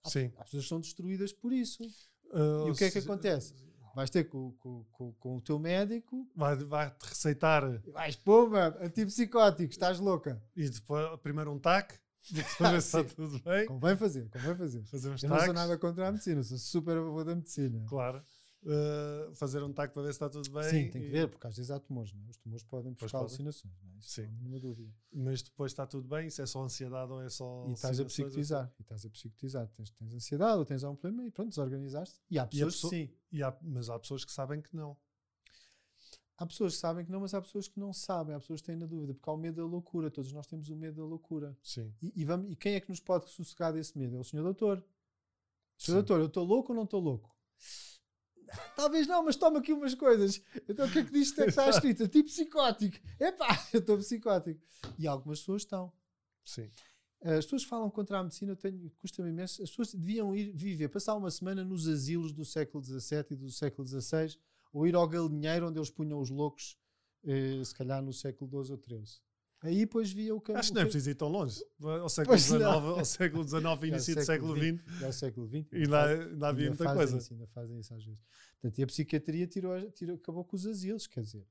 Sim. 0.07 0.33
As 0.37 0.47
pessoas 0.47 0.67
são 0.67 0.81
destruídas 0.81 1.33
por 1.33 1.53
isso. 1.53 1.85
Uh, 2.25 2.69
e 2.69 2.71
o 2.71 2.75
que 2.75 2.85
é 2.85 2.91
que 2.91 2.99
acontece? 2.99 3.55
Vais 3.95 4.11
ter 4.11 4.25
com, 4.25 4.53
com, 4.53 4.85
com, 4.93 5.13
com 5.13 5.37
o 5.37 5.41
teu 5.41 5.59
médico. 5.59 6.27
Vai-te 6.35 6.65
vai 6.65 6.93
receitar. 7.03 7.63
Vais, 7.93 8.17
pumba, 8.17 8.77
antipsicótico, 8.81 9.71
estás 9.71 9.99
louca. 9.99 10.43
E 10.57 10.69
depois, 10.69 11.21
primeiro 11.21 11.53
um 11.53 11.59
TAC, 11.59 11.99
ver 12.31 12.45
se 12.45 12.99
está 12.99 13.05
tudo 13.05 13.39
bem. 13.43 13.67
Convém 13.67 13.97
fazer, 13.97 14.31
convém 14.31 14.55
fazer. 14.57 14.83
fazer 14.85 15.09
Eu 15.23 15.29
não 15.29 15.41
sou 15.41 15.55
nada 15.55 15.77
contra 15.79 16.09
a 16.09 16.13
medicina, 16.13 16.43
sou 16.43 16.59
super 16.59 16.97
a 16.97 17.03
favor 17.03 17.25
da 17.25 17.35
medicina. 17.35 17.85
Claro 17.89 18.23
uh, 18.65 19.35
fazer 19.35 19.63
um 19.63 19.73
taco 19.73 19.95
para 19.95 20.03
ver 20.03 20.09
se 20.09 20.17
está 20.17 20.29
tudo 20.29 20.51
bem. 20.51 20.65
Sim, 20.65 20.91
tem 20.91 21.03
que 21.03 21.09
ver, 21.09 21.29
porque 21.29 21.47
às 21.47 21.57
vezes 21.57 21.71
há 21.71 21.79
tumores, 21.79 22.13
não 22.13 22.23
é? 22.25 22.31
Os 22.31 22.37
tumores 22.37 22.65
podem 22.65 22.95
provocar 22.95 23.19
alucinações, 23.19 23.75
não 23.83 23.91
é? 23.91 23.99
Isso 23.99 24.11
Sim. 24.11 24.23
não 24.23 24.29
há 24.29 24.33
nenhuma 24.33 24.61
dúvida. 24.61 24.93
Mas 25.13 25.43
depois 25.43 25.73
está 25.73 25.87
tudo 25.87 26.09
bem, 26.09 26.27
isso 26.27 26.43
é 26.43 26.47
só 26.47 26.63
ansiedade 26.63 27.13
ou 27.13 27.23
é 27.23 27.29
só. 27.29 27.67
E 27.69 27.73
estás 27.73 28.01
a 28.01 28.05
psicotizar, 28.05 28.73
e 28.79 28.83
estás 28.83 29.05
a 29.05 29.11
psicotizar. 29.11 29.69
Tens, 29.69 29.91
tens 29.91 30.15
ansiedade 30.15 30.59
ou 30.59 30.65
tens 30.65 30.85
algum 30.85 30.97
problema 30.97 31.27
e 31.27 31.31
pronto, 31.31 31.51
desorganizaste. 31.51 32.21
E 32.31 32.39
há 32.39 32.47
pessoas 32.47 32.73
e 32.73 32.77
pessoa, 32.77 32.91
que 32.91 32.97
sim. 32.97 33.15
E 33.33 33.43
há, 33.43 33.57
mas 33.63 33.91
há 33.91 33.99
pessoas 33.99 34.25
que 34.25 34.33
sabem 34.33 34.61
que 34.61 34.75
não. 34.75 34.97
Há 36.37 36.47
pessoas 36.47 36.75
que 36.75 36.81
sabem 36.81 37.05
que 37.05 37.13
não, 37.13 37.21
mas 37.21 37.35
há 37.35 37.41
pessoas 37.41 37.69
que 37.69 37.79
não 37.79 37.93
sabem, 37.93 38.35
há 38.35 38.41
pessoas 38.41 38.61
que 38.61 38.67
têm 38.67 38.75
na 38.75 38.87
dúvida, 38.87 39.15
porque 39.15 39.31
há 39.31 39.33
o 39.33 39.37
medo 39.37 39.57
da 39.57 39.65
loucura. 39.65 40.11
Todos 40.11 40.33
nós 40.33 40.47
temos 40.47 40.69
o 40.71 40.77
medo 40.77 40.97
da 40.97 41.05
loucura. 41.05 41.57
Sim. 41.63 41.95
E, 42.03 42.13
e, 42.17 42.25
vamos, 42.25 42.51
e 42.51 42.57
quem 42.57 42.75
é 42.75 42.81
que 42.81 42.89
nos 42.89 42.99
pode 42.99 43.31
sossegar 43.31 43.73
desse 43.73 43.97
medo? 43.97 44.17
É 44.17 44.19
o 44.19 44.25
senhor 44.25 44.43
doutor. 44.43 44.85
Senhor 45.77 45.99
doutor, 45.99 46.21
eu 46.21 46.27
estou 46.27 46.45
louco 46.45 46.73
ou 46.73 46.77
não 46.77 46.85
estou 46.85 47.01
louco? 47.01 47.33
Talvez 48.77 49.07
não, 49.07 49.25
mas 49.25 49.37
toma 49.37 49.59
aqui 49.59 49.73
umas 49.73 49.95
coisas. 49.95 50.43
Então 50.69 50.87
o 50.87 50.91
que 50.91 51.01
é 51.01 51.05
que 51.05 51.13
diz 51.13 51.33
que 51.33 51.43
está 51.43 51.69
escrito? 51.71 52.09
Tipo 52.09 52.29
psicótico. 52.29 52.97
Epá, 53.19 53.67
eu 53.73 53.81
estou 53.81 53.97
psicótico. 53.99 54.61
E 54.99 55.07
algumas 55.07 55.41
pessoas 55.41 55.63
estão. 55.63 55.93
Sim. 56.45 56.69
As 57.21 57.45
pessoas 57.45 57.63
falam 57.63 57.89
contra 57.89 58.19
a 58.19 58.23
medicina, 58.23 58.59
custa-me 58.99 59.31
imenso. 59.31 59.63
As 59.63 59.71
pessoas 59.71 59.95
deviam 59.95 60.35
ir 60.35 60.51
viver, 60.53 60.89
passar 60.89 61.15
uma 61.15 61.31
semana 61.31 61.65
nos 61.65 61.87
asilos 61.87 62.33
do 62.33 62.45
século 62.45 62.83
XVII 62.83 63.27
e 63.31 63.37
do 63.37 63.51
século 63.51 63.87
XVI, 63.87 64.37
ou 64.73 64.87
ir 64.87 64.95
ao 64.97 65.07
galinheiro 65.07 65.69
onde 65.69 65.79
eles 65.79 65.91
punham 65.91 66.21
os 66.21 66.31
loucos, 66.31 66.77
eh, 67.25 67.63
se 67.65 67.73
calhar 67.75 68.03
no 68.03 68.13
século 68.13 68.65
XII 68.65 68.73
ou 68.75 68.83
XIII. 69.05 69.21
Aí 69.63 69.79
depois 69.79 70.11
via 70.11 70.35
o 70.35 70.41
caminho. 70.41 70.59
Acho 70.59 70.71
que 70.71 70.75
não 70.75 70.83
é 70.83 70.85
preciso 70.85 71.11
ir 71.11 71.15
tão 71.15 71.29
longe. 71.29 71.63
Ao 71.81 72.09
século 72.09 72.37
XIX, 72.37 72.63
ao 72.63 73.05
século 73.05 73.45
XIX, 73.45 73.63
início 73.87 74.15
do 74.17 74.25
século 74.25 74.57
XX. 74.57 75.03
ao 75.05 75.13
século 75.13 75.47
XX. 75.49 75.67
E 75.73 75.85
lá, 75.87 76.07
lá 76.37 76.49
havia 76.49 76.69
muita 76.69 76.93
coisa. 76.93 77.17
Isso, 77.17 77.33
ainda 77.33 77.47
fazem 77.47 77.79
isso 77.79 77.95
às 77.95 78.05
vezes. 78.05 78.21
Portanto, 78.61 78.79
e 78.79 78.83
a 78.83 78.87
psiquiatria 78.87 79.47
tirou, 79.47 79.91
tirou, 79.93 80.17
acabou 80.17 80.45
com 80.45 80.57
os 80.57 80.67
asilos, 80.67 81.07
quer 81.07 81.21
dizer. 81.21 81.47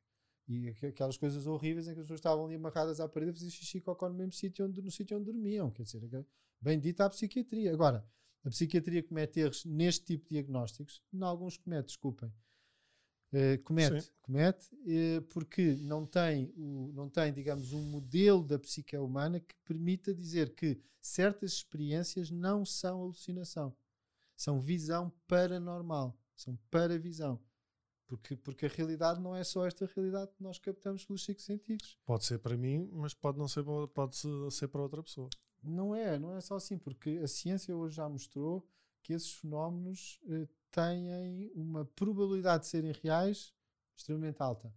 E 0.46 0.68
aquelas 0.68 1.18
coisas 1.18 1.48
horríveis 1.48 1.88
em 1.88 1.94
que 1.94 2.00
as 2.02 2.06
pessoas 2.06 2.20
estavam 2.20 2.46
ali 2.46 2.56
amarradas 2.56 3.00
à 3.00 3.08
parede 3.08 3.32
a 3.32 3.34
fazer 3.34 3.50
xixi 3.50 3.78
e 3.78 3.82
cocó 3.82 4.10
no 4.10 4.16
mesmo 4.16 4.34
sítio 4.34 4.66
onde, 4.66 4.82
no 4.82 4.92
sítio 4.92 5.16
onde 5.16 5.32
dormiam. 5.32 5.72
Quer 5.72 5.84
dizer, 5.84 6.02
bendita 6.60 7.06
a 7.06 7.10
psiquiatria. 7.10 7.72
Agora, 7.72 8.06
a 8.44 8.50
psiquiatria 8.50 9.02
comete 9.04 9.40
erros 9.40 9.64
neste 9.64 10.04
tipo 10.04 10.26
de 10.26 10.32
diagnósticos. 10.32 11.02
Em 11.14 11.24
alguns 11.24 11.56
comete, 11.56 11.88
desculpem. 11.88 12.30
Uh, 13.34 13.62
comete, 13.64 14.02
Sim. 14.02 14.12
comete 14.22 14.76
uh, 14.76 15.22
porque 15.30 15.76
não 15.76 16.06
tem, 16.06 16.52
o, 16.58 16.92
não 16.94 17.10
tem, 17.10 17.32
digamos, 17.32 17.72
um 17.72 17.82
modelo 17.82 18.44
da 18.44 18.60
psique 18.60 18.98
humana 18.98 19.40
que 19.40 19.56
permita 19.64 20.14
dizer 20.14 20.54
que 20.54 20.82
certas 21.00 21.54
experiências 21.54 22.30
não 22.30 22.66
são 22.66 23.02
alucinação, 23.02 23.74
são 24.36 24.60
visão 24.60 25.14
paranormal, 25.28 26.18
são 26.36 26.58
paravisão. 26.70 27.40
Porque, 28.06 28.36
porque 28.36 28.66
a 28.66 28.70
realidade 28.70 29.22
não 29.22 29.34
é 29.34 29.42
só 29.42 29.66
esta 29.66 29.90
realidade 29.96 30.34
que 30.34 30.44
nós 30.44 30.60
captamos 30.60 31.06
pelos 31.06 31.24
cinco 31.24 31.40
sentidos. 31.40 31.98
Pode 32.06 32.26
ser 32.26 32.40
para 32.40 32.58
mim, 32.58 32.90
mas 32.92 33.14
pode 33.14 33.38
não 33.38 33.48
ser, 33.48 33.64
pode 33.94 34.18
ser 34.52 34.68
para 34.68 34.82
outra 34.82 35.02
pessoa. 35.02 35.30
Não 35.64 35.96
é, 35.96 36.20
não 36.20 36.36
é 36.36 36.42
só 36.42 36.56
assim, 36.56 36.78
porque 36.78 37.22
a 37.24 37.28
ciência 37.30 37.74
hoje 37.74 37.96
já 37.96 38.10
mostrou 38.10 38.68
que 39.04 39.14
esses 39.14 39.34
fenómenos 39.34 40.20
uh, 40.24 40.48
têm 40.72 41.52
uma 41.54 41.86
probabilidade 41.86 42.64
de 42.64 42.70
serem 42.70 42.94
reais 43.04 43.54
extremamente 43.96 44.42
alta. 44.42 44.74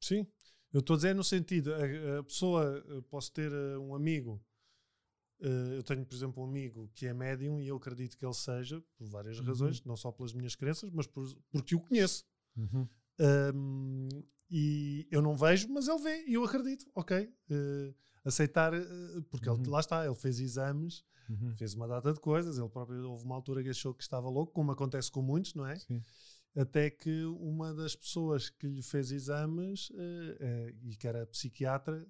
Sim, 0.00 0.26
eu 0.72 0.80
estou 0.80 0.94
a 0.94 0.96
dizer 0.96 1.14
no 1.14 1.24
sentido, 1.24 1.72
a, 1.74 2.18
a 2.18 2.22
pessoa, 2.22 2.84
posso 3.08 3.32
ter 3.32 3.52
uh, 3.52 3.80
um 3.80 3.94
amigo 3.94 4.42
Uh, 5.38 5.74
eu 5.74 5.82
tenho, 5.82 6.04
por 6.04 6.14
exemplo, 6.14 6.42
um 6.42 6.46
amigo 6.46 6.90
que 6.94 7.06
é 7.06 7.12
médium 7.12 7.60
e 7.60 7.68
eu 7.68 7.76
acredito 7.76 8.16
que 8.16 8.24
ele 8.24 8.32
seja, 8.32 8.82
por 8.96 9.06
várias 9.06 9.38
Uhum. 9.38 9.44
razões, 9.44 9.84
não 9.84 9.94
só 9.94 10.10
pelas 10.10 10.32
minhas 10.32 10.56
crenças, 10.56 10.90
mas 10.90 11.06
por, 11.06 11.30
porque 11.50 11.74
o 11.74 11.80
conheço. 11.80 12.24
Uhum. 12.56 12.88
Um, 13.54 14.08
e 14.50 15.06
eu 15.10 15.20
não 15.22 15.36
vejo, 15.36 15.68
mas 15.72 15.88
ele 15.88 16.02
vê 16.02 16.24
e 16.26 16.34
eu 16.34 16.44
acredito, 16.44 16.86
ok. 16.94 17.28
Uh, 17.50 17.94
aceitar, 18.24 18.74
uh, 18.74 19.22
porque 19.30 19.48
ele, 19.48 19.58
Uhum. 19.58 19.70
lá 19.70 19.80
está, 19.80 20.04
ele 20.04 20.14
fez 20.14 20.40
exames, 20.40 21.04
Uhum. 21.28 21.54
fez 21.56 21.74
uma 21.74 21.86
data 21.88 22.12
de 22.12 22.20
coisas, 22.20 22.58
ele 22.58 22.68
próprio 22.68 23.10
houve 23.10 23.24
uma 23.24 23.34
altura 23.34 23.62
que 23.62 23.70
achou 23.70 23.92
que 23.94 24.02
estava 24.02 24.28
louco, 24.28 24.52
como 24.52 24.70
acontece 24.72 25.10
com 25.10 25.22
muitos, 25.22 25.54
não 25.54 25.66
é? 25.66 25.76
Sim. 25.76 26.02
Até 26.56 26.88
que 26.90 27.24
uma 27.24 27.74
das 27.74 27.94
pessoas 27.96 28.48
que 28.48 28.66
lhe 28.66 28.82
fez 28.82 29.10
exames 29.10 29.90
eh, 29.94 30.74
e 30.84 30.96
que 30.96 31.06
era 31.06 31.26
psiquiatra 31.26 32.06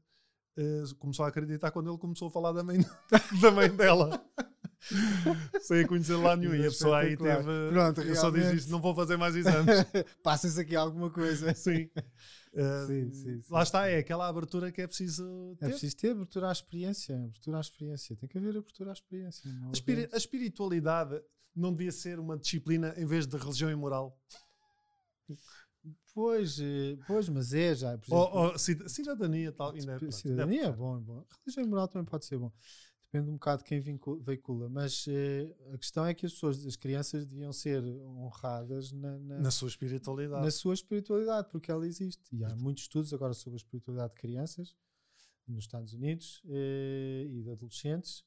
começou 0.98 1.24
a 1.24 1.28
acreditar 1.28 1.70
quando 1.70 1.90
ele 1.90 1.98
começou 1.98 2.28
a 2.28 2.30
falar 2.30 2.52
da 2.52 2.62
mãe, 2.62 2.78
da 3.42 3.50
mãe 3.50 3.68
dela. 3.74 4.24
Sem 5.60 5.86
conhecer 5.86 6.16
lá 6.16 6.36
nenhum. 6.36 6.54
E 6.54 6.60
a 6.60 6.70
pessoa 6.70 6.98
aí 6.98 7.16
teve. 7.16 7.70
Pronto, 7.72 8.00
eu 8.02 8.14
só 8.14 8.30
diz 8.30 8.52
isto: 8.52 8.70
não 8.70 8.80
vou 8.80 8.94
fazer 8.94 9.16
mais 9.16 9.34
exames. 9.34 9.74
Passa-se 10.22 10.60
aqui 10.60 10.76
alguma 10.76 11.10
coisa. 11.10 11.52
Sim. 11.54 11.88
Eh, 12.54 12.84
Sim, 12.86 13.12
sim, 13.12 13.42
sim. 13.42 13.52
lá 13.52 13.62
está, 13.62 13.86
é 13.88 13.98
aquela 13.98 14.26
abertura 14.28 14.70
que 14.72 14.80
é 14.80 14.86
preciso 14.86 15.56
ter. 15.58 15.66
É 15.66 15.68
preciso 15.70 15.96
ter 15.96 16.10
abertura 16.12 16.48
à 16.48 16.52
experiência. 16.52 17.16
Abertura 17.16 17.58
à 17.58 17.60
experiência. 17.60 18.16
Tem 18.16 18.28
que 18.28 18.38
haver 18.38 18.56
abertura 18.56 18.90
à 18.90 18.94
experiência. 18.94 19.50
A, 19.68 19.72
espiri- 19.72 20.08
a 20.12 20.16
espiritualidade 20.16 21.20
não 21.54 21.72
devia 21.72 21.92
ser 21.92 22.18
uma 22.18 22.36
disciplina 22.36 22.94
em 22.96 23.04
vez 23.06 23.26
de 23.26 23.36
religião 23.36 23.70
e 23.70 23.74
moral. 23.74 24.18
Pois, 26.14 26.58
eh, 26.60 26.96
pois, 27.06 27.28
mas 27.28 27.52
é 27.52 27.74
já. 27.74 27.98
Por 27.98 28.12
Ou, 28.14 28.22
exemplo, 28.24 28.40
ou 28.52 28.58
cida- 28.58 28.88
cidadania 28.88 29.52
tal. 29.52 29.72
Ainda 29.72 29.98
é, 30.02 30.10
Cidadania 30.10 30.60
ainda 30.62 30.72
é 30.72 30.76
bom, 30.76 30.96
é 30.96 31.00
bom. 31.00 31.24
Religião 31.44 31.64
e 31.64 31.68
moral 31.68 31.88
também 31.88 32.06
pode 32.06 32.24
ser 32.24 32.38
bom. 32.38 32.50
Depende 33.06 33.30
um 33.30 33.34
bocado 33.34 33.62
de 33.62 33.68
quem 33.68 33.80
veicula. 33.80 34.68
Mas 34.68 35.06
eh, 35.08 35.54
a 35.72 35.78
questão 35.78 36.04
é 36.04 36.12
que 36.12 36.26
as 36.26 36.32
pessoas, 36.32 36.66
as 36.66 36.76
crianças 36.76 37.24
deviam 37.24 37.52
ser 37.52 37.82
honradas 38.04 38.92
na, 38.92 39.18
na, 39.18 39.38
Na 39.40 39.50
sua 39.50 39.68
espiritualidade. 39.68 40.44
na 40.44 40.50
sua 40.50 40.74
espiritualidade, 40.74 41.48
porque 41.50 41.70
ela 41.70 41.86
existe. 41.86 42.34
E 42.34 42.44
há 42.44 42.54
muitos 42.56 42.82
estudos 42.84 43.12
agora 43.14 43.32
sobre 43.32 43.56
a 43.56 43.62
espiritualidade 43.62 44.14
de 44.14 44.20
crianças 44.20 44.76
nos 45.46 45.64
Estados 45.64 45.92
Unidos 45.94 46.42
eh, 46.48 47.26
e 47.30 47.42
de 47.42 47.50
adolescentes. 47.50 48.24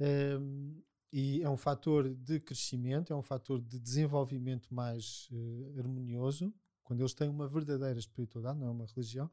Ehm, 0.00 0.82
e 1.12 1.42
é 1.42 1.50
um 1.50 1.58
fator 1.58 2.08
de 2.14 2.40
crescimento, 2.40 3.12
é 3.12 3.16
um 3.16 3.22
fator 3.22 3.60
de 3.60 3.78
desenvolvimento 3.78 4.72
mais 4.74 5.28
eh, 5.30 5.78
harmonioso, 5.78 6.52
quando 6.82 7.00
eles 7.00 7.12
têm 7.12 7.28
uma 7.28 7.46
verdadeira 7.46 7.98
espiritualidade, 7.98 8.58
não 8.58 8.66
é 8.66 8.70
uma 8.70 8.86
religião, 8.86 9.30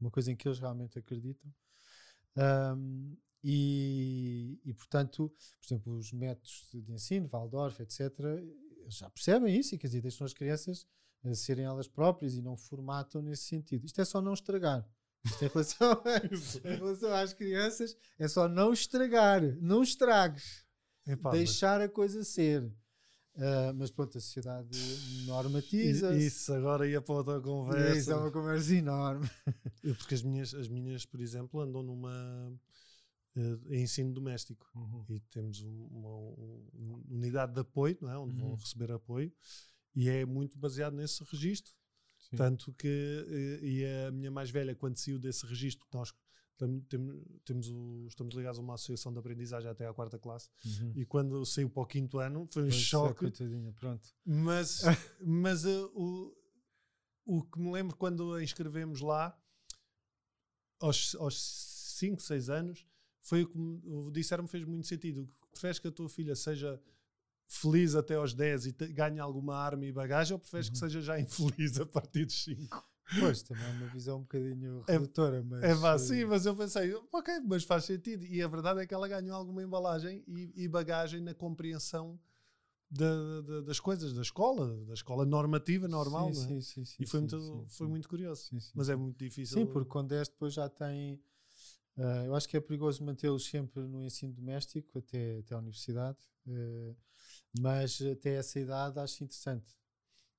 uma 0.00 0.10
coisa 0.10 0.30
em 0.30 0.36
que 0.36 0.46
eles 0.46 0.60
realmente 0.60 0.96
acreditam. 0.98 1.52
Ahm, 2.36 3.16
e, 3.48 4.58
e, 4.64 4.74
portanto, 4.74 5.32
por 5.60 5.66
exemplo, 5.66 5.96
os 5.96 6.12
métodos 6.12 6.68
de 6.74 6.92
ensino, 6.92 7.28
Waldorf, 7.28 7.80
etc., 7.80 8.00
eles 8.82 8.96
já 8.96 9.08
percebem 9.08 9.56
isso 9.56 9.74
e 9.74 9.78
quer 9.78 9.86
dizer, 9.86 10.00
deixam 10.00 10.24
as 10.24 10.32
crianças 10.34 10.84
a 11.24 11.32
serem 11.34 11.64
elas 11.64 11.86
próprias 11.88 12.34
e 12.34 12.42
não 12.42 12.56
formatam 12.56 13.22
nesse 13.22 13.44
sentido. 13.44 13.84
Isto 13.86 14.00
é 14.00 14.04
só 14.04 14.20
não 14.20 14.32
estragar. 14.34 14.84
Isto 15.24 15.44
em 15.44 15.48
relação, 15.48 16.02
em 16.64 16.76
relação 16.76 17.12
às 17.14 17.32
crianças, 17.32 17.96
é 18.18 18.26
só 18.28 18.48
não 18.48 18.72
estragar, 18.72 19.42
não 19.60 19.82
estragues, 19.82 20.64
Epá, 21.06 21.30
mas 21.30 21.38
deixar 21.38 21.80
a 21.80 21.88
coisa 21.88 22.24
ser. 22.24 22.68
Ah, 23.38 23.72
mas 23.74 23.90
pronto, 23.90 24.16
a 24.16 24.20
sociedade 24.20 24.68
normatiza. 25.26 26.14
i- 26.16 26.26
Isso 26.26 26.52
agora 26.52 26.88
ia 26.88 27.00
para 27.02 27.14
outra 27.14 27.40
conversa. 27.40 27.98
Isso 27.98 28.10
é 28.10 28.16
uma 28.16 28.30
conversa 28.32 28.74
enorme. 28.74 29.28
Porque 29.98 30.14
as 30.14 30.22
minhas, 30.22 30.54
as 30.54 30.68
minhas, 30.68 31.04
por 31.04 31.20
exemplo, 31.20 31.60
andam 31.60 31.82
numa 31.82 32.52
eh, 33.36 33.58
em 33.76 33.82
ensino 33.82 34.12
doméstico 34.12 34.66
e 35.08 35.20
temos 35.20 35.60
um- 35.62 35.86
uma, 35.86 36.08
um- 36.16 37.04
unidade 37.10 37.52
de 37.54 37.60
apoio, 37.60 37.96
não 38.00 38.10
é? 38.10 38.18
onde 38.18 38.34
vão 38.36 38.50
Uhum. 38.50 38.54
receber 38.56 38.90
apoio, 38.92 39.32
e 39.94 40.08
é 40.08 40.24
muito 40.24 40.58
baseado 40.58 40.94
nesse 40.94 41.22
registro. 41.24 41.74
Sim. 42.18 42.36
Tanto 42.36 42.72
que 42.74 42.88
eh, 43.28 43.60
e 43.64 43.84
a 44.06 44.10
minha 44.10 44.30
mais 44.30 44.50
velha, 44.50 44.74
quando 44.74 44.96
saiu 44.96 45.18
desse 45.18 45.46
registro, 45.46 45.86
nós 45.92 46.12
tam- 46.58 46.80
tem- 46.88 47.22
temos 47.44 47.68
o- 47.68 48.06
estamos 48.08 48.34
ligados 48.34 48.58
a 48.58 48.62
uma 48.62 48.74
associação 48.74 49.12
de 49.12 49.18
aprendizagem 49.18 49.70
até 49.70 49.86
à 49.86 49.92
quarta 49.94 50.18
classe, 50.18 50.48
Uhum. 50.64 50.92
e 50.96 51.04
quando 51.04 51.44
saiu 51.44 51.68
para 51.70 51.82
o 51.82 51.86
quinto 51.86 52.18
ano 52.18 52.48
foi 52.50 52.62
um 52.62 52.66
Pois 52.68 52.74
é, 52.74 52.78
choque. 52.84 53.20
coitadinha, 53.20 53.72
pronto. 53.74 54.08
Mas, 54.24 54.80
mas 55.20 55.64
eh, 55.66 55.84
o, 55.94 56.34
o 57.26 57.42
que 57.44 57.58
me 57.60 57.70
lembro 57.70 57.94
quando 57.96 58.32
a 58.34 58.42
inscrevemos 58.42 59.00
lá, 59.02 59.38
aos, 60.80 61.14
aos 61.16 61.40
5, 61.98 62.20
6 62.22 62.48
anos, 62.50 62.86
foi 63.26 63.42
o 63.42 63.48
que 63.48 63.58
o 63.58 64.10
disseram-me 64.12 64.48
fez 64.48 64.64
muito 64.64 64.86
sentido. 64.86 65.28
Preferes 65.50 65.78
que 65.80 65.88
a 65.88 65.92
tua 65.92 66.08
filha 66.08 66.36
seja 66.36 66.80
feliz 67.48 67.94
até 67.94 68.14
aos 68.14 68.32
10 68.34 68.66
e 68.66 68.72
te- 68.72 68.86
ganhe 68.92 69.18
alguma 69.18 69.56
arma 69.56 69.84
e 69.84 69.92
bagagem, 69.92 70.32
ou 70.34 70.38
preferes 70.38 70.68
que 70.68 70.76
Uhum. 70.76 70.80
seja 70.80 71.00
já 71.00 71.18
infeliz 71.20 71.78
a 71.80 71.86
partir 71.86 72.24
dos 72.24 72.42
5? 72.44 72.84
Pois, 73.18 73.42
também 73.42 73.66
é 73.66 73.70
uma 73.70 73.88
visão 73.88 74.18
um 74.18 74.22
bocadinho 74.22 74.84
É- 74.86 74.92
redutora, 74.92 75.42
mas... 75.42 75.64
É 75.64 75.74
vá, 75.74 75.94
eh, 75.94 75.98
sim, 75.98 76.24
mas 76.24 76.44
eu 76.46 76.54
pensei, 76.56 76.94
ok, 77.12 77.40
mas 77.44 77.64
faz 77.64 77.84
sentido. 77.84 78.24
E 78.24 78.40
a 78.42 78.48
verdade 78.48 78.80
é 78.80 78.86
que 78.86 78.94
ela 78.94 79.08
ganhou 79.08 79.34
alguma 79.36 79.62
embalagem 79.62 80.22
e, 80.28 80.52
e 80.64 80.68
bagagem 80.68 81.20
na 81.20 81.34
compreensão 81.34 82.18
da- 82.90 83.40
da- 83.42 83.60
das 83.62 83.80
coisas, 83.80 84.12
da 84.12 84.22
escola, 84.22 84.76
da 84.86 84.94
escola 84.94 85.24
normativa, 85.26 85.88
normal, 85.88 86.32
sim, 86.32 86.40
é? 86.42 86.46
sim, 86.46 86.60
sim, 86.60 86.84
sim, 86.84 87.02
E 87.02 87.06
foi, 87.06 87.20
sim, 87.20 87.26
muito, 87.36 87.40
sim, 87.40 87.66
foi 87.76 87.88
muito 87.88 88.08
curioso. 88.08 88.50
Mas 88.74 88.88
é 88.88 88.94
muito 88.96 89.18
difícil. 89.18 89.58
Sim, 89.58 89.66
porque 89.66 89.88
quando 89.90 90.08
10 90.10 90.28
depois 90.28 90.52
já 90.54 90.68
tem. 90.68 91.20
Ah, 91.98 92.24
eu 92.26 92.34
acho 92.34 92.48
que 92.48 92.56
é 92.56 92.60
perigoso 92.60 93.02
mantê-los 93.02 93.46
sempre 93.46 93.80
no 93.82 94.04
ensino 94.04 94.32
doméstico 94.32 94.98
até, 94.98 95.38
até 95.38 95.54
a 95.54 95.58
universidade, 95.58 96.18
eh, 96.46 96.94
mas 97.58 98.00
até 98.02 98.34
essa 98.34 98.60
idade 98.60 98.98
acho 98.98 99.24
interessante, 99.24 99.74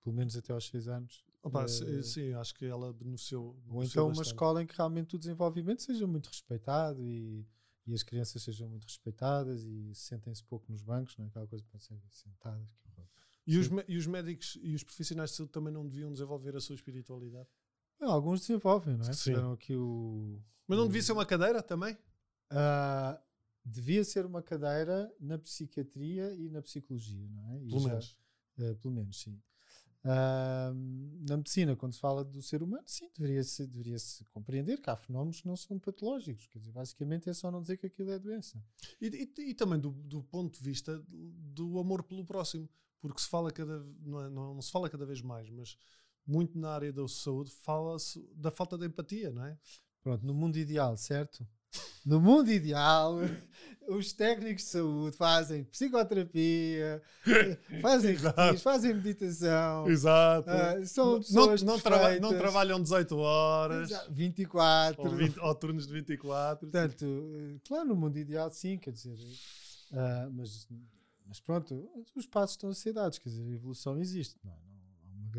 pelo 0.04 0.16
menos 0.16 0.36
até 0.36 0.54
aos 0.54 0.68
6 0.68 0.88
anos. 0.88 1.26
Opa, 1.42 1.64
eh, 1.64 1.68
sim, 1.68 2.04
sim, 2.04 2.34
acho 2.34 2.54
que 2.54 2.66
ela 2.66 2.94
beneficiou. 2.94 3.46
Ou 3.46 3.54
beneficiou 3.54 3.86
então 3.86 4.06
uma 4.06 4.10
bastante. 4.10 4.28
escola 4.28 4.64
em 4.64 4.68
que 4.68 4.76
realmente 4.76 5.16
o 5.16 5.20
desenvolvimento 5.20 5.82
seja 5.82 6.06
muito 6.06 6.28
respeitado 6.28 7.04
e, 7.04 7.48
e 7.88 7.94
as 7.94 8.04
crianças 8.04 8.44
sejam 8.44 8.70
muito 8.70 8.84
respeitadas 8.84 9.64
e 9.64 9.96
sentem-se 9.96 10.44
pouco 10.44 10.72
nos 10.72 10.84
bancos, 10.84 11.18
não 11.18 11.26
é? 11.26 11.28
Aquela 11.30 11.48
coisa 11.48 11.66
para 11.66 11.80
serem 11.80 12.04
sentadas. 12.12 12.70
E 13.48 13.58
os, 13.58 13.70
e 13.88 13.96
os 13.96 14.06
médicos 14.06 14.60
e 14.62 14.76
os 14.76 14.84
profissionais 14.84 15.30
de 15.30 15.38
saúde 15.38 15.54
também 15.54 15.72
não 15.72 15.88
deviam 15.88 16.12
desenvolver 16.12 16.56
a 16.56 16.60
sua 16.60 16.76
espiritualidade. 16.76 17.48
Não, 18.00 18.12
alguns 18.12 18.42
desenvolvem, 18.42 18.96
não 18.98 19.06
é? 19.08 19.14
Sim. 19.14 19.34
Aqui 19.54 19.76
o. 19.76 20.40
Mas 20.68 20.78
não 20.78 20.88
devia 20.88 21.02
ser 21.02 21.14
uma 21.14 21.26
cadeira 21.26 21.62
também? 21.64 21.98
Ah, 22.50 23.20
devia 23.66 24.04
ser 24.04 24.26
uma 24.26 24.42
cadeira 24.42 25.12
na 25.20 25.38
psiquiatria 25.38 26.34
e 26.36 26.50
na 26.50 26.62
psicologia, 26.62 27.28
não 27.30 27.54
é? 27.54 27.64
E 27.64 27.68
Pelo 27.70 27.82
já- 27.82 27.90
menos. 27.90 28.18
eh, 28.60 28.74
pelo 28.76 28.94
menos, 28.94 29.20
sim. 29.22 29.42
Ah, 30.04 30.72
na 31.28 31.38
medicina, 31.38 31.76
quando 31.76 31.94
se 31.94 32.00
fala 32.00 32.24
do 32.24 32.42
ser 32.42 32.62
humano, 32.64 32.84
sim, 32.86 33.10
deveria-se 33.18 33.66
deveria 33.68 33.98
-se 34.00 34.24
compreender 34.26 34.80
que 34.80 34.90
há 34.90 34.96
fenómenos 34.96 35.42
que 35.42 35.48
não 35.48 35.58
são 35.58 35.78
patológicos. 35.80 36.48
Quer 36.48 36.60
dizer, 36.60 36.72
basicamente 36.72 37.30
é 37.30 37.34
só 37.34 37.52
não 37.52 37.62
dizer 37.62 37.78
que 37.78 37.88
aquilo 37.88 38.12
é 38.12 38.20
doença. 38.20 38.64
E, 39.02 39.08
e- 39.08 39.50
e 39.50 39.54
também 39.54 39.80
do, 39.80 39.90
do 39.92 40.24
ponto 40.24 40.58
de 40.58 40.64
vista 40.64 41.04
do 41.10 41.78
amor 41.80 42.04
pelo 42.04 42.24
próximo, 42.24 42.70
porque 43.02 43.20
se 43.22 43.28
fala 43.28 43.52
cada 43.52 43.80
não, 44.00 44.22
é- 44.22 44.30
não- 44.30 44.54
não 44.54 44.62
se 44.62 44.72
fala 44.72 44.90
cada 44.90 45.06
vez 45.06 45.22
mais, 45.22 45.50
mas 45.50 45.78
muito 46.28 46.58
na 46.60 46.72
área 46.72 46.92
da 46.92 47.08
saúde 47.08 47.52
fala-se 47.64 48.20
da 48.36 48.52
falta 48.52 48.78
de 48.78 48.86
empatia, 48.86 49.32
não 49.32 49.46
é? 49.46 49.58
Pronto, 50.02 50.26
no 50.26 50.34
mundo 50.34 50.58
ideal, 50.58 50.96
certo? 50.98 51.48
No 52.06 52.20
mundo 52.22 52.50
ideal, 52.50 53.16
os 53.90 54.14
técnicos 54.14 54.64
de 54.64 54.70
saúde 54.70 55.16
fazem 55.18 55.64
psicoterapia, 55.66 57.02
fazem 57.82 58.12
Exato. 58.16 58.40
retiros, 58.40 58.62
fazem 58.62 58.94
meditação, 58.94 59.88
Exato. 59.88 60.50
ah, 60.50 60.86
são 60.86 61.12
não, 61.14 61.20
pessoas 61.20 61.62
não, 61.64 61.80
traba- 61.80 62.04
não 62.12 62.20
perfeitas. 62.30 62.38
trabalham 62.40 62.82
18 62.82 63.18
horas 63.18 63.92
Exato, 63.92 64.14
24. 64.14 65.04
ou, 65.04 65.16
20 65.16 65.40
ou 65.40 65.56
turnos 65.56 65.88
de 65.88 65.94
24. 65.94 66.70
Portanto, 66.70 67.06
eh, 67.06 67.60
claro, 67.68 67.88
no 67.90 67.96
mundo 67.96 68.18
ideal, 68.18 68.50
sim, 68.52 68.78
quer 68.78 68.92
dizer, 68.92 69.18
ah, 69.92 70.30
mas, 70.32 70.68
mas 71.28 71.40
pronto, 71.42 71.90
os 72.16 72.26
passos 72.26 72.56
estão 72.56 72.70
a 72.70 72.74
ser 72.74 72.94
dados, 72.94 73.20
quer 73.20 73.30
dizer, 73.30 73.44
a 73.44 73.52
evolução 73.52 74.00
existe, 74.00 74.38
não, 74.44 74.54
é? 74.54 74.67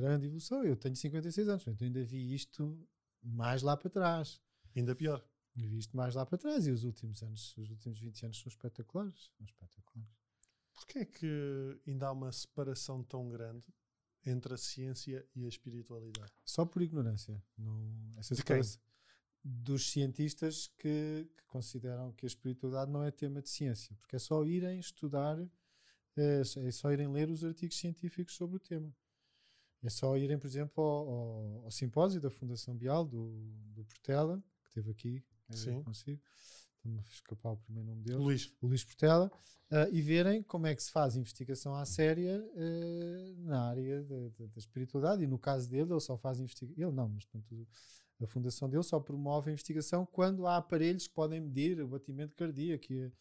Grande 0.00 0.26
evolução. 0.26 0.64
Eu 0.64 0.76
tenho 0.76 0.94
56 0.96 1.48
anos, 1.48 1.64
portanto, 1.64 1.84
ainda 1.84 2.02
vi 2.04 2.34
isto 2.34 2.86
mais 3.22 3.62
lá 3.62 3.76
para 3.76 3.90
trás. 3.90 4.40
Ainda 4.76 4.94
pior. 4.94 5.24
Vi 5.54 5.78
isto 5.78 5.96
mais 5.96 6.14
lá 6.14 6.24
para 6.24 6.38
trás 6.38 6.66
e 6.66 6.70
os 6.70 6.84
últimos 6.84 7.22
anos, 7.22 7.56
os 7.56 7.68
últimos 7.70 7.98
20 8.00 8.24
anos 8.26 8.38
são 8.38 8.48
espetaculares. 8.48 9.30
São 9.36 9.44
espetaculares. 9.44 10.12
Porquê 10.74 11.00
é 11.00 11.04
que 11.04 11.80
ainda 11.86 12.06
há 12.06 12.12
uma 12.12 12.30
separação 12.30 13.02
tão 13.02 13.28
grande 13.28 13.64
entre 14.24 14.54
a 14.54 14.56
ciência 14.56 15.26
e 15.34 15.44
a 15.44 15.48
espiritualidade? 15.48 16.32
Só 16.44 16.64
por 16.64 16.80
ignorância. 16.82 17.42
Não, 17.56 18.12
essa 18.16 18.34
De 18.36 18.44
quem? 18.44 18.56
Dos 19.42 19.90
cientistas 19.90 20.68
que, 20.78 21.28
que 21.36 21.44
consideram 21.46 22.12
que 22.12 22.24
a 22.26 22.28
espiritualidade 22.28 22.90
não 22.92 23.02
é 23.02 23.10
tema 23.10 23.40
de 23.42 23.48
ciência, 23.48 23.96
porque 23.96 24.14
é 24.16 24.18
só 24.18 24.44
irem 24.44 24.78
estudar, 24.78 25.36
só- 26.44 26.60
é 26.60 26.70
só 26.70 26.92
irem 26.92 27.08
ler 27.08 27.28
os 27.30 27.42
artigos 27.44 27.76
científicos 27.78 28.34
sobre 28.34 28.56
o 28.56 28.60
tema. 28.60 28.94
É 29.82 29.88
só 29.88 30.16
irem, 30.16 30.38
por 30.38 30.46
exemplo, 30.46 30.82
ao, 30.82 31.08
ao- 31.08 31.64
ao 31.64 31.70
simpósio 31.70 32.20
da 32.20 32.30
Fundação 32.30 32.74
Bial, 32.74 33.04
do, 33.04 33.30
do 33.74 33.84
Portela, 33.84 34.42
que 34.62 34.68
esteve 34.68 34.90
aqui 34.90 35.24
eh, 35.50 35.56
Sim. 35.56 35.82
consigo 35.82 36.20
a 36.84 37.00
escapar 37.12 37.52
o 37.52 37.56
primeiro 37.58 37.88
nome 37.88 38.02
dele, 38.02 38.18
Luís. 38.18 38.54
Luís 38.62 38.84
Portela, 38.84 39.30
uh, 39.70 39.92
e 39.92 40.00
verem 40.00 40.42
como 40.42 40.66
é 40.66 40.74
que 40.74 40.82
se 40.82 40.90
faz 40.90 41.16
investigação 41.16 41.74
à 41.74 41.84
séria 41.84 42.40
uh, 42.40 43.40
na 43.42 43.68
área 43.68 44.02
da, 44.02 44.28
da, 44.28 44.46
da, 44.46 44.58
espiritualidade. 44.58 45.22
E 45.22 45.26
no 45.26 45.38
caso 45.38 45.68
dele, 45.68 45.92
ele 45.92 46.00
só 46.00 46.16
faz 46.16 46.40
investigação. 46.40 46.82
Ele 46.82 46.94
não, 46.94 47.08
mas 47.08 47.24
portanto, 47.24 47.66
a 48.22 48.26
fundação 48.26 48.68
dele 48.68 48.82
só 48.82 48.98
promove 48.98 49.50
a 49.50 49.52
investigação 49.52 50.06
quando 50.06 50.46
há 50.46 50.56
aparelhos 50.56 51.06
que 51.06 51.14
podem 51.14 51.40
medir 51.40 51.80
o 51.80 51.88
batimento 51.88 52.34
cardíaco. 52.36 52.92
E, 52.92 53.12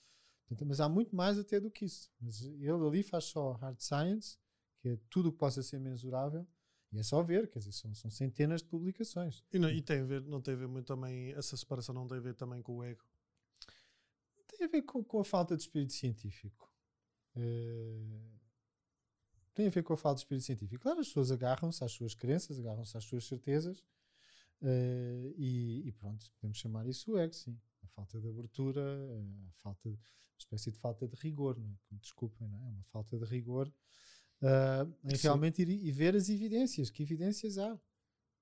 portanto, 0.47 0.68
mas 0.68 0.80
há 0.80 0.88
muito 0.88 1.16
mais 1.16 1.38
até 1.38 1.60
do 1.60 1.70
que 1.70 1.86
isso. 1.86 2.10
Mas 2.22 2.41
ele 2.41 2.72
ali 2.72 3.03
faz 3.03 3.26
só 3.26 3.53
hard 3.53 3.80
science, 3.80 4.38
que 4.80 4.90
é 4.90 5.00
tudo 5.10 5.30
o 5.30 5.32
que 5.32 5.38
possa 5.38 5.62
ser 5.64 5.80
mensurável. 5.80 6.48
E 6.92 7.00
é 7.00 7.04
só 7.04 7.22
ver, 7.22 7.50
quer 7.50 7.60
dizer, 7.60 7.74
são, 7.74 7.94
são 7.94 8.10
centenas 8.10 8.62
de 8.62 8.70
publicações. 8.70 9.44
E, 9.52 9.60
não, 9.60 9.70
e 9.70 9.82
tem 9.82 10.02
a 10.02 10.06
ver, 10.06 10.22
não 10.22 10.42
tem 10.42 10.54
a 10.54 10.58
ver 10.58 10.68
muito 10.68 10.86
também, 10.86 11.32
essa 11.34 11.58
separação 11.58 11.94
não 11.94 12.08
tem 12.08 12.18
a 12.18 12.22
ver 12.22 12.34
também 12.34 12.62
com 12.62 12.78
o 12.78 12.84
ego? 12.84 13.04
Tem 14.48 14.66
a 14.66 14.70
ver 14.70 14.82
com, 14.84 15.04
com 15.04 15.20
a 15.20 15.26
falta 15.26 15.56
de 15.56 15.64
espírito 15.64 15.94
científico. 15.94 16.74
Uh, 17.36 18.38
tem 19.54 19.68
a 19.68 19.70
ver 19.70 19.84
com 19.84 19.94
a 19.94 19.98
falta 19.98 20.16
de 20.16 20.22
espírito 20.22 20.46
científico. 20.46 20.82
Claro, 20.82 21.00
as 21.00 21.08
pessoas 21.08 21.30
agarram-se 21.30 21.84
às 21.84 21.92
suas 21.92 22.16
crenças, 22.16 22.58
agarram-se 22.58 22.98
às 22.98 23.04
suas 23.04 23.26
certezas 23.26 23.80
uh, 24.62 25.34
e, 25.36 25.84
e, 25.88 25.92
pronto, 25.92 26.32
podemos 26.40 26.58
chamar 26.58 26.88
isso 26.88 27.12
o 27.12 27.18
ego, 27.18 27.34
sim. 27.34 27.60
A 27.84 27.88
falta 27.88 28.20
de 28.20 28.30
abertura, 28.30 28.82
a 28.82 29.52
falta, 29.62 29.90
uma 29.90 29.98
espécie 30.38 30.72
de 30.72 30.78
falta 30.78 31.08
de 31.08 31.16
rigor, 31.18 31.60
não 31.60 31.70
é? 31.70 31.96
desculpem, 31.98 32.48
não 32.48 32.64
é? 32.66 32.70
Uma 32.70 32.84
falta 32.86 33.18
de 33.18 33.26
rigor 33.26 33.72
uh, 34.42 34.94
em 35.04 35.16
realmente 35.16 35.62
ir 35.62 35.70
e 35.70 35.92
ver 35.92 36.16
as 36.16 36.30
evidências, 36.30 36.90
que 36.90 37.04
evidências 37.04 37.58
há. 37.58 37.74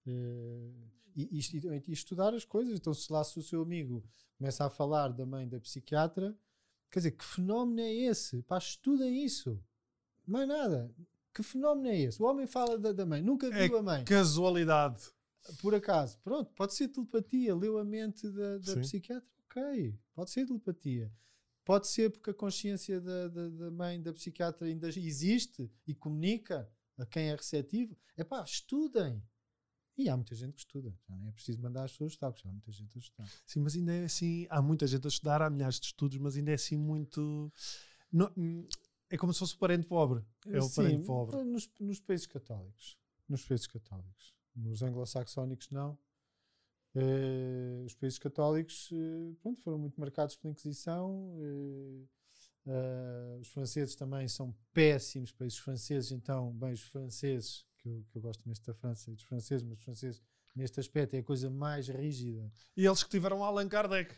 Uh, 0.05 0.95
e, 1.15 1.39
e, 1.39 1.81
e, 1.87 1.91
estudar 1.91 2.33
as 2.33 2.43
coisas. 2.43 2.77
Então, 2.77 2.93
se 2.93 3.11
lá 3.11 3.23
se 3.23 3.39
o 3.39 3.43
seu 3.43 3.61
amigo 3.61 4.03
começa 4.37 4.65
a 4.65 4.69
falar 4.69 5.09
da 5.09 5.25
mãe 5.25 5.47
da 5.47 5.59
psiquiatra, 5.59 6.37
quer 6.91 6.99
dizer, 6.99 7.11
que 7.11 7.23
fenómeno 7.23 7.79
é 7.79 7.93
esse? 7.93 8.41
Pá, 8.43 8.57
estudem 8.57 9.23
isso. 9.23 9.61
Mais 10.27 10.47
nada. 10.47 10.93
Que 11.33 11.43
fenómeno 11.43 11.87
é 11.87 11.99
esse? 11.99 12.21
O 12.21 12.25
homem 12.25 12.47
fala 12.47 12.77
da, 12.77 12.91
da 12.91 13.05
mãe, 13.05 13.21
nunca 13.21 13.47
é 13.47 13.67
viu 13.67 13.77
a 13.77 13.83
mãe. 13.83 14.03
Casualidade. 14.05 15.03
Por 15.61 15.75
acaso. 15.75 16.17
Pronto, 16.19 16.51
pode 16.53 16.73
ser 16.73 16.87
telepatia, 16.87 17.55
leu 17.55 17.77
a 17.77 17.83
mente 17.83 18.29
da, 18.29 18.57
da 18.57 18.77
psiquiatra, 18.77 19.29
ok. 19.45 19.97
Pode 20.13 20.31
ser 20.31 20.45
telepatia. 20.45 21.11
Pode 21.65 21.87
ser 21.87 22.11
porque 22.11 22.29
a 22.29 22.33
consciência 22.33 23.01
da, 23.01 23.27
da, 23.27 23.49
da, 23.49 23.71
mãe 23.71 23.99
da 23.99 24.13
psiquiatra 24.13 24.67
ainda 24.67 24.87
existe 24.87 25.69
e 25.87 25.95
comunica 25.95 26.71
a 26.95 27.05
quem 27.07 27.29
é 27.29 27.35
receptivo. 27.35 27.97
É 28.15 28.23
pá, 28.23 28.43
estudem. 28.43 29.21
E 29.97 30.07
há 30.07 30.15
muita 30.15 30.35
gente 30.35 30.53
que 30.53 30.59
estuda. 30.59 30.93
Já 31.09 31.17
nem 31.17 31.29
é 31.29 31.31
preciso 31.31 31.59
mandar 31.59 31.85
as 31.85 31.91
pessoas 31.91 32.11
estudar, 32.11 32.31
porque 32.31 32.43
já 32.43 32.49
há 32.49 32.53
muita 32.53 32.71
gente 32.71 32.95
a 32.95 32.99
estudar. 32.99 33.29
Sim, 33.45 33.61
mas 33.61 33.75
ainda 33.75 33.93
é 33.93 34.05
assim. 34.05 34.45
Há 34.49 34.61
muita 34.61 34.85
gente 34.85 35.05
a 35.05 35.07
estudar, 35.07 35.41
há 35.41 35.49
milhares 35.49 35.79
de 35.79 35.87
estudos, 35.87 36.17
mas 36.19 36.37
ainda 36.37 36.51
é 36.51 36.53
assim 36.53 36.77
muito. 36.77 37.51
Não, 38.11 38.31
é 39.09 39.17
como 39.17 39.33
se 39.33 39.39
fosse 39.39 39.55
o 39.55 39.57
parente 39.57 39.87
pobre. 39.87 40.23
É 40.45 40.59
o 40.59 40.63
Sim, 40.63 40.75
parente 40.75 41.05
pobre. 41.05 41.43
Nos, 41.43 41.69
nos 41.79 41.99
países 41.99 42.27
católicos. 42.27 42.97
Nos 43.27 43.43
países 43.43 43.65
católicos. 43.65 44.35
Nos 44.55 44.83
anglo-saxónicos, 44.83 45.69
não. 45.71 45.97
Uh, 46.95 47.83
os 47.85 47.93
países 47.93 48.17
católicos 48.17 48.89
uh, 48.91 49.35
pronto, 49.41 49.61
foram 49.61 49.77
muito 49.77 49.99
marcados 49.99 50.37
pela 50.37 50.51
Inquisição. 50.51 51.35
Uh, 51.37 52.07
os 53.39 53.49
franceses 53.49 53.95
também 53.95 54.27
são 54.27 54.55
péssimos 54.73 55.31
países 55.31 55.59
franceses, 55.59 56.11
então, 56.11 56.51
bem, 56.53 56.71
os 56.71 56.81
franceses, 56.81 57.65
que 57.77 57.89
eu, 57.89 58.03
que 58.09 58.17
eu 58.17 58.21
gosto 58.21 58.47
mesmo 58.47 58.65
da 58.65 58.73
França 58.73 59.11
e 59.11 59.13
dos 59.13 59.23
franceses, 59.25 59.63
mas 59.63 59.77
os 59.77 59.83
franceses, 59.83 60.21
neste 60.55 60.79
aspecto, 60.79 61.15
é 61.15 61.19
a 61.19 61.23
coisa 61.23 61.49
mais 61.49 61.89
rígida. 61.89 62.49
E 62.75 62.85
eles 62.85 63.03
que 63.03 63.09
tiveram 63.09 63.43
Allan 63.43 63.67
Kardec. 63.67 64.15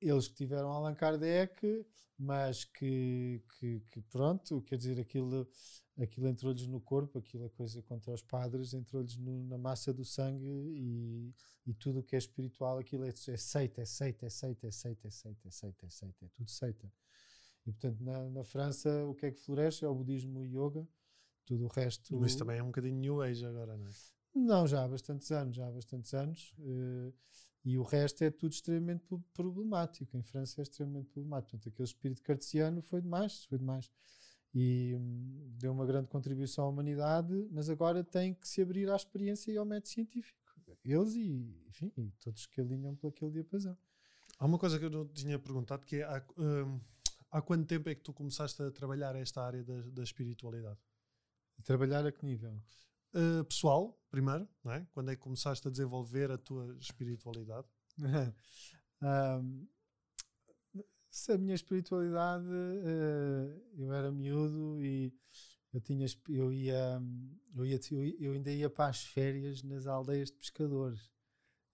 Eles 0.00 0.26
que 0.28 0.34
tiveram 0.34 0.72
Allan 0.72 0.94
Kardec, 0.94 1.86
mas 2.18 2.64
que, 2.64 3.42
que, 3.58 3.80
que 3.92 4.00
pronto, 4.10 4.62
quer 4.62 4.78
dizer, 4.78 4.98
aquilo 4.98 5.46
aquilo 5.98 6.28
entrou-lhes 6.28 6.66
no 6.66 6.80
corpo, 6.80 7.18
aquilo 7.18 7.46
a 7.46 7.50
coisa 7.50 7.82
contra 7.82 8.12
os 8.12 8.22
padres, 8.22 8.74
entrou-lhes 8.74 9.16
na 9.16 9.56
massa 9.56 9.92
do 9.92 10.04
sangue 10.04 10.44
e, 10.46 11.34
e 11.66 11.74
tudo 11.74 12.00
o 12.00 12.02
que 12.02 12.14
é 12.14 12.18
espiritual, 12.18 12.78
aquilo 12.78 13.04
é, 13.04 13.08
é 13.08 13.36
seita, 13.36 13.80
é 13.80 13.84
seita, 13.84 14.26
é 14.26 14.30
seita, 14.30 14.66
é 14.66 14.70
seita, 14.70 15.08
é 15.08 15.10
seita, 15.10 15.48
é 15.48 15.50
seita, 15.50 15.86
é 15.86 15.90
seita, 15.90 16.24
é 16.24 16.28
tudo 16.28 16.50
seita. 16.50 16.92
E 17.66 17.72
portanto 17.72 18.00
na, 18.00 18.28
na 18.30 18.44
França 18.44 19.04
o 19.06 19.14
que 19.14 19.26
é 19.26 19.30
que 19.30 19.40
floresce 19.40 19.84
é 19.84 19.88
o 19.88 19.94
budismo 19.94 20.38
e 20.42 20.56
o 20.56 20.66
yoga, 20.66 20.86
tudo 21.46 21.64
o 21.64 21.68
resto... 21.68 22.18
Mas 22.18 22.34
também 22.34 22.58
é 22.58 22.62
um 22.62 22.66
bocadinho 22.66 22.98
New 22.98 23.22
Age 23.22 23.46
agora, 23.46 23.76
não 23.76 23.86
é? 23.86 23.90
Não, 24.34 24.66
já 24.66 24.84
há 24.84 24.88
bastantes 24.88 25.30
anos, 25.30 25.56
já 25.56 25.66
há 25.66 25.70
bastantes 25.70 26.12
anos. 26.12 26.54
Uh, 26.58 27.12
e 27.64 27.78
o 27.78 27.82
resto 27.82 28.22
é 28.22 28.30
tudo 28.30 28.52
extremamente 28.52 29.02
problemático. 29.32 30.16
Em 30.16 30.22
França 30.22 30.60
é 30.60 30.62
extremamente 30.62 31.08
problemático. 31.08 31.52
Portanto, 31.52 31.72
aquele 31.72 31.88
espírito 31.88 32.22
cartesiano 32.22 32.82
foi 32.82 33.00
demais, 33.00 33.44
foi 33.46 33.58
demais 33.58 33.90
e 34.58 34.96
hum, 34.96 35.52
deu 35.58 35.70
uma 35.70 35.84
grande 35.84 36.08
contribuição 36.08 36.64
à 36.64 36.68
humanidade, 36.68 37.46
mas 37.50 37.68
agora 37.68 38.02
tem 38.02 38.32
que 38.32 38.48
se 38.48 38.62
abrir 38.62 38.90
à 38.90 38.96
experiência 38.96 39.52
e 39.52 39.58
ao 39.58 39.66
método 39.66 39.88
científico. 39.88 40.40
Eles 40.82 41.14
e, 41.14 41.62
enfim, 41.68 41.92
e 41.94 42.10
todos 42.12 42.46
que 42.46 42.58
alinham 42.58 42.96
por 42.96 43.08
aquele 43.08 43.32
diapasão. 43.32 43.76
Há 44.38 44.46
uma 44.46 44.58
coisa 44.58 44.78
que 44.78 44.86
eu 44.86 44.90
não 44.90 45.06
tinha 45.08 45.38
perguntado, 45.38 45.84
que 45.84 45.96
é 45.96 46.04
há, 46.04 46.24
hum, 46.38 46.80
há 47.30 47.42
quanto 47.42 47.66
tempo 47.66 47.90
é 47.90 47.94
que 47.94 48.00
tu 48.00 48.14
começaste 48.14 48.62
a 48.62 48.70
trabalhar 48.70 49.14
esta 49.14 49.42
área 49.42 49.62
da, 49.62 49.82
da 49.90 50.02
espiritualidade? 50.02 50.78
Trabalhar 51.62 52.06
a 52.06 52.10
que 52.10 52.24
nível? 52.24 52.58
Uh, 53.12 53.44
pessoal, 53.44 54.00
primeiro, 54.10 54.48
não 54.64 54.72
é? 54.72 54.86
Quando 54.90 55.10
é 55.10 55.16
que 55.16 55.22
começaste 55.22 55.68
a 55.68 55.70
desenvolver 55.70 56.30
a 56.30 56.38
tua 56.38 56.74
espiritualidade? 56.80 57.66
um, 59.02 59.68
se 61.16 61.32
a 61.32 61.38
minha 61.38 61.54
espiritualidade, 61.54 62.46
uh, 62.46 63.62
eu 63.78 63.92
era 63.92 64.12
miúdo 64.12 64.84
e 64.84 65.10
eu 65.72 65.80
tinha 65.80 66.06
eu 66.28 66.52
ia, 66.52 67.00
eu 67.54 67.64
ia 67.64 67.80
eu 68.20 68.32
ainda 68.32 68.52
ia 68.52 68.68
para 68.68 68.90
as 68.90 69.02
férias 69.02 69.62
nas 69.62 69.86
aldeias 69.86 70.30
de 70.30 70.36
pescadores. 70.36 71.10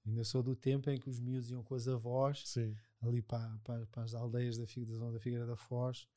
Ainda 0.07 0.23
sou 0.23 0.43
do 0.45 0.55
tempo 0.55 0.89
em 0.91 0.99
que 0.99 1.11
os 1.11 1.19
miúdos 1.19 1.51
iam 1.51 1.63
com 1.65 1.75
as 1.75 1.89
avós 1.89 2.43
Sim. 2.47 2.77
ali 3.01 3.21
para, 3.21 3.59
para, 3.65 3.87
para, 3.87 4.05
as 4.05 4.15
aldeias 4.15 4.59
da, 4.59 4.65
da 4.65 4.95
zona 4.95 5.13
da 5.13 5.21
Figueira 5.21 5.47
da 5.47 5.57
Foz 5.57 6.09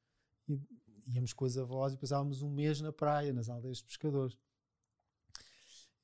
e 0.47 0.59
íamos 1.07 1.33
com 1.33 1.45
as 1.45 1.57
avós 1.57 1.93
e 1.93 1.97
passávamos 1.97 2.43
um 2.43 2.49
mês 2.49 2.79
na 2.79 2.93
praia, 2.93 3.33
nas 3.33 3.49
aldeias 3.49 3.77
de 3.77 3.85
pescadores. 3.85 4.37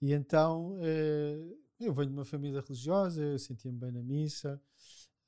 E 0.01 0.11
então 0.11 0.73
uh, 0.73 1.59
eu 1.79 1.93
venho 1.93 2.07
de 2.07 2.13
uma 2.13 2.25
família 2.25 2.61
religiosa, 2.61 3.23
eu 3.23 3.37
sentia-me 3.37 3.77
bem 3.77 3.91
na 3.91 4.01
missa, 4.01 4.59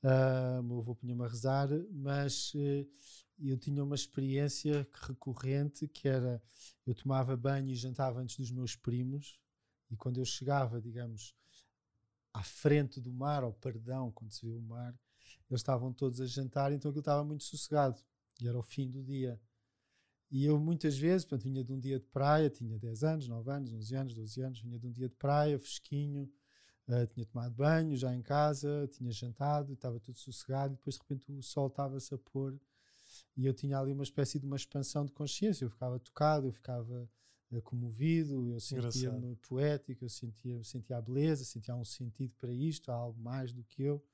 Uh, 0.04 0.62
meu 0.62 0.80
avô 0.80 0.94
punha-me 0.94 1.24
a 1.24 1.28
rezar, 1.28 1.66
mas 1.90 2.52
uh, 2.52 2.86
eu 3.38 3.56
tinha 3.56 3.82
uma 3.82 3.94
experiência 3.94 4.86
recorrente 4.92 5.88
que 5.88 6.06
era 6.06 6.42
eu 6.86 6.94
tomava 6.94 7.34
banho 7.34 7.70
e 7.70 7.74
jantava 7.74 8.20
antes 8.20 8.36
dos 8.36 8.50
meus 8.50 8.76
primos 8.76 9.40
e 9.90 9.96
quando 9.96 10.18
eu 10.18 10.24
chegava, 10.26 10.78
digamos, 10.78 11.34
à 12.34 12.42
frente 12.42 13.00
do 13.00 13.14
mar, 13.14 13.44
ao 13.44 13.54
perdão, 13.54 14.12
quando 14.12 14.30
se 14.30 14.44
vê 14.44 14.52
o 14.52 14.60
mar, 14.60 14.94
eles 15.48 15.60
estavam 15.60 15.90
todos 15.90 16.20
a 16.20 16.26
jantar, 16.26 16.70
então 16.70 16.90
aquilo 16.90 17.00
estava 17.00 17.24
muito 17.24 17.44
sossegado 17.44 17.98
e 18.42 18.46
era 18.46 18.58
o 18.58 18.62
fim 18.62 18.90
do 18.90 19.02
dia. 19.02 19.40
E 20.30 20.44
eu 20.44 20.58
muitas 20.58 20.98
vezes, 20.98 21.24
portanto, 21.24 21.44
vinha 21.44 21.64
de 21.64 21.72
um 21.72 21.78
dia 21.78 21.98
de 21.98 22.06
praia, 22.06 22.50
tinha 22.50 22.78
10 22.78 23.04
anos, 23.04 23.26
9 23.26 23.50
anos, 23.50 23.72
11 23.72 23.94
anos, 23.96 24.14
12 24.14 24.40
anos, 24.42 24.60
vinha 24.60 24.78
de 24.78 24.86
um 24.86 24.92
dia 24.92 25.08
de 25.08 25.14
praia, 25.14 25.58
fresquinho, 25.58 26.30
Uh, 26.86 27.06
tinha 27.06 27.24
tomado 27.24 27.54
banho 27.54 27.96
já 27.96 28.14
em 28.14 28.20
casa, 28.20 28.86
tinha 28.92 29.10
jantado, 29.10 29.72
estava 29.72 29.98
tudo 29.98 30.18
sossegado, 30.18 30.74
e 30.74 30.76
depois 30.76 30.96
de 30.96 31.00
repente 31.00 31.32
o 31.32 31.42
sol 31.42 31.68
estava-se 31.68 32.14
a 32.14 32.18
pôr 32.18 32.60
e 33.36 33.46
eu 33.46 33.54
tinha 33.54 33.78
ali 33.78 33.92
uma 33.92 34.02
espécie 34.02 34.38
de 34.38 34.46
uma 34.46 34.56
expansão 34.56 35.04
de 35.04 35.12
consciência. 35.12 35.64
Eu 35.64 35.70
ficava 35.70 35.98
tocado, 35.98 36.48
eu 36.48 36.52
ficava 36.52 37.08
uh, 37.50 37.62
comovido, 37.62 38.48
eu 38.48 38.60
sentia-me 38.60 39.36
poético, 39.36 40.04
eu 40.04 40.08
sentia, 40.08 40.62
sentia 40.62 40.96
a 40.96 41.02
beleza, 41.02 41.44
sentia 41.44 41.74
um 41.74 41.84
sentido 41.84 42.34
para 42.38 42.52
isto, 42.52 42.90
há 42.90 42.94
algo 42.94 43.20
mais 43.20 43.52
do 43.52 43.64
que 43.64 43.82
eu. 43.82 44.04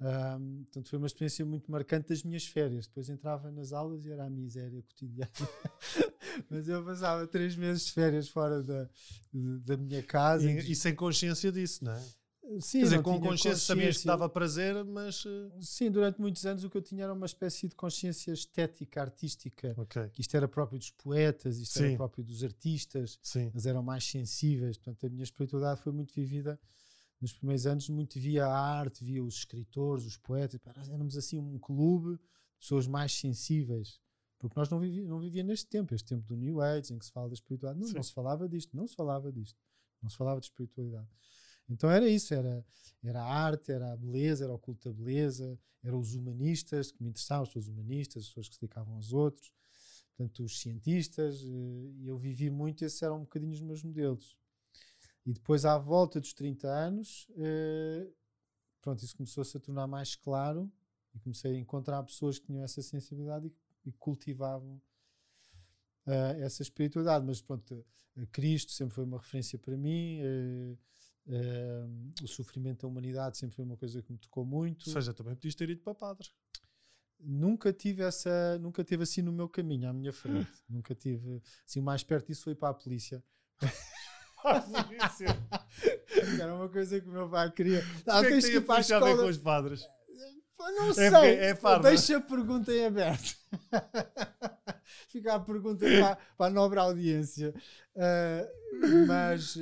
Um, 0.00 0.64
portanto, 0.64 0.88
foi 0.88 0.98
uma 0.98 1.06
experiência 1.06 1.44
muito 1.44 1.70
marcante 1.70 2.08
das 2.08 2.22
minhas 2.22 2.46
férias. 2.46 2.86
Depois 2.86 3.10
entrava 3.10 3.50
nas 3.50 3.72
aulas 3.72 4.06
e 4.06 4.10
era 4.10 4.24
a 4.24 4.30
miséria 4.30 4.82
cotidiana. 4.82 5.30
Mas 6.48 6.68
eu 6.68 6.82
passava 6.82 7.26
três 7.26 7.54
meses 7.54 7.86
de 7.86 7.92
férias 7.92 8.28
fora 8.28 8.62
da, 8.62 8.88
da 9.32 9.76
minha 9.76 10.02
casa. 10.02 10.50
E, 10.50 10.72
e 10.72 10.74
sem 10.74 10.94
consciência 10.94 11.52
disso, 11.52 11.84
não 11.84 11.92
é? 11.92 12.02
Sim, 12.58 12.78
Quer 12.78 12.84
dizer, 12.84 13.02
com 13.02 13.12
consciência, 13.12 13.26
consciência 13.26 13.56
sabias 13.56 13.98
que 13.98 14.06
dava 14.06 14.28
prazer, 14.28 14.84
mas. 14.84 15.24
Eh, 15.24 15.50
Sim, 15.60 15.88
durante 15.88 16.20
muitos 16.20 16.44
anos 16.44 16.64
o 16.64 16.70
que 16.70 16.76
eu 16.76 16.82
tinha 16.82 17.04
era 17.04 17.12
uma 17.12 17.26
espécie 17.26 17.68
de 17.68 17.76
consciência 17.76 18.32
estética, 18.32 19.00
artística. 19.00 19.72
Okay. 19.76 20.08
Que 20.08 20.20
isto 20.20 20.36
era 20.36 20.48
próprio 20.48 20.78
dos 20.78 20.90
poetas, 20.90 21.58
isto 21.58 21.78
Sim. 21.78 21.88
era 21.88 21.96
próprio 21.96 22.24
dos 22.24 22.42
artistas, 22.42 23.20
Sim. 23.22 23.50
eles 23.52 23.66
eram 23.66 23.84
mais 23.84 24.02
sensíveis. 24.04 24.76
Portanto, 24.76 25.06
a 25.06 25.10
minha 25.10 25.22
espiritualidade 25.22 25.80
foi 25.80 25.92
muito 25.92 26.12
vivida 26.12 26.58
nos 27.20 27.32
primeiros 27.32 27.66
anos, 27.66 27.88
muito 27.88 28.18
via 28.18 28.46
a 28.46 28.58
arte, 28.58 29.04
via 29.04 29.22
os 29.22 29.36
escritores, 29.36 30.04
os 30.06 30.16
poetas. 30.16 30.60
Éramos 30.88 31.16
assim 31.16 31.38
um 31.38 31.58
clube 31.58 32.16
de 32.16 32.58
pessoas 32.58 32.86
mais 32.86 33.12
sensíveis. 33.12 34.00
Porque 34.38 34.58
nós 34.58 34.70
não 34.70 34.80
vivíamos 34.80 35.10
não 35.10 35.44
neste 35.44 35.66
tempo, 35.66 35.94
este 35.94 36.08
tempo 36.08 36.26
do 36.26 36.34
New 36.34 36.62
Age, 36.62 36.94
em 36.94 36.98
que 36.98 37.04
se 37.04 37.12
fala 37.12 37.28
da 37.28 37.34
espiritualidade. 37.34 37.86
Não, 37.86 37.94
não 37.94 38.02
se 38.02 38.12
falava 38.12 38.48
disto, 38.48 38.74
não 38.74 38.86
se 38.86 38.96
falava 38.96 39.30
disto. 39.30 39.58
Não 40.02 40.08
se 40.08 40.16
falava 40.16 40.40
de 40.40 40.46
espiritualidade. 40.46 41.08
Então 41.68 41.90
era 41.90 42.08
isso, 42.08 42.34
era, 42.34 42.64
era 43.04 43.22
a 43.22 43.32
arte, 43.32 43.70
era 43.70 43.92
a 43.92 43.96
beleza, 43.96 44.44
era 44.44 44.52
o 44.52 44.58
culto 44.58 44.88
da 44.88 44.94
beleza, 44.94 45.58
eram 45.84 46.00
os 46.00 46.14
humanistas 46.14 46.90
que 46.90 47.02
me 47.02 47.10
interessavam, 47.10 47.44
as 47.44 47.50
pessoas 47.50 47.68
humanistas, 47.68 48.22
as 48.22 48.28
pessoas 48.28 48.48
que 48.48 48.54
se 48.54 48.60
dedicavam 48.60 48.94
aos 48.94 49.12
outros, 49.12 49.52
portanto, 50.16 50.42
os 50.42 50.60
cientistas, 50.60 51.44
eh, 51.44 51.92
e 52.00 52.08
eu 52.08 52.18
vivi 52.18 52.50
muito, 52.50 52.84
esses 52.84 53.00
eram 53.02 53.18
um 53.18 53.20
bocadinho 53.20 53.52
os 53.52 53.60
meus 53.60 53.84
modelos. 53.84 54.36
E 55.26 55.32
depois, 55.32 55.64
à 55.64 55.76
volta 55.78 56.20
dos 56.20 56.32
30 56.32 56.66
anos, 56.66 57.28
eh, 57.36 58.08
pronto, 58.80 59.04
isso 59.04 59.16
começou-se 59.16 59.56
a 59.56 59.60
tornar 59.60 59.86
mais 59.86 60.16
claro 60.16 60.70
e 61.14 61.18
comecei 61.20 61.54
a 61.54 61.58
encontrar 61.58 62.02
pessoas 62.02 62.38
que 62.38 62.46
tinham 62.46 62.64
essa 62.64 62.82
sensibilidade 62.82 63.46
e, 63.46 63.88
e 63.88 63.92
cultivavam 63.92 64.80
uh, 66.06 66.40
essa 66.40 66.62
espiritualidade. 66.62 67.24
Mas 67.24 67.40
pronto, 67.40 67.84
Cristo 68.32 68.72
sempre 68.72 68.94
foi 68.94 69.04
uma 69.04 69.18
referência 69.18 69.58
para 69.58 69.76
mim. 69.76 70.20
Uh, 70.22 70.78
o 72.22 72.26
sofrimento 72.26 72.82
da 72.82 72.88
humanidade 72.88 73.38
sempre 73.38 73.54
foi 73.56 73.64
uma 73.64 73.76
coisa 73.76 74.02
que 74.02 74.10
me 74.12 74.18
tocou 74.18 74.44
muito. 74.44 74.86
Ou 74.88 74.92
seja, 74.92 75.12
também 75.12 75.34
podias 75.34 75.54
ter 75.54 75.70
ido 75.70 75.82
para 75.82 75.94
padre. 75.94 76.28
Nunca 77.18 77.72
tive 77.72 78.02
essa, 78.02 78.58
nunca 78.58 78.82
tive 78.82 79.02
assim 79.02 79.20
no 79.20 79.32
meu 79.32 79.48
caminho, 79.48 79.88
à 79.88 79.92
minha 79.92 80.12
frente. 80.12 80.50
nunca 80.68 80.94
tive, 80.94 81.42
assim, 81.66 81.78
o 81.78 81.82
mais 81.82 82.02
perto 82.02 82.28
disso 82.28 82.44
foi 82.44 82.54
para 82.54 82.70
a 82.70 82.74
polícia. 82.74 83.22
Era 86.40 86.54
uma 86.54 86.68
coisa 86.68 87.00
que 87.00 87.08
o 87.08 87.12
meu 87.12 87.28
pai 87.28 87.50
queria. 87.50 87.84
Ah, 88.06 88.20
tens 88.20 88.44
que 88.44 88.56
ir 88.56 88.60
para 88.60 88.76
a 88.76 88.80
escola. 88.80 89.16
com 89.16 89.28
os 89.28 89.38
padres? 89.38 89.86
Não 90.58 90.90
é 90.90 90.94
sei. 90.94 91.10
É, 91.10 91.50
é 91.50 91.78
Deixa 91.82 92.18
a 92.18 92.20
pergunta 92.20 92.72
em 92.72 92.84
aberto. 92.84 93.36
Fica 95.08 95.34
a 95.34 95.40
pergunta 95.40 95.86
para, 95.86 96.16
para 96.36 96.46
a 96.46 96.50
nobre 96.50 96.78
audiência. 96.78 97.54
Uh, 97.94 99.06
mas, 99.06 99.56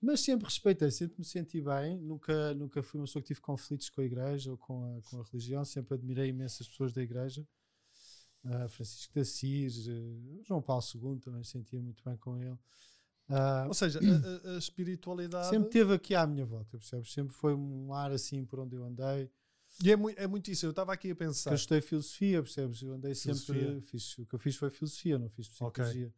mas 0.00 0.20
sempre 0.20 0.44
respeitei, 0.44 0.90
sempre 0.90 1.18
me 1.18 1.24
senti 1.24 1.60
bem. 1.60 1.98
Nunca, 1.98 2.54
nunca 2.54 2.82
fui 2.82 3.00
uma 3.00 3.06
pessoa 3.06 3.22
que 3.22 3.28
tive 3.28 3.40
conflitos 3.40 3.88
com 3.88 4.00
a 4.00 4.04
igreja 4.04 4.50
ou 4.50 4.58
com 4.58 4.84
a, 4.84 5.02
com 5.10 5.20
a 5.20 5.24
religião. 5.24 5.64
Sempre 5.64 5.94
admirei 5.94 6.28
imensas 6.28 6.68
pessoas 6.68 6.92
da 6.92 7.02
igreja. 7.02 7.46
Uh, 8.44 8.68
Francisco 8.68 9.12
de 9.12 9.20
Assis, 9.20 9.88
uh, 9.88 10.42
João 10.44 10.62
Paulo 10.62 10.82
II, 10.94 11.18
também 11.18 11.42
sentia 11.42 11.80
muito 11.80 12.04
bem 12.04 12.16
com 12.16 12.36
ele. 12.36 12.56
Uh, 13.28 13.66
Ou 13.68 13.74
seja, 13.74 13.98
a, 14.44 14.54
a, 14.54 14.58
espiritualidade. 14.58 15.48
Sempre 15.48 15.70
teve 15.70 15.92
aqui 15.92 16.14
à 16.14 16.26
minha 16.26 16.46
volta, 16.46 16.78
percebes? 16.78 17.12
Sempre 17.12 17.34
foi 17.34 17.54
um 17.54 17.92
ar 17.92 18.12
assim 18.12 18.44
por 18.44 18.60
onde 18.60 18.76
eu 18.76 18.84
andei. 18.84 19.30
E 19.82 19.90
é 19.90 19.96
muito, 19.96 20.18
é 20.18 20.26
muito 20.26 20.50
isso, 20.50 20.64
eu 20.64 20.70
estava 20.70 20.92
aqui 20.92 21.10
a 21.10 21.16
pensar. 21.16 21.50
Eu 21.50 21.56
estudei 21.56 21.82
filosofia, 21.82 22.42
percebes? 22.42 22.82
Eu 22.82 22.92
andei 22.92 23.14
filosofia. 23.14 23.74
sempre. 23.74 23.80
Fiz, 23.82 24.18
o 24.18 24.26
que 24.26 24.34
eu 24.34 24.38
fiz 24.38 24.56
foi 24.56 24.70
filosofia, 24.70 25.18
não 25.18 25.28
fiz 25.28 25.48
psicologia. 25.48 26.06
Okay. 26.06 26.12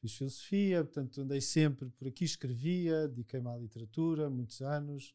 Fiz 0.00 0.14
filosofia, 0.14 0.84
portanto 0.84 1.20
andei 1.20 1.40
sempre 1.40 1.90
por 1.90 2.06
aqui, 2.06 2.24
escrevia, 2.24 3.08
dediquei-me 3.08 3.48
à 3.48 3.56
literatura, 3.56 4.30
muitos 4.30 4.62
anos, 4.62 5.12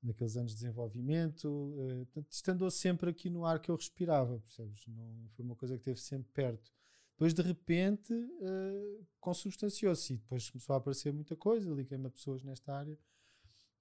naqueles 0.00 0.36
anos 0.36 0.52
de 0.52 0.58
desenvolvimento. 0.58 1.48
Uh, 1.48 2.06
portanto, 2.06 2.30
isto 2.30 2.48
andou 2.48 2.70
sempre 2.70 3.10
aqui 3.10 3.28
no 3.28 3.44
ar 3.44 3.58
que 3.58 3.68
eu 3.68 3.74
respirava, 3.74 4.38
percebes? 4.38 4.86
Não, 4.86 5.28
foi 5.34 5.44
uma 5.44 5.56
coisa 5.56 5.74
que 5.74 5.80
esteve 5.80 6.00
sempre 6.00 6.30
perto. 6.32 6.72
Depois, 7.12 7.34
de 7.34 7.42
repente, 7.42 8.12
uh, 8.12 9.06
consubstanciou-se 9.20 10.14
e 10.14 10.16
depois 10.16 10.50
começou 10.50 10.74
a 10.74 10.78
aparecer 10.78 11.12
muita 11.12 11.36
coisa. 11.36 11.72
Liguei-me 11.72 12.06
a 12.06 12.10
pessoas 12.10 12.42
nesta 12.42 12.74
área 12.74 12.98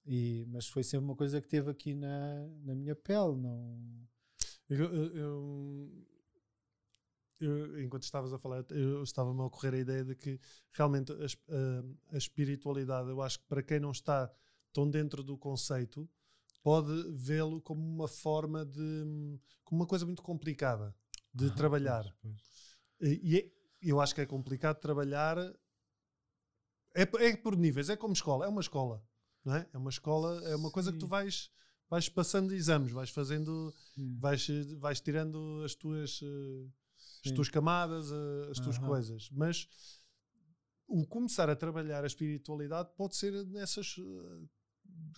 e, 0.05 0.45
mas 0.49 0.67
foi 0.67 0.83
sempre 0.83 1.05
uma 1.05 1.15
coisa 1.15 1.41
que 1.41 1.47
teve 1.47 1.69
aqui 1.69 1.93
na, 1.93 2.47
na 2.63 2.75
minha 2.75 2.95
pele. 2.95 3.37
Não... 3.37 4.07
Eu, 4.69 4.93
eu, 4.93 6.05
eu, 7.39 7.81
enquanto 7.83 8.03
estavas 8.03 8.33
a 8.33 8.39
falar, 8.39 8.65
eu 8.69 9.03
estava-me 9.03 9.41
a 9.41 9.45
ocorrer 9.45 9.73
a 9.73 9.77
ideia 9.77 10.03
de 10.03 10.15
que 10.15 10.39
realmente 10.71 11.11
a, 11.11 11.15
a, 11.15 12.15
a, 12.15 12.17
espiritualidade, 12.17 13.09
eu 13.09 13.21
acho 13.21 13.39
que 13.39 13.45
para 13.45 13.61
quem 13.61 13.79
não 13.79 13.91
está 13.91 14.31
tão 14.71 14.89
dentro 14.89 15.23
do 15.23 15.37
conceito, 15.37 16.09
pode 16.63 17.11
vê-lo 17.11 17.61
como 17.61 17.81
uma 17.81 18.07
forma 18.07 18.65
de. 18.65 19.39
como 19.63 19.81
uma 19.81 19.87
coisa 19.87 20.05
muito 20.05 20.21
complicada 20.21 20.95
de 21.33 21.47
ah, 21.47 21.53
trabalhar. 21.53 22.03
Pois, 22.03 22.15
pois. 22.21 22.50
E 23.01 23.37
é, 23.37 23.51
eu 23.81 23.99
acho 23.99 24.13
que 24.13 24.21
é 24.21 24.25
complicado 24.25 24.79
trabalhar. 24.79 25.37
É, 26.93 27.01
é 27.01 27.35
por 27.35 27.57
níveis, 27.57 27.89
é 27.89 27.95
como 27.95 28.13
escola, 28.13 28.45
é 28.45 28.49
uma 28.49 28.61
escola 28.61 29.03
não 29.43 29.55
é? 29.55 29.67
É 29.73 29.77
uma 29.77 29.89
escola, 29.89 30.41
é 30.47 30.55
uma 30.55 30.69
Sim. 30.69 30.73
coisa 30.73 30.91
que 30.91 30.97
tu 30.97 31.07
vais, 31.07 31.51
vais 31.89 32.07
passando 32.09 32.53
exames, 32.53 32.91
vais 32.91 33.09
fazendo, 33.09 33.73
vais, 34.19 34.47
vais 34.77 35.01
tirando 35.01 35.61
as 35.65 35.75
tuas, 35.75 36.21
eh, 36.23 36.69
as 37.25 37.31
tuas 37.31 37.49
camadas, 37.49 38.11
eh, 38.11 38.51
as 38.51 38.59
tuas 38.59 38.77
uhum. 38.77 38.85
coisas. 38.85 39.29
Mas 39.31 39.67
o 40.87 41.05
começar 41.07 41.49
a 41.49 41.55
trabalhar 41.55 42.03
a 42.03 42.07
espiritualidade 42.07 42.89
pode 42.95 43.15
ser 43.15 43.45
nessas 43.47 43.95
eh, 43.97 44.45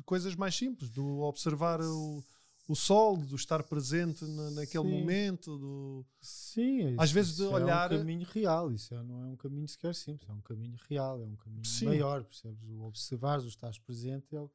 coisas 0.05 0.35
mais 0.35 0.55
simples, 0.55 0.89
do 0.89 1.19
observar 1.19 1.81
o 1.81 2.23
o 2.67 2.75
sol, 2.75 3.17
do 3.17 3.35
estar 3.35 3.61
presente 3.63 4.23
na, 4.25 4.51
naquele 4.51 4.85
Sim. 4.85 4.99
momento, 4.99 5.57
do 5.57 6.05
Sim, 6.21 6.89
isso, 6.89 7.01
às 7.01 7.11
vezes 7.11 7.35
de 7.35 7.43
olhar 7.43 7.91
é 7.91 7.95
um 7.95 7.99
caminho 7.99 8.27
real, 8.31 8.71
isso 8.71 8.93
é, 8.93 9.03
não 9.03 9.21
é 9.21 9.25
um 9.27 9.35
caminho 9.35 9.67
sequer 9.67 9.93
simples, 9.93 10.29
é 10.29 10.33
um 10.33 10.41
caminho 10.41 10.77
real, 10.89 11.21
é 11.21 11.25
um 11.25 11.35
caminho 11.35 11.65
Sim. 11.65 11.85
maior, 11.85 12.23
percebes? 12.23 12.63
O 12.69 12.83
observar, 12.83 13.39
o 13.41 13.47
estar 13.47 13.71
presente 13.85 14.33
é 14.33 14.39
o, 14.39 14.49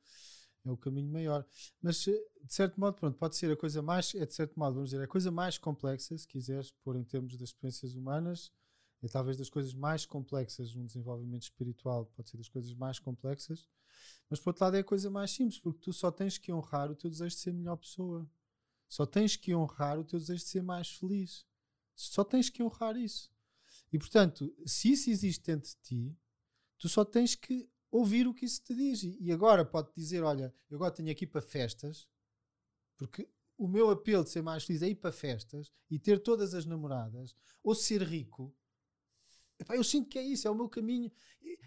é 0.64 0.70
o 0.70 0.76
caminho 0.76 1.11
maior. 1.11 1.44
Mas 1.82 1.96
de 1.96 2.18
certo 2.48 2.80
modo, 2.80 2.94
pronto, 2.94 3.18
pode 3.18 3.36
ser 3.36 3.52
a 3.52 3.56
coisa 3.56 3.82
mais, 3.82 4.14
é 4.14 4.24
de 4.24 4.34
certo 4.34 4.59
modo, 4.59 4.74
vamos 4.74 4.90
dizer, 4.90 5.02
a 5.02 5.09
coisa 5.09 5.30
mais 5.30 5.59
complexa, 5.59 6.16
se 6.16 6.26
quiseres 6.26 6.70
pôr 6.82 6.96
em 6.96 7.04
termos 7.04 7.36
das 7.36 7.50
experiências 7.50 7.94
humanas, 7.94 8.50
é 9.03 9.09
talvez 9.09 9.36
das 9.36 9.49
coisas 9.49 9.74
mais 9.74 10.05
complexas, 10.05 10.74
um 10.74 10.84
desenvolvimento 10.84 11.42
espiritual 11.42 12.07
pode 12.16 12.30
ser 12.30 12.36
das 12.36 12.49
coisas 12.49 12.74
mais 12.74 12.99
complexas 12.99 13.68
mas 14.28 14.40
por 14.40 14.51
outro 14.51 14.64
lado 14.64 14.76
é 14.76 14.80
a 14.80 14.84
coisa 14.84 15.11
mais 15.11 15.30
simples, 15.30 15.59
porque 15.59 15.80
tu 15.80 15.92
só 15.92 16.11
tens 16.11 16.36
que 16.38 16.53
honrar 16.53 16.90
o 16.90 16.96
teu 16.96 17.11
desejo 17.11 17.34
de 17.34 17.40
ser 17.40 17.53
melhor 17.53 17.76
pessoa. 17.76 18.28
Só 18.88 19.07
tens 19.07 19.36
que 19.36 19.55
honrar 19.55 19.99
o 19.99 20.05
teu 20.05 20.18
desejo 20.18 20.44
de 20.44 20.51
ser 20.51 20.62
mais 20.62 20.90
feliz. 20.90 21.46
Só 21.94 22.24
tens 22.24 22.51
que 22.51 22.62
honrar 22.62 22.96
isso. 22.96 23.30
E 23.92 23.99
portanto, 23.99 24.55
se 24.66 24.92
isso 24.92 25.11
existe 25.11 25.44
dentro 25.44 25.70
de 25.70 25.76
ti, 25.76 26.16
tu 26.78 26.88
só 26.88 27.05
tens 27.05 27.34
que 27.34 27.68
ouvir 27.90 28.26
o 28.26 28.34
que 28.34 28.44
isso 28.44 28.62
te 28.62 28.74
diz. 28.74 29.03
E 29.03 29.32
agora 29.32 29.64
pode 29.64 29.90
dizer: 29.94 30.22
Olha, 30.22 30.55
eu 30.70 30.76
agora 30.76 30.92
tenho 30.92 31.11
aqui 31.11 31.26
para 31.26 31.40
festas, 31.40 32.07
porque 32.96 33.28
o 33.57 33.66
meu 33.66 33.90
apelo 33.90 34.24
de 34.24 34.30
ser 34.30 34.42
mais 34.42 34.64
feliz 34.64 34.82
é 34.82 34.88
ir 34.88 34.96
para 34.96 35.11
festas 35.11 35.72
e 35.90 35.99
ter 35.99 36.22
todas 36.22 36.55
as 36.55 36.66
namoradas, 36.66 37.34
ou 37.62 37.74
ser 37.74 38.03
rico, 38.03 38.55
Epá, 39.59 39.76
eu 39.76 39.84
sinto 39.84 40.09
que 40.09 40.18
é 40.18 40.22
isso, 40.22 40.46
é 40.46 40.50
o 40.50 40.54
meu 40.54 40.68
caminho. 40.68 41.11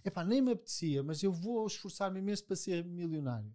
Epá, 0.03 0.23
nem 0.23 0.41
me 0.41 0.51
apetecia, 0.51 1.03
mas 1.03 1.21
eu 1.21 1.31
vou 1.31 1.65
esforçar-me 1.67 2.19
imenso 2.19 2.45
para 2.45 2.55
ser 2.55 2.83
milionário. 2.85 3.53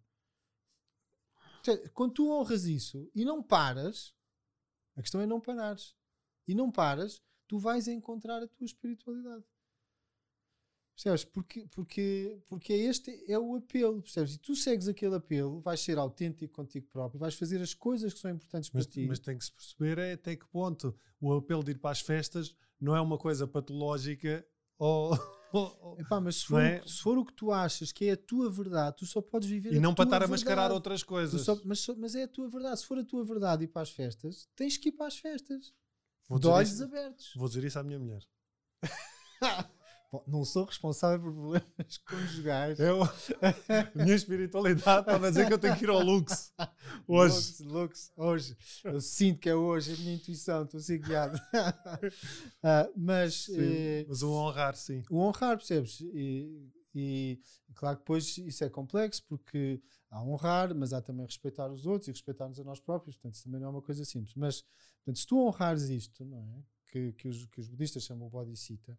Quando 1.93 2.15
tu 2.15 2.31
honras 2.31 2.65
isso 2.65 3.11
e 3.15 3.25
não 3.25 3.43
paras, 3.43 4.15
a 4.95 5.03
questão 5.03 5.21
é 5.21 5.27
não 5.27 5.41
parares. 5.41 5.97
E 6.47 6.55
não 6.55 6.71
paras, 6.71 7.21
tu 7.49 7.59
vais 7.59 7.89
encontrar 7.89 8.43
a 8.43 8.47
tua 8.47 8.65
espiritualidade. 8.65 9.45
Percebes? 10.95 11.25
Porque, 11.25 11.67
porque, 11.69 12.41
porque 12.49 12.73
este 12.73 13.25
é 13.31 13.39
o 13.39 13.57
apelo, 13.57 14.01
percebes? 14.01 14.35
E 14.35 14.39
tu 14.39 14.57
segues 14.57 14.89
aquele 14.89 15.17
apelo, 15.17 15.61
vais 15.61 15.81
ser 15.81 15.99
autêntico 15.99 16.55
contigo 16.55 16.87
próprio, 16.87 17.21
vais 17.21 17.35
fazer 17.35 17.61
as 17.61 17.75
coisas 17.75 18.15
que 18.15 18.21
são 18.21 18.31
importantes 18.31 18.71
mas, 18.73 18.87
para 18.87 18.95
ti. 18.95 19.07
Mas 19.07 19.19
tem 19.19 19.37
que 19.37 19.45
se 19.45 19.53
perceber 19.53 19.99
é 19.99 20.13
até 20.15 20.35
que 20.37 20.47
ponto 20.47 20.99
o 21.21 21.35
apelo 21.35 21.63
de 21.63 21.73
ir 21.73 21.79
para 21.79 21.91
as 21.91 22.01
festas 22.01 22.57
não 22.81 22.97
é 22.97 23.01
uma 23.01 23.19
coisa 23.19 23.47
patológica 23.47 24.47
ou. 24.79 25.17
Epá, 25.99 26.21
mas 26.21 26.37
se 26.37 26.47
for, 26.47 26.61
é? 26.61 26.83
se 26.87 27.01
for, 27.01 27.17
o 27.17 27.25
que 27.25 27.33
tu 27.33 27.51
achas 27.51 27.91
que 27.91 28.07
é 28.07 28.13
a 28.13 28.17
tua 28.17 28.51
verdade, 28.51 28.97
tu 28.99 29.07
só 29.07 29.23
podes 29.23 29.49
viver 29.49 29.73
E 29.73 29.81
não 29.81 29.95
para 29.95 30.05
estar 30.05 30.23
a 30.23 30.29
mascarar 30.29 30.71
outras 30.71 31.03
coisas. 31.03 31.43
Só, 31.43 31.59
mas, 31.65 31.87
mas, 31.97 32.15
é 32.15 32.25
a 32.25 32.29
tua 32.29 32.49
verdade. 32.49 32.81
Se 32.81 32.87
for 32.87 32.99
a 32.99 33.05
tua 33.05 33.25
verdade 33.25 33.65
ir 33.65 33.69
para 33.69 33.83
as 33.83 33.91
festas, 33.91 34.49
tens 34.55 34.77
que 34.77 34.91
ir 34.91 34.93
para 34.93 35.07
as 35.07 35.17
festas. 35.17 35.73
Vou 36.29 36.39
de 36.39 36.47
olhos 36.49 36.73
isso, 36.73 36.85
abertos. 36.85 37.33
Vou 37.37 37.49
dizer 37.49 37.65
isso 37.65 37.79
à 37.79 37.83
minha 37.83 37.99
mulher. 37.99 38.23
Bom, 40.11 40.23
não 40.27 40.45
sou 40.45 40.65
responsável 40.65 41.21
por 41.21 41.33
problemas 41.33 41.99
conjugais. 42.09 42.79
Eu, 42.79 43.03
a 43.03 43.91
minha 43.95 44.15
espiritualidade 44.15 45.01
estava 45.01 45.27
a 45.27 45.31
dizer 45.31 45.47
que 45.47 45.53
eu 45.53 45.59
tenho 45.59 45.77
que 45.77 45.85
ir 45.85 45.91
ao 45.91 46.01
Lux 46.01 46.53
hoje. 47.09 47.35
Lux, 47.35 47.61
Lux, 47.61 48.13
hoje. 48.17 48.57
Eu 48.85 49.01
sinto 49.01 49.41
que 49.41 49.49
é 49.49 49.55
hoje, 49.55 49.95
a 49.95 49.97
minha 49.97 50.15
intuição, 50.15 50.65
estou 50.65 50.79
a 50.79 50.83
ser 50.83 50.99
guiado. 50.99 51.37
uh, 51.37 52.93
mas, 52.97 53.45
sim, 53.47 53.57
eh, 53.59 54.07
mas 54.09 54.23
o 54.23 54.33
honrar, 54.33 54.77
sim. 54.77 55.03
O 55.11 55.19
honrar, 55.19 55.57
percebes? 55.57 56.01
E, 56.01 56.71
e 56.95 57.41
claro 57.75 57.97
que 57.97 58.03
depois 58.03 58.39
isso 58.39 58.65
é 58.65 58.71
complexo 58.71 59.25
porque 59.29 59.83
há 60.11 60.23
honrar, 60.23 60.75
mas 60.75 60.93
há 60.93 61.03
também 61.03 61.27
respeitar 61.27 61.71
os 61.71 61.85
outros 61.85 62.09
e 62.09 62.13
respeitar-nos 62.13 62.61
a 62.61 62.65
nós 62.65 62.81
próprios. 62.81 63.17
Portanto, 63.17 63.35
isso 63.35 63.45
também 63.45 63.61
não 63.61 63.69
é 63.69 63.71
uma 63.71 63.83
coisa 63.83 64.05
simples. 64.05 64.35
Mas, 64.35 64.63
portanto, 64.99 65.19
se 65.19 65.27
tu 65.27 65.39
honrares 65.39 65.83
isto, 65.91 66.25
não 66.25 66.39
é? 66.39 66.63
Que, 66.93 67.13
que, 67.13 67.29
os, 67.29 67.45
que 67.47 67.61
os 67.61 67.69
budistas 67.69 68.05
chamam 68.05 68.29
o 68.29 68.31
bodhisattva, 68.31 68.97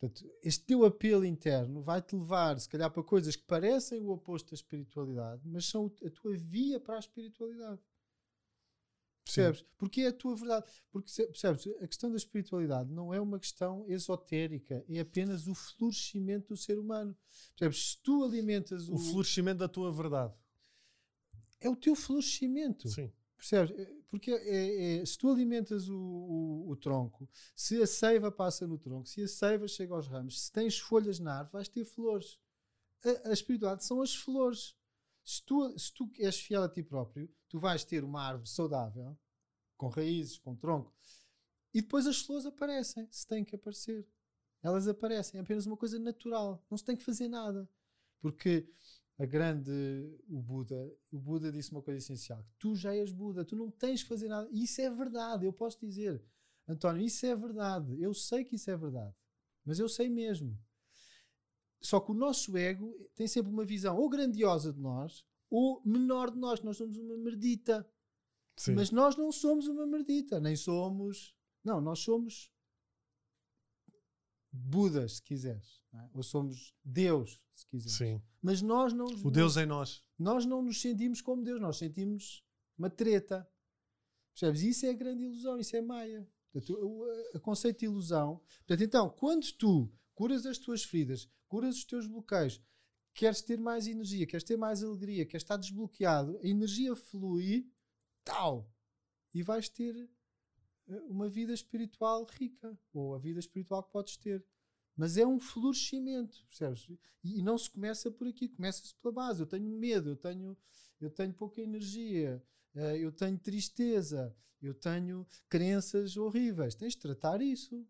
Portanto, 0.00 0.32
este 0.42 0.64
teu 0.64 0.84
apelo 0.86 1.26
interno 1.26 1.82
vai-te 1.82 2.16
levar, 2.16 2.58
se 2.58 2.66
calhar, 2.66 2.90
para 2.90 3.02
coisas 3.02 3.36
que 3.36 3.44
parecem 3.44 4.00
o 4.00 4.08
oposto 4.08 4.50
da 4.50 4.54
espiritualidade, 4.54 5.42
mas 5.44 5.66
são 5.66 5.92
a 6.04 6.10
tua 6.10 6.34
via 6.38 6.80
para 6.80 6.96
a 6.96 6.98
espiritualidade. 6.98 7.78
Percebes? 9.22 9.60
Sim. 9.60 9.66
Porque 9.76 10.00
é 10.00 10.06
a 10.08 10.12
tua 10.12 10.34
verdade. 10.34 10.64
Porque, 10.90 11.10
percebes? 11.26 11.66
A 11.82 11.86
questão 11.86 12.10
da 12.10 12.16
espiritualidade 12.16 12.90
não 12.90 13.12
é 13.12 13.20
uma 13.20 13.38
questão 13.38 13.84
esotérica, 13.86 14.82
é 14.88 15.00
apenas 15.00 15.46
o 15.46 15.54
florescimento 15.54 16.48
do 16.48 16.56
ser 16.56 16.78
humano. 16.78 17.14
Percebes? 17.54 17.90
Se 17.90 17.98
tu 18.02 18.24
alimentas 18.24 18.88
o. 18.88 18.94
O 18.94 18.98
florescimento 18.98 19.58
da 19.58 19.68
tua 19.68 19.92
verdade. 19.92 20.32
é 21.60 21.68
o 21.68 21.76
teu 21.76 21.94
florescimento. 21.94 22.88
Sim. 22.88 23.12
Percebes? 23.40 23.72
É, 23.78 24.00
Porque 24.08 24.32
é- 24.32 25.00
é- 25.02 25.06
se 25.06 25.16
tu 25.16 25.30
alimentas 25.30 25.88
o, 25.88 25.96
o- 25.96 26.70
o 26.70 26.76
tronco, 26.76 27.28
se 27.56 27.80
a 27.82 27.86
seiva 27.86 28.30
passa 28.30 28.66
no 28.66 28.78
tronco, 28.78 29.08
se 29.08 29.22
a 29.22 29.28
seiva 29.28 29.66
chega 29.68 29.94
aos 29.94 30.06
ramos, 30.08 30.42
se 30.46 30.52
tens 30.52 30.78
folhas 30.78 31.18
na 31.20 31.38
árvore, 31.38 31.52
vais 31.54 31.68
ter 31.68 31.84
flores. 31.84 32.38
A, 33.04 33.30
a 33.30 33.32
espiritualidade 33.32 33.84
são 33.84 34.02
as 34.02 34.14
flores. 34.14 34.76
Se 35.24 35.42
tu, 35.44 35.78
se 35.78 35.92
tu 35.94 36.10
és 36.18 36.40
fiel 36.40 36.64
a 36.64 36.68
ti 36.68 36.82
próprio, 36.82 37.30
tu 37.48 37.58
vais 37.58 37.84
ter 37.84 38.04
uma 38.04 38.22
árvore 38.22 38.48
saudável, 38.50 39.16
com 39.76 39.88
raízes, 39.88 40.38
com 40.38 40.56
tronco, 40.56 40.92
e 41.74 41.80
depois 41.82 42.06
as 42.06 42.20
flores 42.22 42.46
aparecem, 42.46 43.08
se 43.10 43.26
têm 43.26 43.44
que 43.44 43.56
aparecer. 43.56 44.06
Elas 44.62 44.88
aparecem, 44.88 45.38
é 45.38 45.42
apenas 45.42 45.66
uma 45.66 45.76
coisa 45.76 45.98
natural, 45.98 46.64
não 46.70 46.78
se 46.78 46.84
tem 46.84 46.96
que 46.96 47.04
fazer 47.04 47.28
nada. 47.28 47.68
Porque 48.20 48.68
a 49.20 49.26
grande, 49.26 49.70
o 50.30 50.40
Buda, 50.40 50.90
o 51.12 51.18
Buda 51.18 51.52
disse 51.52 51.70
uma 51.72 51.82
coisa 51.82 51.98
essencial: 51.98 52.42
que 52.42 52.54
tu 52.58 52.74
já 52.74 52.94
és 52.96 53.12
Buda, 53.12 53.44
tu 53.44 53.54
não 53.54 53.70
tens 53.70 54.02
que 54.02 54.08
fazer 54.08 54.28
nada. 54.28 54.48
E 54.50 54.64
isso 54.64 54.80
é 54.80 54.88
verdade, 54.88 55.44
eu 55.44 55.52
posso 55.52 55.78
dizer, 55.78 56.24
António, 56.66 57.04
isso 57.04 57.26
é 57.26 57.36
verdade. 57.36 58.00
Eu 58.00 58.14
sei 58.14 58.44
que 58.44 58.56
isso 58.56 58.70
é 58.70 58.76
verdade, 58.78 59.14
mas 59.62 59.78
eu 59.78 59.90
sei 59.90 60.08
mesmo. 60.08 60.58
Só 61.82 62.00
que 62.00 62.10
o 62.10 62.14
nosso 62.14 62.56
ego 62.56 62.94
tem 63.14 63.26
sempre 63.26 63.52
uma 63.52 63.64
visão 63.64 63.98
ou 63.98 64.08
grandiosa 64.08 64.72
de 64.72 64.80
nós 64.80 65.22
ou 65.50 65.82
menor 65.84 66.30
de 66.30 66.38
nós. 66.38 66.62
Nós 66.62 66.78
somos 66.78 66.96
uma 66.96 67.18
merdita. 67.18 67.86
Sim. 68.56 68.74
Mas 68.74 68.90
nós 68.90 69.16
não 69.16 69.30
somos 69.30 69.66
uma 69.68 69.86
merdita, 69.86 70.40
nem 70.40 70.56
somos. 70.56 71.34
Não, 71.62 71.78
nós 71.78 71.98
somos 71.98 72.50
Budas, 74.52 75.14
se 75.16 75.22
quiseres. 75.22 75.80
é? 75.92 76.08
Ou 76.14 76.22
somos 76.22 76.74
Deus, 76.84 77.40
se 77.54 77.66
quiseres. 77.66 77.96
Sim. 77.96 78.22
Mas 78.42 78.60
nós 78.62 78.92
não, 78.92 79.06
O 79.06 79.30
Deus 79.30 79.56
em 79.56 79.66
nós. 79.66 80.02
nós 80.18 80.44
não 80.46 80.62
nos 80.62 80.80
sentimos 80.80 81.20
como 81.20 81.42
Deus, 81.42 81.60
nós 81.60 81.76
sentimos 81.78 82.44
uma 82.76 82.90
treta. 82.90 83.48
Percebes? 84.34 84.62
Isso 84.62 84.86
é 84.86 84.90
a 84.90 84.94
grande 84.94 85.24
ilusão, 85.24 85.58
isso 85.58 85.76
é 85.76 85.80
maia. 85.82 86.28
Portanto, 86.52 86.72
o, 86.74 87.36
o- 87.36 87.40
conceito 87.40 87.80
de 87.80 87.84
ilusão. 87.86 88.40
Portanto, 88.66 88.82
então, 88.82 89.10
quando 89.10 89.50
tu 89.52 89.92
curas 90.14 90.44
as 90.46 90.58
tuas 90.58 90.82
feridas, 90.82 91.28
curas 91.48 91.76
os 91.76 91.84
teus 91.84 92.06
bloqueios, 92.06 92.60
queres 93.14 93.42
ter 93.42 93.58
mais 93.58 93.86
energia, 93.86 94.26
queres 94.26 94.44
ter 94.44 94.56
mais 94.56 94.82
alegria, 94.82 95.26
queres 95.26 95.42
estar 95.42 95.56
desbloqueado, 95.56 96.38
a 96.42 96.46
energia 96.46 96.94
flui, 96.96 97.70
tal, 98.24 98.68
e 99.34 99.42
vais 99.42 99.68
ter 99.68 100.08
uma 101.08 101.28
vida 101.28 101.52
espiritual 101.52 102.24
rica, 102.24 102.78
ou 102.92 103.14
a 103.14 103.18
vida 103.18 103.38
espiritual 103.38 103.82
que 103.82 103.92
podes 103.92 104.16
ter. 104.16 104.44
Mas 104.96 105.16
é 105.16 105.26
um 105.26 105.40
florescimento, 105.40 106.44
percebes? 106.46 106.88
E, 107.24 107.38
e 107.38 107.42
não 107.42 107.56
se 107.56 107.70
começa 107.70 108.10
por 108.10 108.26
aqui, 108.26 108.48
começa-se 108.48 108.94
pela 108.96 109.14
base. 109.14 109.40
Eu 109.40 109.46
tenho 109.46 109.68
medo, 109.68 110.10
eu 110.10 110.16
tenho, 110.16 110.56
eu 111.00 111.10
tenho 111.10 111.32
pouca 111.32 111.60
energia, 111.60 112.42
eh, 112.74 112.98
eu 112.98 113.12
tenho 113.12 113.38
tristeza, 113.38 114.36
eu 114.60 114.74
tenho 114.74 115.26
crenças 115.48 116.16
horríveis. 116.16 116.74
Tens 116.74 116.94
de 116.94 116.98
tratar 116.98 117.40
isso. 117.40 117.86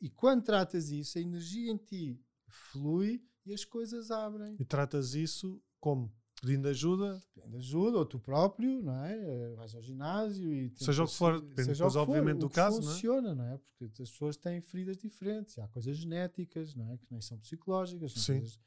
E 0.00 0.10
quando 0.10 0.44
tratas 0.44 0.90
isso, 0.90 1.18
a 1.18 1.20
energia 1.20 1.70
em 1.70 1.76
ti 1.76 2.20
flui 2.46 3.24
e 3.44 3.52
as 3.52 3.64
coisas 3.64 4.10
abrem. 4.10 4.56
E 4.58 4.64
tratas 4.64 5.14
isso 5.14 5.62
como? 5.80 6.12
Pedindo 6.40 6.68
ajuda? 6.68 7.20
Depende 7.34 7.50
de 7.50 7.56
ajuda, 7.56 7.98
ou 7.98 8.06
tu 8.06 8.18
próprio, 8.18 8.80
não 8.82 9.04
é? 9.04 9.16
Eh, 9.18 9.54
Vais 9.56 9.74
ao 9.74 9.82
ginásio 9.82 10.52
e 10.52 10.72
Seja 10.76 11.02
o 11.02 11.06
que 11.06 11.14
for, 11.14 11.40
depende 11.40 11.68
seja 11.68 11.84
depois, 11.84 11.96
o 11.96 11.98
que 11.98 12.06
for, 12.06 12.10
obviamente, 12.12 12.36
o 12.36 12.48
do 12.48 12.50
caso, 12.50 12.80
não 12.80 12.88
é? 12.88 12.92
funciona, 12.92 13.34
não 13.34 13.44
é? 13.44 13.60
Porque 13.78 14.02
as 14.02 14.10
pessoas 14.10 14.36
têm 14.36 14.60
feridas 14.60 14.98
diferentes, 14.98 15.58
há 15.58 15.66
coisas 15.68 15.96
genéticas, 15.96 16.74
não 16.76 16.92
é? 16.92 16.96
Que 16.96 17.06
nem 17.10 17.20
são 17.20 17.38
psicológicas, 17.38 18.12
são 18.12 18.22
Sim. 18.22 18.32
coisas 18.40 18.60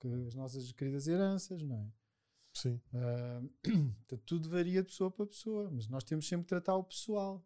que 0.00 0.08
as 0.26 0.34
nossas 0.34 0.72
queridas 0.72 1.06
heranças, 1.06 1.62
não 1.62 1.76
é? 1.76 1.92
Sim. 2.54 2.80
Portanto, 3.62 4.22
tudo 4.24 4.48
varia 4.48 4.82
de 4.82 4.88
pessoa 4.88 5.10
para 5.10 5.26
pessoa, 5.26 5.70
mas 5.70 5.86
nós 5.86 6.04
temos 6.04 6.26
sempre 6.26 6.44
que 6.44 6.48
tratar 6.48 6.76
o 6.76 6.84
pessoal. 6.84 7.44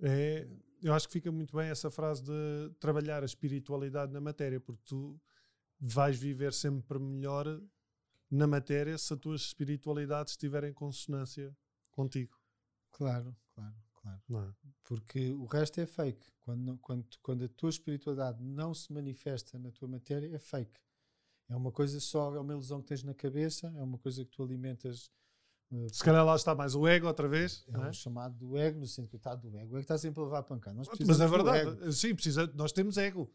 É, 0.00 0.48
eu 0.82 0.94
acho 0.94 1.06
que 1.08 1.12
fica 1.12 1.30
muito 1.30 1.54
bem 1.56 1.68
essa 1.68 1.90
frase 1.90 2.22
de 2.22 2.70
trabalhar 2.80 3.22
a 3.22 3.26
espiritualidade 3.26 4.12
na 4.12 4.20
matéria, 4.20 4.58
porque 4.60 4.82
tu 4.86 5.20
vais 5.80 6.16
viver 6.18 6.52
sempre 6.52 6.98
melhor 6.98 7.60
na 8.30 8.46
matéria 8.46 8.96
se 8.98 9.12
a 9.12 9.16
tua 9.16 9.36
espiritualidade 9.36 10.30
estiver 10.30 10.64
em 10.64 10.72
consonância 10.72 11.56
contigo. 11.90 12.36
Claro, 12.92 13.34
claro, 13.54 13.74
claro. 14.26 14.56
É? 14.64 14.68
Porque 14.84 15.32
o 15.32 15.44
resto 15.46 15.80
é 15.80 15.86
fake. 15.86 16.26
Quando, 16.40 16.78
quando, 16.78 17.06
quando 17.22 17.44
a 17.44 17.48
tua 17.48 17.70
espiritualidade 17.70 18.42
não 18.42 18.72
se 18.74 18.92
manifesta 18.92 19.58
na 19.58 19.70
tua 19.70 19.88
matéria, 19.88 20.34
é 20.34 20.38
fake. 20.38 20.80
É 21.48 21.56
uma 21.56 21.72
coisa 21.72 21.98
só, 22.00 22.34
é 22.34 22.40
uma 22.40 22.52
ilusão 22.52 22.80
que 22.82 22.88
tens 22.88 23.02
na 23.02 23.14
cabeça, 23.14 23.72
é 23.76 23.82
uma 23.82 23.98
coisa 23.98 24.24
que 24.24 24.30
tu 24.30 24.42
alimentas. 24.42 25.10
eh, 25.72 25.86
Se 25.90 26.04
calhar 26.04 26.24
lá 26.24 26.36
está 26.36 26.54
mais 26.54 26.74
o 26.74 26.86
ego 26.86 27.06
outra 27.06 27.26
vez. 27.28 27.64
é 27.72 27.76
é? 27.76 27.88
o 27.88 27.92
chamado 27.92 28.34
do 28.36 28.56
ego, 28.56 28.78
no 28.80 28.86
sentido 28.86 29.22
do 29.40 29.56
ego. 29.56 29.74
O 29.74 29.76
ego 29.76 29.78
está 29.78 29.96
sempre 29.96 30.20
a 30.20 30.24
levar 30.24 30.42
pancada. 30.42 30.76
Nós 30.76 30.88
Mas 31.06 31.20
é 31.20 31.26
verdade, 31.26 31.70
ego. 31.70 31.92
sim, 31.92 32.14
precisa, 32.14 32.46
nós 32.54 32.72
temos 32.72 32.98
ego 32.98 33.30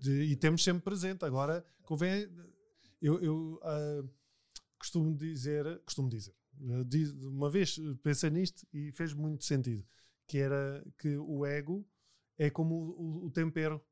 De- 0.00 0.22
e 0.24 0.36
temos 0.36 0.64
sempre 0.64 0.82
presente. 0.82 1.24
Agora, 1.24 1.64
convém. 1.82 2.28
Eu, 3.00 3.20
eu 3.22 3.60
ah, 3.62 4.02
costumo 4.84 5.16
dizer, 5.16 5.64
costumo 5.84 6.08
dizer, 6.08 6.34
eh, 6.60 7.26
uma 7.26 7.48
vez 7.50 7.78
eh, 7.78 7.94
pensei 8.02 8.30
nisto 8.30 8.66
e 8.72 8.92
fez 8.92 9.12
muito 9.14 9.44
sentido, 9.44 9.84
que 10.26 10.38
era 10.38 10.84
que 10.98 11.16
o 11.16 11.44
ego 11.46 11.86
é 12.38 12.50
como 12.50 12.74
o, 13.26 13.30
tempero, 13.30 13.82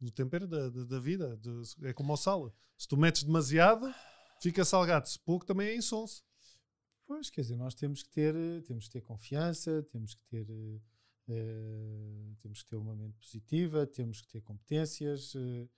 o 0.00 0.10
tempero 0.10 0.46
da, 0.46 0.68
da, 0.70 0.84
da 0.84 1.00
vida, 1.00 1.36
de- 1.36 1.86
é 1.88 1.92
como 1.92 2.12
o 2.12 2.16
sal. 2.16 2.54
Se 2.78 2.88
tu 2.88 2.96
metes 2.96 3.22
demasiado, 3.24 3.92
fica 4.40 4.64
salgado. 4.64 5.08
Se 5.08 5.18
pouco, 5.18 5.44
também 5.46 5.68
é 5.68 5.76
insonso. 5.76 6.24
Pois, 7.06 7.30
quer 7.30 7.42
dizer, 7.42 7.56
nós 7.56 7.74
temos 7.74 8.02
que 8.02 8.10
ter, 8.10 8.34
eh, 8.34 8.60
temos 8.62 8.86
que 8.86 8.92
ter 8.92 9.02
confiança, 9.02 9.82
temos 9.92 10.14
que 10.14 10.24
ter, 10.30 10.46
eh, 11.28 12.34
temos 12.40 12.62
que 12.62 12.70
ter 12.70 12.76
uma 12.76 12.96
mente 12.96 13.16
positiva, 13.18 13.86
temos 13.86 14.20
que 14.22 14.28
ter 14.28 14.40
competências. 14.42 15.34
eh, 15.36 15.68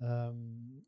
ahm, 0.00 0.82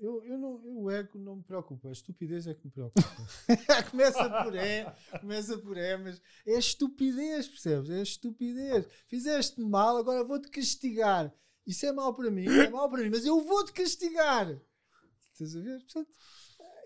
eu, 0.00 0.24
eu 0.24 0.38
não, 0.38 0.60
eu- 0.64 0.78
o 0.82 0.90
ego 0.90 1.18
não 1.18 1.36
me 1.36 1.42
preocupa, 1.42 1.88
a 1.88 1.92
estupidez 1.92 2.46
é 2.46 2.54
que 2.54 2.64
me 2.66 2.70
preocupa. 2.70 3.02
começa 3.90 4.42
por 4.44 4.54
é, 4.56 4.96
começa 5.20 5.58
por 5.58 5.76
é, 5.76 5.96
mas 5.96 6.20
é 6.46 6.58
estupidez, 6.58 7.48
percebes? 7.48 7.90
É 7.90 8.02
estupidez. 8.02 8.86
Fizeste 9.06 9.60
mal, 9.60 9.96
agora 9.96 10.24
vou-te 10.24 10.48
castigar. 10.50 11.32
Isso 11.66 11.84
é 11.84 11.92
mal 11.92 12.14
para 12.14 12.30
mim, 12.30 12.46
é 12.46 12.68
mal 12.70 12.88
para 12.88 13.02
mim, 13.02 13.10
mas 13.10 13.24
eu 13.26 13.40
vou-te 13.42 13.72
castigar. 13.72 14.60
Estás 15.32 15.56
a 15.56 15.60
ver? 15.60 15.78
Portanto, 15.82 16.10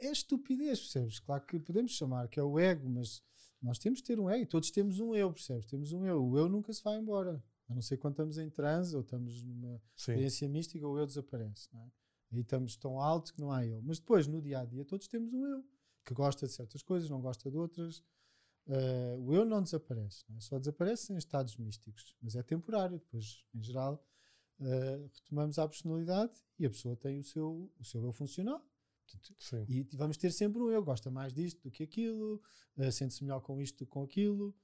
é 0.00 0.10
estupidez, 0.10 0.80
percebes? 0.80 1.20
Claro 1.20 1.44
que 1.44 1.58
podemos 1.60 1.92
chamar 1.92 2.28
que 2.28 2.40
é 2.40 2.42
o 2.42 2.58
ego, 2.58 2.88
mas 2.88 3.22
nós 3.62 3.78
temos 3.78 4.00
que 4.00 4.06
ter 4.06 4.18
um 4.18 4.30
ego, 4.30 4.42
e 4.42 4.46
todos 4.46 4.70
temos 4.70 4.98
um 5.00 5.14
eu, 5.14 5.30
percebes? 5.32 5.66
Temos 5.66 5.92
um 5.92 6.06
eu. 6.06 6.24
O 6.24 6.38
eu 6.38 6.48
nunca 6.48 6.72
se 6.72 6.82
vai 6.82 6.96
embora. 6.98 7.42
A 7.68 7.74
não 7.74 7.82
ser 7.82 7.98
quando 7.98 8.14
estamos 8.14 8.38
em 8.38 8.50
transe 8.50 8.96
ou 8.96 9.02
estamos 9.02 9.44
numa 9.44 9.76
Sim. 9.94 10.12
experiência 10.12 10.48
mística, 10.48 10.88
o 10.88 10.98
eu 10.98 11.06
desaparece. 11.06 11.68
Não 11.72 11.82
é? 11.82 11.90
Aí 12.32 12.40
estamos 12.40 12.76
tão 12.76 13.00
alto 13.00 13.34
que 13.34 13.40
não 13.40 13.50
há 13.50 13.66
eu. 13.66 13.82
Mas 13.82 13.98
depois, 13.98 14.26
no 14.26 14.40
dia 14.40 14.60
a 14.60 14.64
dia, 14.64 14.84
todos 14.84 15.08
temos 15.08 15.32
um 15.32 15.44
eu 15.44 15.64
que 16.04 16.14
gosta 16.14 16.46
de 16.46 16.52
certas 16.52 16.82
coisas, 16.82 17.10
não 17.10 17.20
gosta 17.20 17.50
de 17.50 17.56
outras. 17.56 18.02
Eh, 18.66 19.16
o 19.18 19.34
eu 19.34 19.44
não 19.44 19.62
desaparece, 19.62 20.24
não 20.28 20.36
é? 20.36 20.40
só 20.40 20.58
desaparece 20.58 21.12
em 21.12 21.16
estados 21.16 21.56
místicos, 21.56 22.14
mas 22.20 22.36
é 22.36 22.42
temporário. 22.42 22.98
Depois, 22.98 23.44
em 23.54 23.62
geral, 23.62 24.04
eh, 24.60 25.08
retomamos 25.14 25.58
a 25.58 25.68
personalidade 25.68 26.32
e 26.58 26.66
a 26.66 26.70
pessoa 26.70 26.96
tem 26.96 27.18
o 27.18 27.22
seu, 27.22 27.70
o 27.78 27.84
seu 27.84 28.04
eu 28.04 28.12
funcional. 28.12 28.64
Sim. 29.40 29.64
e 29.68 29.82
vamos 29.96 30.16
ter 30.16 30.30
sempre 30.30 30.62
um 30.62 30.70
eu, 30.70 30.84
gosta 30.84 31.10
mais 31.10 31.32
disto 31.32 31.60
do 31.64 31.70
que 31.70 31.82
aquilo, 31.82 32.40
eh, 32.76 32.92
sente-se 32.92 33.24
melhor 33.24 33.40
com 33.40 33.60
isto 33.60 33.78
do 33.78 33.84
que 33.84 33.90
com 33.90 34.04
aquilo. 34.04 34.54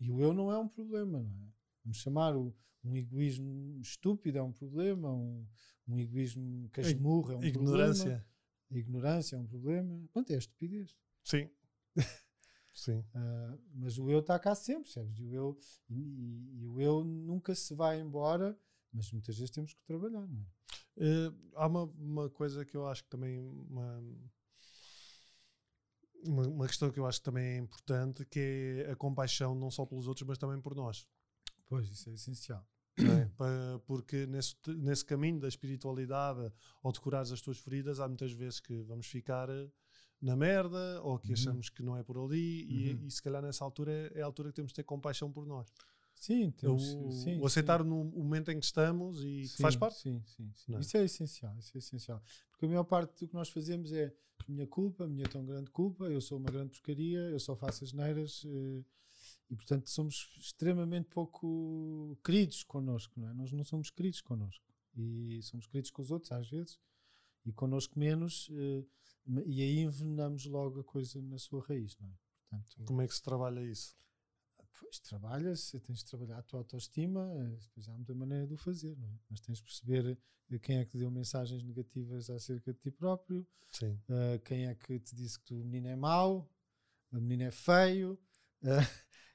e 0.00 0.10
o 0.10 0.20
eu 0.20 0.32
não 0.32 0.50
é 0.50 0.58
um 0.58 0.66
problema, 0.66 1.22
não 1.22 1.30
é? 1.30 1.61
Vamos 1.84 1.98
chamar 1.98 2.36
o, 2.36 2.54
um 2.84 2.96
egoísmo 2.96 3.80
estúpido 3.80 4.38
é 4.38 4.42
um 4.42 4.52
problema, 4.52 5.12
um, 5.12 5.46
um 5.88 5.98
egoísmo 5.98 6.68
casmurro 6.70 7.32
é 7.32 7.36
um 7.36 7.44
Ignorância. 7.44 8.04
problema. 8.04 8.26
A 8.70 8.78
ignorância 8.78 9.36
é 9.36 9.38
um 9.38 9.46
problema. 9.46 10.08
Pronto, 10.12 10.30
é 10.30 10.34
a 10.34 10.38
estupidez. 10.38 10.96
Sim. 11.22 11.48
Sim. 12.74 13.04
Ah, 13.14 13.58
mas 13.74 13.98
o 13.98 14.10
eu 14.10 14.20
está 14.20 14.38
cá 14.38 14.54
sempre, 14.54 14.84
percebes? 14.84 15.18
E 15.18 15.24
o, 15.26 15.32
eu, 15.34 15.58
e, 15.90 16.62
e- 16.62 16.66
o 16.66 16.80
eu 16.80 17.04
nunca 17.04 17.54
se 17.54 17.74
vai 17.74 18.00
embora, 18.00 18.58
mas 18.92 19.12
muitas 19.12 19.36
vezes 19.36 19.50
temos 19.50 19.74
que 19.74 19.82
trabalhar, 19.84 20.26
não 20.26 20.40
é? 20.40 20.46
Eh, 20.96 21.32
há 21.54 21.66
uma, 21.66 21.82
uma 21.84 22.30
coisa 22.30 22.64
que 22.64 22.74
eu 22.76 22.86
acho 22.86 23.04
que 23.04 23.10
também 23.10 23.38
uma, 23.38 24.02
uma, 26.24 26.46
uma 26.48 26.66
questão 26.66 26.90
que 26.90 26.98
eu 26.98 27.06
acho 27.06 27.18
que 27.18 27.24
também 27.24 27.44
é 27.44 27.56
importante 27.58 28.24
que 28.26 28.84
é 28.86 28.92
a 28.92 28.96
compaixão 28.96 29.54
não 29.54 29.70
só 29.70 29.84
pelos 29.84 30.06
outros 30.06 30.26
mas 30.26 30.38
também 30.38 30.60
por 30.60 30.74
nós 30.74 31.06
Pois, 31.72 31.90
isso 31.90 32.10
é 32.10 32.12
essencial. 32.12 32.66
é? 32.98 33.24
Pa- 33.38 33.80
porque 33.86 34.26
nesse, 34.26 34.54
nesse 34.76 35.04
caminho 35.04 35.40
da 35.40 35.48
espiritualidade 35.48 36.52
ou 36.82 36.92
de 36.92 37.00
curares 37.00 37.32
as 37.32 37.40
tuas 37.40 37.58
feridas 37.58 37.98
há 37.98 38.06
muitas 38.06 38.30
vezes 38.32 38.60
que 38.60 38.82
vamos 38.82 39.06
ficar 39.06 39.48
eh, 39.48 39.70
na 40.20 40.36
merda 40.36 41.00
ou 41.02 41.18
que 41.18 41.28
Uhum. 41.28 41.32
achamos 41.32 41.68
que 41.70 41.82
não 41.82 41.96
é 41.96 42.02
por 42.02 42.18
ali 42.18 42.64
e, 42.64 42.92
Uhum. 42.92 43.06
e 43.06 43.10
se 43.10 43.22
calhar 43.22 43.40
nessa 43.40 43.64
altura 43.64 43.90
é, 43.90 44.18
é 44.18 44.22
a 44.22 44.26
altura 44.26 44.50
que 44.50 44.56
temos 44.56 44.70
de 44.72 44.76
ter 44.76 44.82
compaixão 44.84 45.32
por 45.32 45.46
nós 45.46 45.66
Sim, 46.14 46.50
temos, 46.50 46.94
o, 46.94 47.10
sim, 47.10 47.38
o 47.40 47.46
aceitar 47.46 47.82
sim. 47.82 47.88
no 47.88 48.04
momento 48.04 48.50
em 48.50 48.60
que 48.60 48.66
estamos 48.66 49.24
e 49.24 49.42
que 49.42 49.48
Sim, 49.48 49.62
faz 49.62 49.74
parte. 49.74 49.98
Sim, 49.98 50.22
sim, 50.26 50.52
sim. 50.54 50.74
É? 50.76 50.80
Isso 50.80 50.96
é 50.98 51.04
essencial, 51.04 51.58
isso 51.58 51.72
é 51.74 51.78
essencial. 51.78 52.22
Porque 52.50 52.66
a 52.66 52.68
maior 52.68 52.84
parte 52.84 53.18
do 53.18 53.28
que 53.28 53.34
nós 53.34 53.48
fazemos 53.48 53.90
é 53.92 54.14
minha 54.46 54.66
culpa, 54.66 55.08
minha 55.08 55.26
tão 55.28 55.44
grande 55.44 55.70
culpa, 55.70 56.04
eu 56.04 56.20
sou 56.20 56.38
uma 56.38 56.50
grande 56.50 56.70
porcaria, 56.72 57.18
eu 57.30 57.40
só 57.40 57.56
faço 57.56 57.82
as 57.82 57.92
neiras 57.92 58.44
eh, 58.46 58.84
e 59.50 59.56
portanto 59.56 59.90
somos 59.90 60.34
extremamente 60.38 61.08
pouco 61.08 62.18
queridos 62.24 62.64
connosco, 62.64 63.18
não 63.20 63.28
é? 63.28 63.34
Nós 63.34 63.52
não 63.52 63.64
somos 63.64 63.90
queridos 63.90 64.20
connosco 64.20 64.64
e 64.96 65.40
somos 65.42 65.66
queridos 65.66 65.90
com 65.90 66.02
os 66.02 66.10
outros 66.10 66.32
às 66.32 66.48
vezes 66.48 66.78
e 67.44 67.52
connosco 67.52 67.98
menos 67.98 68.48
eh, 68.52 68.84
e 69.46 69.62
aí 69.62 69.78
envenenamos 69.80 70.46
logo 70.46 70.80
a 70.80 70.84
coisa 70.84 71.20
na 71.22 71.38
sua 71.38 71.64
raiz, 71.64 71.96
não 71.98 72.08
é? 72.08 72.12
Portanto, 72.50 72.84
Como 72.84 73.00
é 73.00 73.06
que 73.06 73.14
se 73.14 73.22
trabalha 73.22 73.62
isso? 73.62 73.96
Pois 74.80 74.98
trabalha-se, 74.98 75.78
tens 75.80 75.98
de 76.00 76.04
trabalhar 76.04 76.38
a 76.38 76.42
tua 76.42 76.60
autoestima, 76.60 77.30
eh, 77.34 77.56
depois 77.60 77.88
há 77.88 77.92
muita 77.94 78.14
maneira 78.14 78.46
de 78.46 78.54
o 78.54 78.58
fazer, 78.58 78.96
não 78.98 79.08
é? 79.08 79.18
mas 79.30 79.40
tens 79.40 79.58
de 79.58 79.64
perceber 79.64 80.18
eh, 80.50 80.58
quem 80.58 80.78
é 80.78 80.84
que 80.84 80.92
te 80.92 80.98
deu 80.98 81.10
mensagens 81.10 81.62
negativas 81.62 82.28
acerca 82.28 82.72
de 82.72 82.78
ti 82.78 82.90
próprio, 82.90 83.46
eh, 84.08 84.38
quem 84.44 84.66
é 84.66 84.74
que 84.74 84.98
te 84.98 85.14
disse 85.14 85.38
que 85.38 85.46
tu, 85.46 85.60
o 85.60 85.64
menino 85.64 85.88
é 85.88 85.96
mau, 85.96 86.50
o 87.10 87.16
menino 87.16 87.44
é 87.44 87.50
feio, 87.50 88.18
eh, 88.62 88.80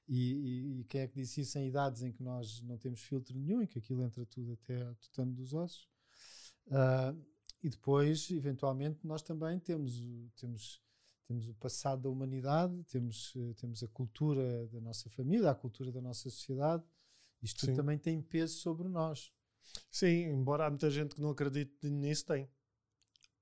e, 0.07 0.33
e- 0.33 0.79
e 0.81 0.83
quem 0.85 1.01
é 1.01 1.07
que 1.07 1.15
disse 1.15 1.41
isso 1.41 1.57
em 1.59 1.67
idades 1.67 2.01
em 2.03 2.11
que 2.11 2.23
nós 2.23 2.61
não 2.61 2.77
temos 2.77 3.01
filtro 3.01 3.37
nenhum 3.37 3.61
e 3.61 3.67
que 3.67 3.79
aquilo 3.79 4.03
entra 4.03 4.25
tudo 4.25 4.53
até 4.53 4.81
ao 4.81 4.95
tutano 4.95 5.33
dos 5.33 5.53
ossos. 5.53 5.87
Ah, 6.71 7.13
e 7.63 7.69
depois, 7.69 8.29
eventualmente, 8.31 9.05
nós 9.05 9.21
também 9.21 9.59
temos, 9.59 9.99
o- 9.99 10.29
temos, 10.37 10.81
temos 11.27 11.47
o 11.49 11.53
passado 11.55 12.03
da 12.03 12.09
humanidade, 12.09 12.83
temos, 12.85 13.33
eh, 13.35 13.53
temos 13.55 13.83
a 13.83 13.87
cultura 13.87 14.67
da 14.67 14.79
nossa 14.79 15.09
família, 15.09 15.49
a 15.51 15.55
cultura 15.55 15.91
da 15.91 16.01
nossa 16.01 16.29
sociedade. 16.29 16.83
Isto 17.41 17.65
também 17.75 17.97
tem 17.97 18.21
peso 18.21 18.55
sobre 18.59 18.87
nós. 18.87 19.31
Sim, 19.91 20.25
embora 20.29 20.65
há 20.65 20.69
muita 20.69 20.89
gente 20.89 21.15
que 21.15 21.21
não 21.21 21.31
acredite 21.31 21.89
nisso, 21.89 22.25
tem. 22.25 22.49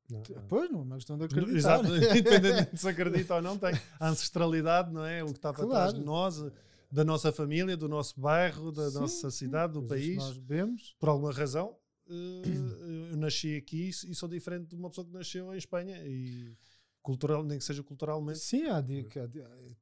Não, 0.10 0.20
não. 0.20 0.48
Pois, 0.48 0.70
não 0.70 0.80
é 0.80 0.84
uma 0.84 0.96
questão 0.96 1.18
de 1.18 1.24
Exato, 1.56 1.88
acreditar. 1.88 2.12
independentemente 2.18 2.78
se 2.78 2.88
acredita 2.88 3.36
ou 3.36 3.42
não, 3.42 3.58
tem. 3.58 3.74
A 4.00 4.10
ancestralidade, 4.10 4.94
não 4.94 5.06
é? 5.06 5.24
O 5.24 5.28
que 5.28 5.34
está 5.34 5.52
para 5.54 5.68
trás 5.68 5.94
de 5.94 6.02
Claro. 6.02 6.06
nós, 6.06 6.52
da 6.92 7.04
nossa 7.04 7.32
família, 7.32 7.76
do 7.76 7.90
nosso 7.90 8.20
bairro, 8.20 8.72
da 8.72 8.90
Sim, 8.90 9.00
nossa 9.00 9.32
cidade, 9.32 9.74
do 9.74 9.84
país. 9.84 10.18
Nós 10.18 10.38
bebemos. 10.38 10.96
Por 11.00 11.10
alguma 11.10 11.32
razão, 11.34 11.76
eh, 12.08 12.44
eu 13.12 13.18
nasci 13.18 13.56
aqui 13.56 13.90
e 13.90 14.16
sou 14.16 14.30
diferente 14.30 14.68
de 14.70 14.76
uma 14.76 14.90
pessoa 14.90 15.06
que 15.06 15.14
nasceu 15.14 15.54
em 15.54 15.58
Espanha 15.58 15.98
e 16.06 16.56
cultural, 17.02 17.44
nem 17.44 17.60
que 17.60 17.64
seja 17.64 17.84
culturalmente. 17.84 18.40
Sim, 18.40 18.66
há, 18.66 18.82
que 18.82 19.20
há 19.20 19.28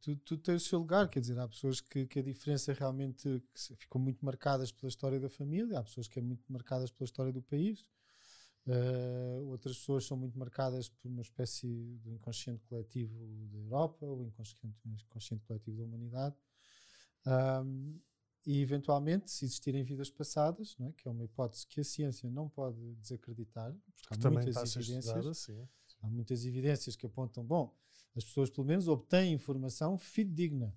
tudo, 0.02 0.20
tudo 0.26 0.42
tem 0.42 0.56
o 0.56 0.60
seu 0.60 0.80
lugar, 0.80 1.08
quer 1.08 1.22
dizer, 1.22 1.40
há 1.40 1.48
pessoas 1.48 1.80
que, 1.80 2.06
que 2.06 2.20
a 2.20 2.22
diferença 2.22 2.74
realmente 2.74 3.42
ficam 3.78 4.00
muito 4.02 4.24
marcadas 4.26 4.74
pela 4.74 4.90
história 4.90 5.18
da 5.20 5.30
família, 5.30 5.80
há 5.80 5.84
pessoas 5.84 6.08
que 6.08 6.20
é 6.20 6.22
muito 6.22 6.44
marcadas 6.52 6.92
pela 6.92 7.06
história 7.06 7.32
do 7.32 7.42
país, 7.42 7.86
eh, 8.66 9.40
outras 9.46 9.78
pessoas 9.78 10.06
são 10.06 10.16
muito 10.16 10.38
marcadas 10.38 10.90
por 10.90 11.10
uma 11.10 11.22
espécie 11.22 11.68
de 12.02 12.12
inconsciente 12.12 12.64
coletivo 12.66 13.14
da 13.52 13.58
Europa, 13.58 14.06
ou 14.06 14.24
inconsciente, 14.24 14.78
inconsciente 14.86 15.44
coletivo 15.46 15.78
da 15.78 15.84
humanidade. 15.84 16.36
Ahm, 17.26 18.00
e 18.46 18.62
eventualmente, 18.62 19.32
se 19.32 19.46
existirem 19.46 19.84
vidas 19.84 20.10
passadas, 20.10 20.76
é? 20.80 20.92
que 20.94 21.08
é 21.08 21.12
uma 21.12 21.24
hipótese 21.24 21.66
que 21.66 21.80
a 21.80 21.84
ciência 21.84 22.30
não 22.30 22.50
pode 22.50 22.96
desacreditar, 22.96 23.74
porque 23.96 24.14
há 24.14 24.18
também 24.18 24.44
muitas 24.44 24.76
evidências, 24.76 25.50
há 26.02 26.10
muitas 26.10 26.46
evidências 26.46 26.96
que 26.96 27.06
apontam, 27.06 27.44
bom, 27.44 27.74
as 28.16 28.26
pessoas 28.26 28.50
pelo 28.50 28.68
menos 28.68 28.88
obtêm 28.88 29.34
informação 29.34 29.98
fidedigna. 29.98 30.76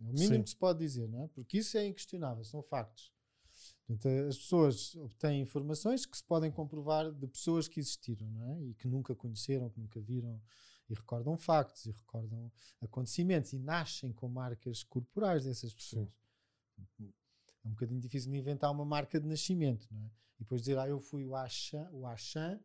É 0.00 0.04
o 0.04 0.12
mínimo 0.12 0.34
Sim. 0.34 0.42
que 0.42 0.50
se 0.50 0.56
pode 0.56 0.80
dizer, 0.80 1.08
não 1.08 1.22
é? 1.22 1.28
Porque 1.28 1.58
isso 1.58 1.78
é 1.78 1.86
inquestionável, 1.86 2.44
são 2.44 2.62
factos. 2.62 3.13
Portanto, 3.86 4.08
as 4.28 4.38
pessoas 4.38 4.94
obtêm 4.96 5.42
informações 5.42 6.06
que 6.06 6.16
se 6.16 6.24
podem 6.24 6.50
comprovar 6.50 7.12
de 7.12 7.26
pessoas 7.26 7.68
que 7.68 7.78
existiram, 7.78 8.30
não 8.30 8.44
é? 8.44 8.62
E 8.62 8.74
que 8.74 8.88
nunca 8.88 9.14
conheceram, 9.14 9.68
que 9.68 9.78
nunca 9.78 10.00
viram, 10.00 10.40
e 10.88 10.94
recordam 10.94 11.36
factos, 11.36 11.84
e 11.86 11.90
recordam 11.90 12.50
acontecimentos, 12.80 13.52
e 13.52 13.58
nascem 13.58 14.12
com 14.12 14.28
marcas 14.28 14.82
corporais 14.82 15.44
dessas 15.44 15.74
pessoas. 15.74 16.08
É 16.98 17.68
um 17.68 17.70
bocadinho 17.70 18.00
difícil 18.00 18.30
de 18.30 18.38
inventar 18.38 18.70
uma 18.70 18.84
marca 18.84 19.20
de 19.20 19.26
nascimento, 19.26 19.86
não 19.90 20.02
é? 20.02 20.10
E 20.38 20.44
depois 20.44 20.62
dizer, 20.62 20.78
ah, 20.78 20.88
eu 20.88 21.00
fui 21.00 21.24
o 21.24 21.34
Achan, 21.34 21.88
o 21.92 22.06
Achan 22.06 22.60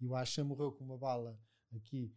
e 0.00 0.06
o 0.06 0.14
Achan 0.14 0.44
morreu 0.44 0.72
com 0.72 0.84
uma 0.84 0.96
bala 0.96 1.38
aqui, 1.74 2.14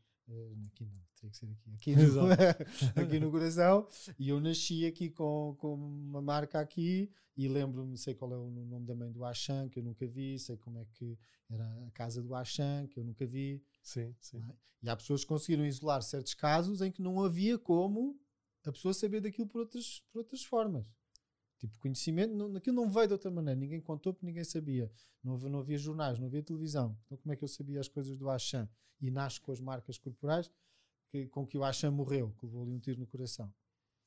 aqui 0.68 0.86
não, 0.86 1.02
teria 1.16 1.32
que 1.32 1.38
ser 1.38 1.46
aqui, 1.46 1.72
aqui 1.74 1.96
no, 1.96 2.32
aqui 3.02 3.20
no 3.20 3.32
coração, 3.32 3.88
e 4.18 4.30
eu 4.30 4.40
nasci 4.40 4.86
aqui 4.86 5.10
com, 5.10 5.56
com 5.58 5.76
uma 5.76 6.22
marca 6.22 6.60
aqui, 6.60 7.12
e 7.36 7.48
lembro-me, 7.48 7.98
sei 7.98 8.14
qual 8.14 8.34
é 8.34 8.38
o 8.38 8.50
nome 8.50 8.86
da 8.86 8.96
mãe 8.96 9.12
do 9.12 9.24
Achan, 9.24 9.70
que 9.70 9.80
eu 9.80 9.84
nunca 9.84 10.06
vi, 10.08 10.38
sei 10.38 10.58
como 10.58 10.80
é 10.80 10.86
que 10.86 11.18
era 11.50 11.88
a 11.88 11.92
casa 11.92 12.22
do 12.22 12.36
Achan, 12.36 12.88
que 12.88 13.00
eu 13.00 13.04
nunca 13.04 13.26
vi, 13.26 13.64
Sim, 13.82 14.14
sim. 14.20 14.38
é? 14.38 14.56
E 14.84 14.90
há 14.90 14.96
pessoas 14.96 15.22
que 15.22 15.28
conseguiram 15.28 15.66
isolar 15.66 16.02
certos 16.02 16.34
casos 16.34 16.82
em 16.82 16.92
que 16.92 17.02
não 17.02 17.24
havia 17.24 17.58
como 17.58 18.20
a 18.66 18.72
pessoa 18.72 18.94
saber 18.94 19.22
daquilo 19.22 19.48
por 19.48 19.62
outras, 19.62 20.04
por 20.12 20.20
outras 20.20 20.44
formas. 20.44 20.86
Tipo, 21.62 21.78
conhecimento, 21.78 22.34
não, 22.34 22.56
aquilo 22.56 22.76
não 22.76 22.90
veio 22.90 23.06
de 23.06 23.14
outra 23.14 23.30
maneira. 23.30 23.60
Ninguém 23.60 23.80
contou 23.80 24.12
porque 24.12 24.26
ninguém 24.26 24.44
sabia. 24.44 24.92
Não 25.24 25.36
havia, 25.36 25.50
não 25.50 25.60
havia 25.60 25.78
jornais, 25.78 26.18
não 26.18 26.26
havia 26.26 26.42
televisão. 26.42 26.98
Então, 27.06 27.20
como 27.20 27.32
é 27.32 27.36
que 27.36 27.44
eu 27.44 27.48
sabia 27.48 27.80
as 27.80 27.88
coisas 27.88 28.18
do 28.18 28.28
Achan? 28.32 28.68
E 29.00 29.12
nasce 29.12 29.40
com 29.40 29.52
as 29.52 29.60
marcas 29.60 30.00
corporais 30.00 30.50
que, 31.12 31.28
com 31.28 31.46
que 31.46 31.60
o 31.60 31.64
Achan 31.64 31.92
morreu, 31.92 32.34
que 32.40 32.48
levou 32.48 32.64
ali 32.64 32.74
um 32.74 32.80
tiro 32.80 33.00
no 33.00 33.06
coração. 33.06 33.54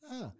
Ah, 0.02 0.32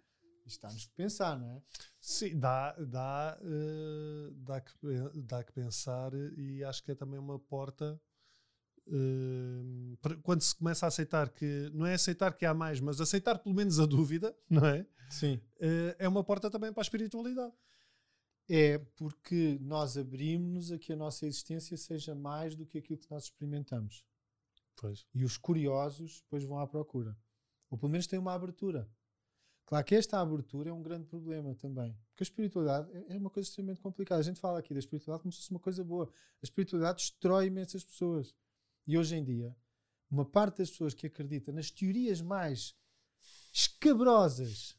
isto 0.45 0.57
está-nos 0.57 0.85
que 0.87 0.93
pensar, 0.93 1.39
não 1.39 1.51
é? 1.51 1.61
Sim, 2.01 2.37
dá, 2.37 2.73
dá, 2.73 3.39
eh, 3.41 4.33
dá, 4.35 4.59
que, 4.59 4.73
dá 5.21 5.41
que 5.41 5.53
pensar 5.53 6.11
e 6.37 6.65
acho 6.65 6.83
que 6.83 6.91
é 6.91 6.95
também 6.95 7.17
uma 7.17 7.39
porta 7.39 7.99
eh, 8.87 9.95
para- 10.01 10.17
quando 10.17 10.41
se 10.41 10.55
começa 10.55 10.85
a 10.85 10.89
aceitar 10.89 11.29
que 11.29 11.69
não 11.73 11.85
é 11.85 11.93
aceitar 11.93 12.33
que 12.35 12.45
há 12.45 12.53
mais, 12.53 12.79
mas 12.79 12.99
aceitar 13.01 13.39
pelo 13.39 13.55
menos 13.55 13.79
a 13.79 13.85
dúvida, 13.85 14.35
não 14.49 14.65
é? 14.65 14.85
Sim. 15.09 15.39
Eh, 15.59 15.95
é 15.99 16.07
uma 16.07 16.23
porta 16.23 16.49
também 16.49 16.71
para 16.71 16.81
a 16.81 16.83
espiritualidade. 16.83 17.53
É 18.47 18.77
porque 18.95 19.57
nós 19.61 19.97
abrimos-nos 19.97 20.71
a 20.71 20.77
que 20.77 20.93
a 20.93 20.95
nossa 20.95 21.25
existência 21.25 21.75
seja 21.77 22.13
mais 22.13 22.55
do 22.55 22.65
que 22.65 22.77
aquilo 22.77 22.99
que 22.99 23.09
nós 23.09 23.23
experimentamos. 23.23 24.05
Pois. 24.75 25.05
E 25.15 25.23
os 25.23 25.35
curiosos 25.37 26.21
depois 26.21 26.43
vão 26.43 26.59
à 26.59 26.67
procura. 26.67 27.17
Ou 27.71 27.77
pelo 27.77 27.91
menos 27.91 28.05
têm 28.05 28.19
uma 28.19 28.33
abertura. 28.33 28.87
Claro 29.65 29.83
que 29.83 29.95
esta 29.95 30.19
abertura 30.19 30.69
é 30.69 30.73
um 30.73 30.83
grande 30.83 31.07
problema 31.07 31.55
também. 31.55 31.97
Porque 32.09 32.21
a 32.21 32.25
espiritualidade 32.25 32.87
é 33.09 33.15
é 33.15 33.17
uma 33.17 33.31
coisa 33.31 33.49
extremamente 33.49 33.81
complicada. 33.81 34.21
A 34.21 34.23
gente 34.23 34.39
fala 34.39 34.59
aqui 34.59 34.73
da 34.73 34.79
espiritualidade 34.79 35.23
como 35.23 35.31
se 35.31 35.39
fosse 35.39 35.49
uma 35.49 35.59
coisa 35.59 35.83
boa. 35.83 36.05
A 36.05 36.43
espiritualidade 36.45 36.97
destrói 36.99 37.47
imensas 37.47 37.83
pessoas. 37.83 38.35
E 38.87 38.97
hoje 38.97 39.15
em 39.15 39.23
dia, 39.23 39.55
uma 40.09 40.25
parte 40.25 40.59
das 40.59 40.69
pessoas 40.69 40.93
que 40.93 41.07
acredita 41.07 41.51
nas 41.51 41.71
teorias 41.71 42.21
mais 42.21 42.75
escabrosas 43.51 44.77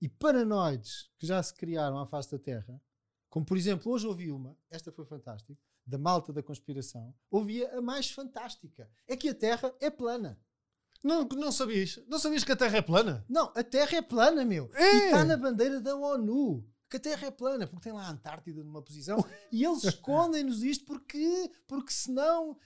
e 0.00 0.08
paranoides 0.08 1.10
que 1.18 1.26
já 1.26 1.42
se 1.42 1.54
criaram 1.54 1.98
à 1.98 2.06
face 2.06 2.30
da 2.30 2.38
Terra, 2.38 2.80
como 3.28 3.46
por 3.46 3.56
exemplo, 3.56 3.92
hoje 3.92 4.06
ouvi 4.06 4.30
uma, 4.30 4.56
esta 4.70 4.90
foi 4.90 5.04
fantástica, 5.04 5.62
da 5.86 5.98
malta 5.98 6.32
da 6.32 6.42
conspiração, 6.42 7.14
ouvia 7.30 7.76
a 7.76 7.82
mais 7.82 8.10
fantástica. 8.10 8.90
É 9.06 9.16
que 9.16 9.28
a 9.28 9.34
Terra 9.34 9.74
é 9.80 9.90
plana. 9.90 10.38
Não, 11.02 11.24
não 11.24 11.50
sabias? 11.50 11.98
Não 12.06 12.18
sabias 12.18 12.44
que 12.44 12.52
a 12.52 12.56
Terra 12.56 12.78
é 12.78 12.82
plana? 12.82 13.24
Não, 13.28 13.52
a 13.54 13.62
Terra 13.62 13.96
é 13.96 14.02
plana, 14.02 14.44
meu. 14.44 14.70
É. 14.74 14.94
E 14.94 15.04
está 15.06 15.24
na 15.24 15.36
bandeira 15.36 15.80
da 15.80 15.96
ONU. 15.96 16.66
Que 16.88 16.96
a 16.96 17.00
Terra 17.00 17.28
é 17.28 17.30
plana, 17.30 17.68
porque 17.68 17.84
tem 17.84 17.92
lá 17.92 18.04
a 18.04 18.10
Antártida 18.10 18.64
numa 18.64 18.82
posição 18.82 19.24
e 19.52 19.64
eles 19.64 19.84
escondem-nos 19.84 20.62
isto 20.62 20.84
porque, 20.84 21.50
porque 21.66 21.92
senão. 21.92 22.58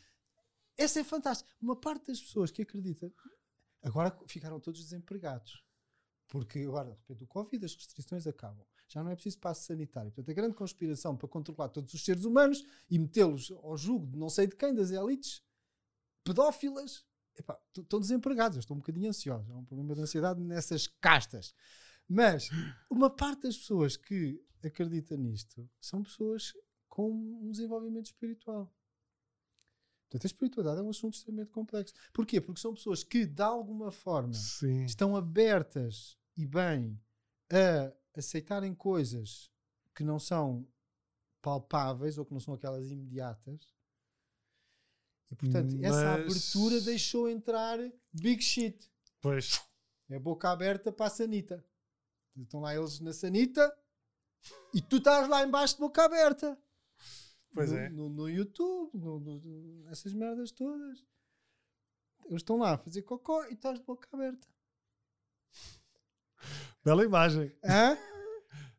Essa 0.76 1.00
é 1.00 1.04
fantástica. 1.04 1.50
Uma 1.60 1.76
parte 1.76 2.08
das 2.08 2.20
pessoas 2.20 2.50
que 2.50 2.62
acreditam 2.62 3.12
agora 3.82 4.16
ficaram 4.26 4.58
todos 4.58 4.82
desempregados. 4.82 5.62
Porque 6.28 6.60
agora, 6.60 6.90
de 6.90 6.96
repente, 6.96 7.24
o 7.24 7.26
Covid, 7.26 7.64
as 7.64 7.74
restrições 7.74 8.26
acabam. 8.26 8.66
Já 8.88 9.02
não 9.02 9.10
é 9.10 9.14
preciso 9.14 9.38
passo 9.38 9.64
sanitário. 9.66 10.10
Portanto, 10.10 10.30
a 10.30 10.34
grande 10.34 10.54
conspiração 10.54 11.16
para 11.16 11.28
controlar 11.28 11.68
todos 11.68 11.92
os 11.94 12.04
seres 12.04 12.24
humanos 12.24 12.64
e 12.90 12.98
metê-los 12.98 13.50
ao 13.50 13.76
jugo 13.76 14.06
de 14.06 14.18
não 14.18 14.28
sei 14.28 14.46
de 14.46 14.56
quem, 14.56 14.74
das 14.74 14.90
elites, 14.90 15.42
pedófilas, 16.24 17.04
estão 17.76 18.00
desempregados. 18.00 18.58
Estou 18.58 18.76
um 18.76 18.80
bocadinho 18.80 19.08
ansioso. 19.08 19.52
Há 19.52 19.56
um 19.56 19.64
problema 19.64 19.94
de 19.94 20.00
ansiedade 20.00 20.40
nessas 20.40 20.86
castas. 20.86 21.54
Mas 22.08 22.48
uma 22.90 23.10
parte 23.10 23.42
das 23.42 23.56
pessoas 23.56 23.96
que 23.96 24.42
acredita 24.62 25.16
nisto 25.16 25.68
são 25.80 26.02
pessoas 26.02 26.52
com 26.88 27.10
um 27.10 27.50
desenvolvimento 27.50 28.06
espiritual. 28.06 28.72
Portanto, 30.14 30.26
a 30.26 30.28
espiritualidade 30.28 30.78
é 30.80 30.82
um 30.84 30.90
assunto 30.90 31.14
extremamente 31.14 31.50
complexo. 31.50 31.92
Porquê? 32.12 32.40
Porque 32.40 32.60
são 32.60 32.72
pessoas 32.72 33.02
que, 33.02 33.26
de 33.26 33.42
alguma 33.42 33.90
forma, 33.90 34.32
Sim. 34.32 34.84
estão 34.84 35.16
abertas 35.16 36.16
e 36.36 36.46
bem 36.46 37.00
a 37.52 37.92
aceitarem 38.16 38.72
coisas 38.76 39.50
que 39.92 40.04
não 40.04 40.20
são 40.20 40.64
palpáveis 41.42 42.16
ou 42.16 42.24
que 42.24 42.32
não 42.32 42.38
são 42.38 42.54
aquelas 42.54 42.88
imediatas. 42.92 43.74
E, 45.32 45.34
portanto, 45.34 45.74
essa 45.82 45.96
Mas- 46.18 46.20
abertura 46.20 46.80
deixou 46.82 47.28
entrar 47.28 47.78
big 48.12 48.40
shit. 48.40 48.88
Pois. 49.20 49.60
É 50.08 50.16
boca 50.16 50.48
aberta 50.48 50.92
para 50.92 51.06
a 51.06 51.10
sanita. 51.10 51.64
Estão 52.36 52.60
lá 52.60 52.72
eles 52.74 53.00
na 53.00 53.12
sanita 53.12 53.76
E 54.72 54.80
tu 54.80 54.98
estás 54.98 55.26
lá 55.28 55.42
embaixo 55.42 55.74
de 55.74 55.80
boca 55.80 56.04
aberta. 56.04 56.56
Pois 57.54 57.70
no, 57.70 57.78
é. 57.78 57.88
No, 57.88 58.08
no 58.08 58.28
YouTube, 58.28 58.90
no, 58.94 59.20
no- 59.20 59.88
essas 59.90 60.12
merdas 60.12 60.50
todas. 60.50 60.98
Eles 62.26 62.36
estão 62.42 62.56
lá 62.58 62.72
a 62.74 62.78
fazer 62.78 63.02
cocó 63.02 63.44
e 63.46 63.52
estás 63.54 63.78
de 63.78 63.84
boca 63.84 64.08
aberta. 64.12 64.46
Bela 66.84 67.04
imagem. 67.04 67.52
Hã? 67.64 67.96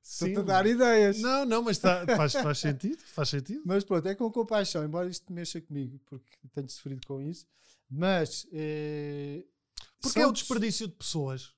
Estou-te 0.03 0.37
a 0.37 0.41
dar 0.43 0.65
ideias. 0.67 1.19
Não, 1.19 1.45
não, 1.45 1.61
mas 1.63 1.79
tá- 1.79 2.05
faz, 2.15 2.33
faz 2.33 2.59
sentido. 2.59 3.01
Faz 3.01 3.29
sentido. 3.29 3.63
Mas 3.65 3.83
pronto, 3.83 4.07
é 4.07 4.13
com 4.13 4.31
compaixão, 4.31 4.83
embora 4.83 5.09
isto 5.09 5.31
mexa 5.33 5.59
comigo, 5.59 5.99
porque 6.05 6.37
tenho 6.53 6.69
sofrido 6.69 7.05
com 7.07 7.21
isso. 7.21 7.47
Mas. 7.89 8.47
eh, 8.51 9.43
Porque 10.01 10.19
é 10.19 10.27
o 10.27 10.31
desperdício 10.31 10.87
de 10.87 10.93
pessoas. 10.93 11.53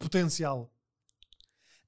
Potencial. 0.00 0.71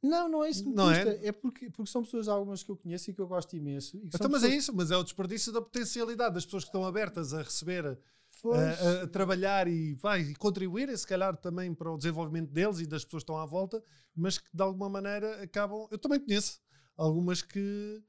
Não, 0.04 0.28
não 0.28 0.44
é 0.44 0.50
isso 0.50 0.62
que 0.62 0.68
me 0.68 0.74
Não 0.76 0.90
é? 0.90 1.04
custa. 1.04 1.26
É, 1.26 1.32
porque, 1.32 1.70
porque 1.70 1.90
são 1.90 2.02
pessoas 2.02 2.28
algumas 2.28 2.62
que 2.62 2.70
eu 2.70 2.76
conheço 2.76 3.10
e 3.10 3.14
que 3.14 3.20
eu 3.20 3.26
gosto 3.26 3.56
imenso. 3.56 3.96
Então, 3.96 4.28
mas 4.30 4.42
é 4.42 4.46
pessoas- 4.48 4.62
isso, 4.62 4.74
mas 4.76 4.90
é 4.90 4.96
o 4.96 5.02
desperdício 5.02 5.50
da 5.52 5.62
potencialidade 5.62 6.34
das 6.34 6.44
pessoas 6.44 6.64
que 6.64 6.68
estão 6.68 6.84
abertas 6.84 7.32
a 7.32 7.42
receber, 7.42 7.86
a- 7.86 9.02
a 9.04 9.06
trabalhar 9.06 9.66
e, 9.66 9.94
vai, 9.94 10.20
e 10.20 10.34
contribuírem, 10.34 10.94
se 10.96 11.06
calhar, 11.06 11.34
também 11.36 11.72
para 11.72 11.90
o 11.90 11.96
desenvolvimento 11.96 12.50
deles 12.50 12.80
e 12.80 12.86
das 12.86 13.04
pessoas 13.04 13.22
que 13.22 13.24
estão 13.30 13.38
à 13.38 13.46
volta, 13.46 13.82
mas 14.14 14.36
que 14.36 14.48
de 14.52 14.62
alguma 14.62 14.88
maneira 14.90 15.42
acabam. 15.42 15.88
Eu 15.90 15.96
também 15.98 16.20
conheço 16.20 16.60
algumas 16.96 17.40
que. 17.40 18.02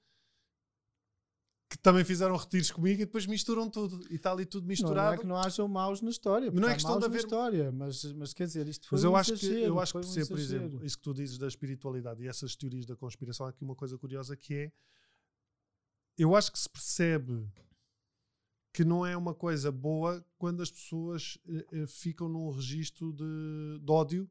Que 1.69 1.77
também 1.79 2.03
fizeram 2.03 2.35
retiros 2.35 2.69
comigo 2.71 3.01
e 3.01 3.05
depois 3.05 3.25
misturam 3.25 3.69
tudo. 3.69 4.05
E 4.11 4.15
está 4.15 4.31
ali 4.31 4.45
tudo 4.45 4.63
não, 4.63 4.69
misturado. 4.69 5.07
não 5.07 5.13
é 5.13 5.17
que 5.17 5.25
não 5.27 5.37
hajam 5.37 5.67
maus 5.67 6.01
na 6.01 6.09
história. 6.11 6.51
Mas 6.51 6.61
não 6.61 6.69
é 6.69 6.73
questão 6.73 6.99
de 6.99 7.05
haver- 7.05 7.17
história, 7.19 7.71
mas, 7.71 8.03
mas 8.13 8.33
quer 8.33 8.45
dizer, 8.45 8.67
isto 8.67 8.87
foi 8.87 8.97
Mas 8.97 9.03
eu 9.03 9.11
um 9.11 9.15
acho 9.15 9.33
que, 9.35 9.45
eu 9.47 9.79
acho 9.79 9.91
que 9.93 9.97
um 9.97 10.01
percebo, 10.01 10.27
por 10.27 10.39
exagero. 10.39 10.63
exemplo, 10.65 10.85
isso 10.85 10.97
que 10.97 11.03
tu 11.03 11.13
dizes 11.13 11.37
da 11.37 11.47
espiritualidade 11.47 12.23
e 12.23 12.27
essas 12.27 12.55
teorias 12.55 12.85
da 12.85 12.95
conspiração, 12.95 13.45
há 13.47 13.49
aqui 13.49 13.63
uma 13.63 13.75
coisa 13.75 13.97
curiosa 13.97 14.35
que 14.37 14.53
é 14.53 14.71
eu 16.17 16.35
acho 16.35 16.51
que 16.51 16.59
se 16.59 16.69
percebe 16.69 17.45
que 18.71 18.85
não 18.85 19.05
é 19.05 19.15
uma 19.17 19.33
coisa 19.33 19.71
boa 19.71 20.23
quando 20.37 20.61
as 20.61 20.69
pessoas 20.71 21.37
eh, 21.47 21.65
eh, 21.71 21.87
ficam 21.87 22.29
num 22.29 22.49
registro 22.51 23.11
de, 23.13 23.79
de 23.81 23.91
ódio, 23.91 24.29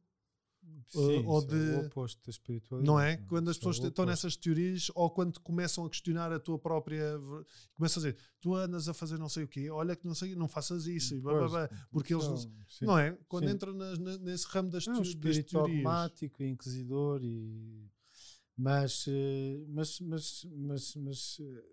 Sim, 0.87 1.25
ou 1.27 1.43
é 1.43 1.47
de- 1.47 1.55
o 1.55 1.87
oposto 1.87 2.23
da 2.25 2.31
espiritualidade. 2.31 2.87
não 2.87 3.01
é? 3.01 3.17
Quando 3.17 3.49
as 3.51 3.57
é 3.57 3.59
pessoas 3.59 3.79
estão 3.83 4.05
nessas 4.07 4.37
teorias 4.37 4.91
ou 4.95 5.11
quando 5.11 5.41
começam 5.41 5.85
a 5.85 5.91
questionar 5.91 6.31
a 6.33 6.39
tua 6.39 6.59
própria. 6.59 7.19
Começam 7.75 8.01
a 8.03 8.07
dizer, 8.07 8.17
tu 8.41 8.55
andas 8.55 8.89
a 8.89 8.95
fazer 8.95 9.19
não 9.19 9.29
sei 9.29 9.45
o 9.45 9.49
quê, 9.49 9.69
olha 9.71 9.97
que 9.97 10.07
não 10.07 10.15
sei, 10.15 10.35
não 10.37 10.47
faças 10.47 10.87
isso, 10.87 11.15
e 11.17 11.21
blá, 11.21 11.33
blá, 11.33 11.49
Pois, 11.49 11.53
blá", 11.71 11.87
porque 11.91 12.15
eles 12.15 12.29
não, 12.29 12.37
sim. 12.37 12.85
não 12.85 12.99
é? 12.99 13.13
Quando 13.29 13.49
Sim. 13.49 13.55
entram 13.55 13.73
nas- 13.73 13.99
na- 13.99 14.19
nesse 14.19 14.47
ramo 14.49 14.71
das, 14.71 14.87
É 14.87 14.91
um 14.93 15.03
teo- 15.03 15.15
das 15.17 15.39
teorias. 15.45 15.77
dogmático 15.77 16.43
e 16.43 16.49
inquisidor 16.49 17.21
e 17.25 17.91
mas 18.57 19.07
eh, 19.09 19.65
mas 19.69 19.99
mas 20.01 20.45
mas, 20.55 20.95
mas 20.97 21.39
eh, 21.41 21.65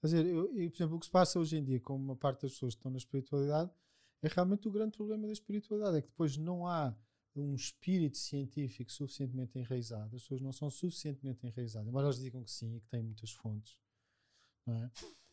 quer 0.00 0.06
dizer, 0.06 0.26
eu, 0.26 0.56
eu, 0.56 0.70
por 0.70 0.76
exemplo, 0.78 0.96
o 0.96 1.00
que 1.00 1.06
se 1.06 1.12
passa 1.12 1.38
hoje 1.38 1.56
em 1.58 1.64
dia 1.64 1.80
com 1.80 1.94
uma 1.96 2.16
parte 2.16 2.42
das 2.42 2.52
pessoas 2.52 2.74
que 2.74 2.78
estão 2.78 2.90
na 2.90 2.98
espiritualidade 2.98 3.70
é 4.22 4.28
realmente 4.28 4.66
o 4.68 4.70
grande 4.70 4.96
problema 4.96 5.26
da 5.26 5.32
espiritualidade 5.32 5.98
é 5.98 6.02
que 6.02 6.08
depois 6.08 6.36
não 6.38 6.66
há 6.66 6.96
um 7.36 7.54
espírito 7.54 8.16
científico 8.18 8.90
suficientemente 8.92 9.58
enraizado 9.58 10.16
as 10.16 10.22
pessoas 10.22 10.40
não 10.40 10.52
são 10.52 10.68
suficientemente 10.70 11.46
enraizadas 11.46 11.88
embora 11.88 12.06
elas 12.06 12.18
digam 12.18 12.42
que 12.42 12.50
sim 12.50 12.76
e 12.76 12.80
que 12.80 12.88
têm 12.88 13.02
muitas 13.02 13.30
fontes 13.32 13.78
é? 14.66 14.90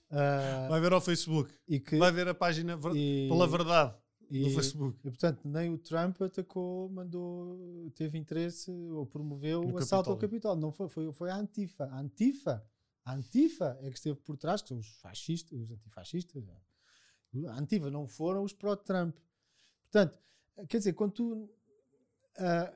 Ah, 0.10 0.68
Vai 0.70 0.80
ver 0.80 0.94
ao 0.94 1.02
Facebook, 1.02 1.54
e 1.68 1.80
que 1.80 1.98
vai 1.98 2.12
ver 2.12 2.28
a 2.30 2.34
página 2.34 2.80
e- 2.96 3.28
pela 3.30 3.46
verdade 3.48 3.94
e- 4.32 4.44
do 4.46 4.50
Facebook. 4.52 4.98
e, 5.06 5.10
portanto, 5.12 5.42
nem 5.46 5.70
o 5.74 5.78
Trump 5.78 6.22
atacou, 6.22 6.90
mandou, 6.90 7.92
teve 7.96 8.18
interesse 8.18 8.72
ou 8.72 9.06
promoveu 9.06 9.62
No 9.64 9.74
o 9.74 9.78
assalto 9.78 10.10
ao 10.10 10.16
Capitólio. 10.16 10.42
Capitólio. 10.56 10.62
Não 10.62 10.72
foi, 10.72 10.88
foi, 10.88 11.12
foi 11.12 11.30
a 11.30 11.36
Antifa. 11.36 11.86
A 11.86 12.00
Antifa, 12.00 12.66
a 13.04 13.14
Antifa 13.16 13.78
é 13.82 13.90
que 13.90 13.98
esteve 13.98 14.18
por 14.22 14.38
trás, 14.38 14.62
que 14.62 14.70
são 14.70 14.78
os 14.78 14.88
fascistas, 15.02 15.60
os 15.60 15.72
antifascistas. 15.72 16.44
A 17.50 17.60
Antifa 17.60 17.92
não 17.92 18.08
foram 18.08 18.44
os 18.44 18.54
pró-Trump. 18.54 19.14
Portanto, 19.92 20.18
quer 20.70 20.78
dizer, 20.78 20.94
quando 20.94 21.12
tu 21.12 21.50
ah, 22.38 22.74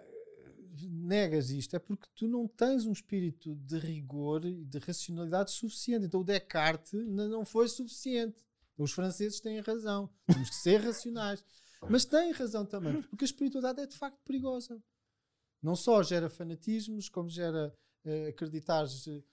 negas 0.89 1.49
isto, 1.49 1.75
é 1.75 1.79
porque 1.79 2.07
tu 2.15 2.27
não 2.27 2.47
tens 2.47 2.85
um 2.85 2.91
espírito 2.91 3.55
de 3.55 3.77
rigor 3.77 4.45
e 4.45 4.65
de 4.65 4.79
racionalidade 4.79 5.51
suficiente. 5.51 6.05
Então 6.05 6.21
o 6.21 6.23
Descartes 6.23 6.93
não 6.93 7.45
foi 7.45 7.67
suficiente. 7.67 8.43
Os 8.77 8.91
franceses 8.91 9.39
têm 9.39 9.59
razão. 9.59 10.09
Temos 10.25 10.49
que 10.49 10.55
ser 10.55 10.81
racionais. 10.81 11.43
Mas 11.89 12.05
têm 12.05 12.31
razão 12.31 12.65
também, 12.65 13.01
porque 13.03 13.23
a 13.23 13.25
espiritualidade 13.25 13.81
é 13.81 13.87
de 13.87 13.97
facto 13.97 14.19
perigosa. 14.23 14.81
Não 15.61 15.75
só 15.75 16.01
gera 16.03 16.29
fanatismos, 16.29 17.09
como 17.09 17.29
gera 17.29 17.75
eh, 18.03 18.27
acreditares. 18.29 19.07
eh, 19.07 19.23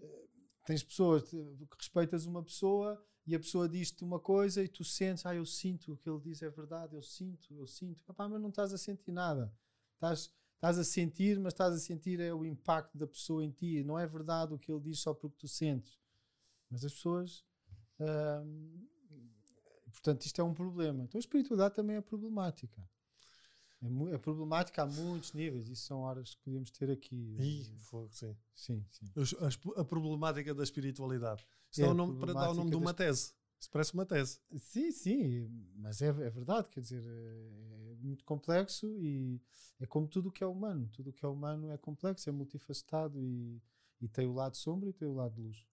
eh, 0.00 0.26
tens 0.66 0.82
pessoas 0.82 1.22
que 1.24 1.36
respeitas 1.78 2.26
uma 2.26 2.42
pessoa 2.42 3.02
e 3.26 3.34
a 3.34 3.38
pessoa 3.38 3.68
diz-te 3.68 4.04
uma 4.04 4.20
coisa 4.20 4.62
e 4.62 4.68
tu 4.68 4.84
sentes, 4.84 5.24
ah, 5.24 5.34
eu 5.34 5.46
sinto 5.46 5.92
o 5.92 5.96
que 5.96 6.08
ele 6.08 6.20
diz 6.20 6.42
é 6.42 6.50
verdade, 6.50 6.94
eu 6.94 7.02
sinto, 7.02 7.54
eu 7.54 7.66
sinto. 7.66 8.04
Epá, 8.08 8.28
mas 8.28 8.40
não 8.40 8.50
estás 8.50 8.72
a 8.72 8.78
sentir 8.78 9.12
nada. 9.12 9.50
Estás, 9.94 10.30
estás 10.54 10.78
a 10.78 10.84
sentir, 10.84 11.38
mas 11.40 11.54
estás 11.54 11.74
a 11.74 11.78
sentir 11.78 12.20
é 12.20 12.34
o 12.34 12.44
impacto 12.44 12.98
da 12.98 13.06
pessoa 13.06 13.42
em 13.42 13.50
ti. 13.50 13.82
Não 13.82 13.98
é 13.98 14.06
verdade 14.06 14.52
o 14.52 14.58
que 14.58 14.70
ele 14.70 14.80
diz 14.80 15.00
só 15.00 15.14
porque 15.14 15.38
tu 15.38 15.48
sentes. 15.48 15.98
Mas 16.70 16.84
as 16.84 16.92
pessoas. 16.92 17.44
hum, 17.98 18.86
portanto, 19.90 20.26
isto 20.26 20.40
é 20.40 20.44
um 20.44 20.52
problema. 20.52 21.04
Então 21.04 21.18
a 21.18 21.20
espiritualidade 21.20 21.74
também 21.74 21.96
é 21.96 22.02
problemática. 22.02 22.86
É, 23.84 24.14
é 24.14 24.18
problemática 24.18 24.82
a 24.82 24.86
muitos 24.86 25.32
níveis. 25.32 25.68
Isso 25.68 25.84
são 25.84 26.00
horas 26.00 26.34
que 26.34 26.42
podíamos 26.42 26.70
ter 26.70 26.90
aqui. 26.90 27.36
Ih, 27.38 27.64
fogo, 27.80 28.08
sim. 28.12 28.36
Sim, 28.54 28.84
sim. 28.90 29.06
As- 29.16 29.58
A 29.76 29.84
problemática 29.84 30.54
da 30.54 30.62
espiritualidade. 30.62 31.46
Isto 31.70 31.82
É, 31.82 31.84
é 31.84 31.88
a 31.88 31.90
o 31.90 31.94
nome, 31.94 32.18
para 32.18 32.32
dar 32.32 32.50
o 32.50 32.54
nome 32.54 32.70
de 32.70 32.76
uma 32.76 32.94
tese. 32.94 33.34
Isso 33.60 33.70
parece 33.70 33.94
uma 33.94 34.04
tese. 34.04 34.40
Sim, 34.58 34.90
sim, 34.92 35.48
mas 35.76 36.02
é, 36.02 36.08
é 36.08 36.30
verdade, 36.30 36.68
quer 36.68 36.80
dizer, 36.80 37.02
é, 37.02 37.92
é 37.92 37.94
muito 37.96 38.24
complexo 38.24 38.86
e 39.00 39.40
é 39.80 39.86
como 39.86 40.06
tudo 40.06 40.28
o 40.28 40.32
que 40.32 40.44
é 40.44 40.46
humano. 40.46 40.88
Tudo 40.92 41.10
o 41.10 41.12
que 41.12 41.24
é 41.24 41.28
humano 41.28 41.70
é 41.70 41.78
complexo, 41.78 42.28
é 42.28 42.32
multifacetado 42.32 43.22
e, 43.22 43.62
e 44.00 44.08
tem 44.08 44.26
o 44.26 44.32
lado 44.34 44.56
sombra 44.56 44.90
e 44.90 44.92
tem 44.92 45.08
o 45.08 45.14
lado 45.14 45.34
de 45.34 45.40
luz. 45.40 45.66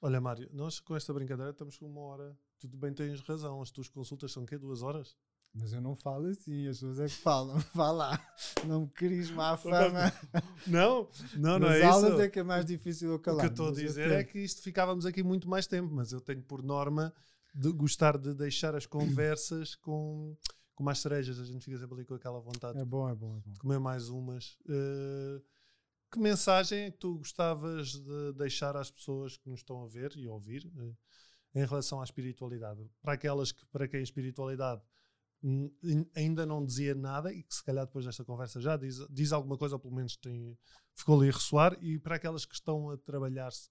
Olha, 0.00 0.20
Mário, 0.20 0.48
nós 0.52 0.78
com 0.80 0.94
esta 0.94 1.12
brincadeira 1.12 1.50
estamos 1.50 1.76
com 1.76 1.86
uma 1.86 2.00
hora. 2.02 2.38
Tudo 2.58 2.76
bem, 2.76 2.92
tens 2.92 3.20
razão. 3.20 3.60
As 3.60 3.70
tuas 3.70 3.88
consultas 3.88 4.30
são 4.32 4.44
quê? 4.46 4.56
Duas 4.56 4.82
horas? 4.82 5.16
Mas 5.56 5.72
eu 5.72 5.80
não 5.80 5.94
falo 5.94 6.26
assim, 6.26 6.66
as 6.66 6.78
pessoas 6.78 6.98
é 6.98 7.04
que 7.06 7.14
falam. 7.22 7.56
Vá 7.74 7.90
lá, 7.92 8.20
não 8.66 8.82
me 8.82 8.88
queres 8.88 9.30
má 9.30 9.56
fama. 9.56 10.12
Não, 10.66 11.08
não, 11.36 11.58
não 11.58 11.68
Nas 11.68 11.76
é 11.76 11.84
aulas 11.84 12.12
isso. 12.14 12.22
é 12.22 12.28
que 12.28 12.38
é 12.40 12.42
mais 12.42 12.64
difícil 12.66 13.10
eu 13.10 13.14
O 13.16 13.18
calar. 13.20 13.40
que 13.42 13.46
eu 13.46 13.50
estou 13.50 13.68
a 13.68 13.72
dizer 13.72 14.10
é 14.10 14.24
que 14.24 14.38
isto 14.40 14.60
ficávamos 14.62 15.06
aqui 15.06 15.22
muito 15.22 15.48
mais 15.48 15.66
tempo, 15.66 15.94
mas 15.94 16.10
eu 16.12 16.20
tenho 16.20 16.42
por 16.42 16.62
norma 16.62 17.14
de 17.54 17.70
gostar 17.70 18.18
de 18.18 18.34
deixar 18.34 18.74
as 18.74 18.84
conversas 18.84 19.76
com, 19.76 20.36
com 20.74 20.82
mais 20.82 20.98
cerejas. 20.98 21.38
A 21.38 21.44
gente 21.44 21.64
fica 21.64 21.78
sempre 21.78 21.94
ali 21.94 22.04
com 22.04 22.14
aquela 22.14 22.40
vontade 22.40 22.76
É 22.78 22.84
bom, 22.84 23.08
é 23.08 23.14
bom, 23.14 23.36
é 23.36 23.40
bom. 23.40 23.52
de 23.52 23.60
comer 23.60 23.78
mais 23.78 24.08
umas. 24.08 24.58
Eh, 24.68 25.40
que 26.10 26.18
mensagem 26.18 26.80
é 26.86 26.90
que 26.90 26.98
tu 26.98 27.18
gostavas 27.18 27.92
de 27.92 28.32
deixar 28.32 28.76
às 28.76 28.90
pessoas 28.90 29.36
que 29.36 29.48
nos 29.48 29.60
estão 29.60 29.84
a 29.84 29.86
ver 29.86 30.12
e 30.16 30.26
a 30.26 30.32
ouvir 30.32 30.68
eh, 30.76 31.60
em 31.60 31.64
relação 31.64 32.00
à 32.00 32.04
espiritualidade? 32.04 32.84
Para 33.00 33.12
aquelas 33.12 33.52
que, 33.52 33.64
para 33.66 33.86
quem 33.86 34.00
a 34.00 34.02
espiritualidade 34.02 34.82
ainda 36.16 36.46
não 36.46 36.64
dizia 36.64 36.94
nada 36.94 37.32
e 37.32 37.42
que 37.42 37.54
se 37.54 37.62
calhar 37.62 37.84
depois 37.86 38.04
desta 38.04 38.24
conversa 38.24 38.60
já 38.60 38.76
diz, 38.76 38.96
diz 39.10 39.32
alguma 39.32 39.56
coisa 39.58 39.74
ou 39.76 39.78
pelo 39.80 39.94
menos 39.94 40.16
tem, 40.16 40.56
ficou 40.94 41.18
ali 41.20 41.28
a 41.28 41.32
ressoar 41.32 41.76
e 41.82 41.98
para 41.98 42.16
aquelas 42.16 42.44
que 42.46 42.54
estão 42.54 42.90
a 42.90 42.96
trabalhar-se 42.96 43.68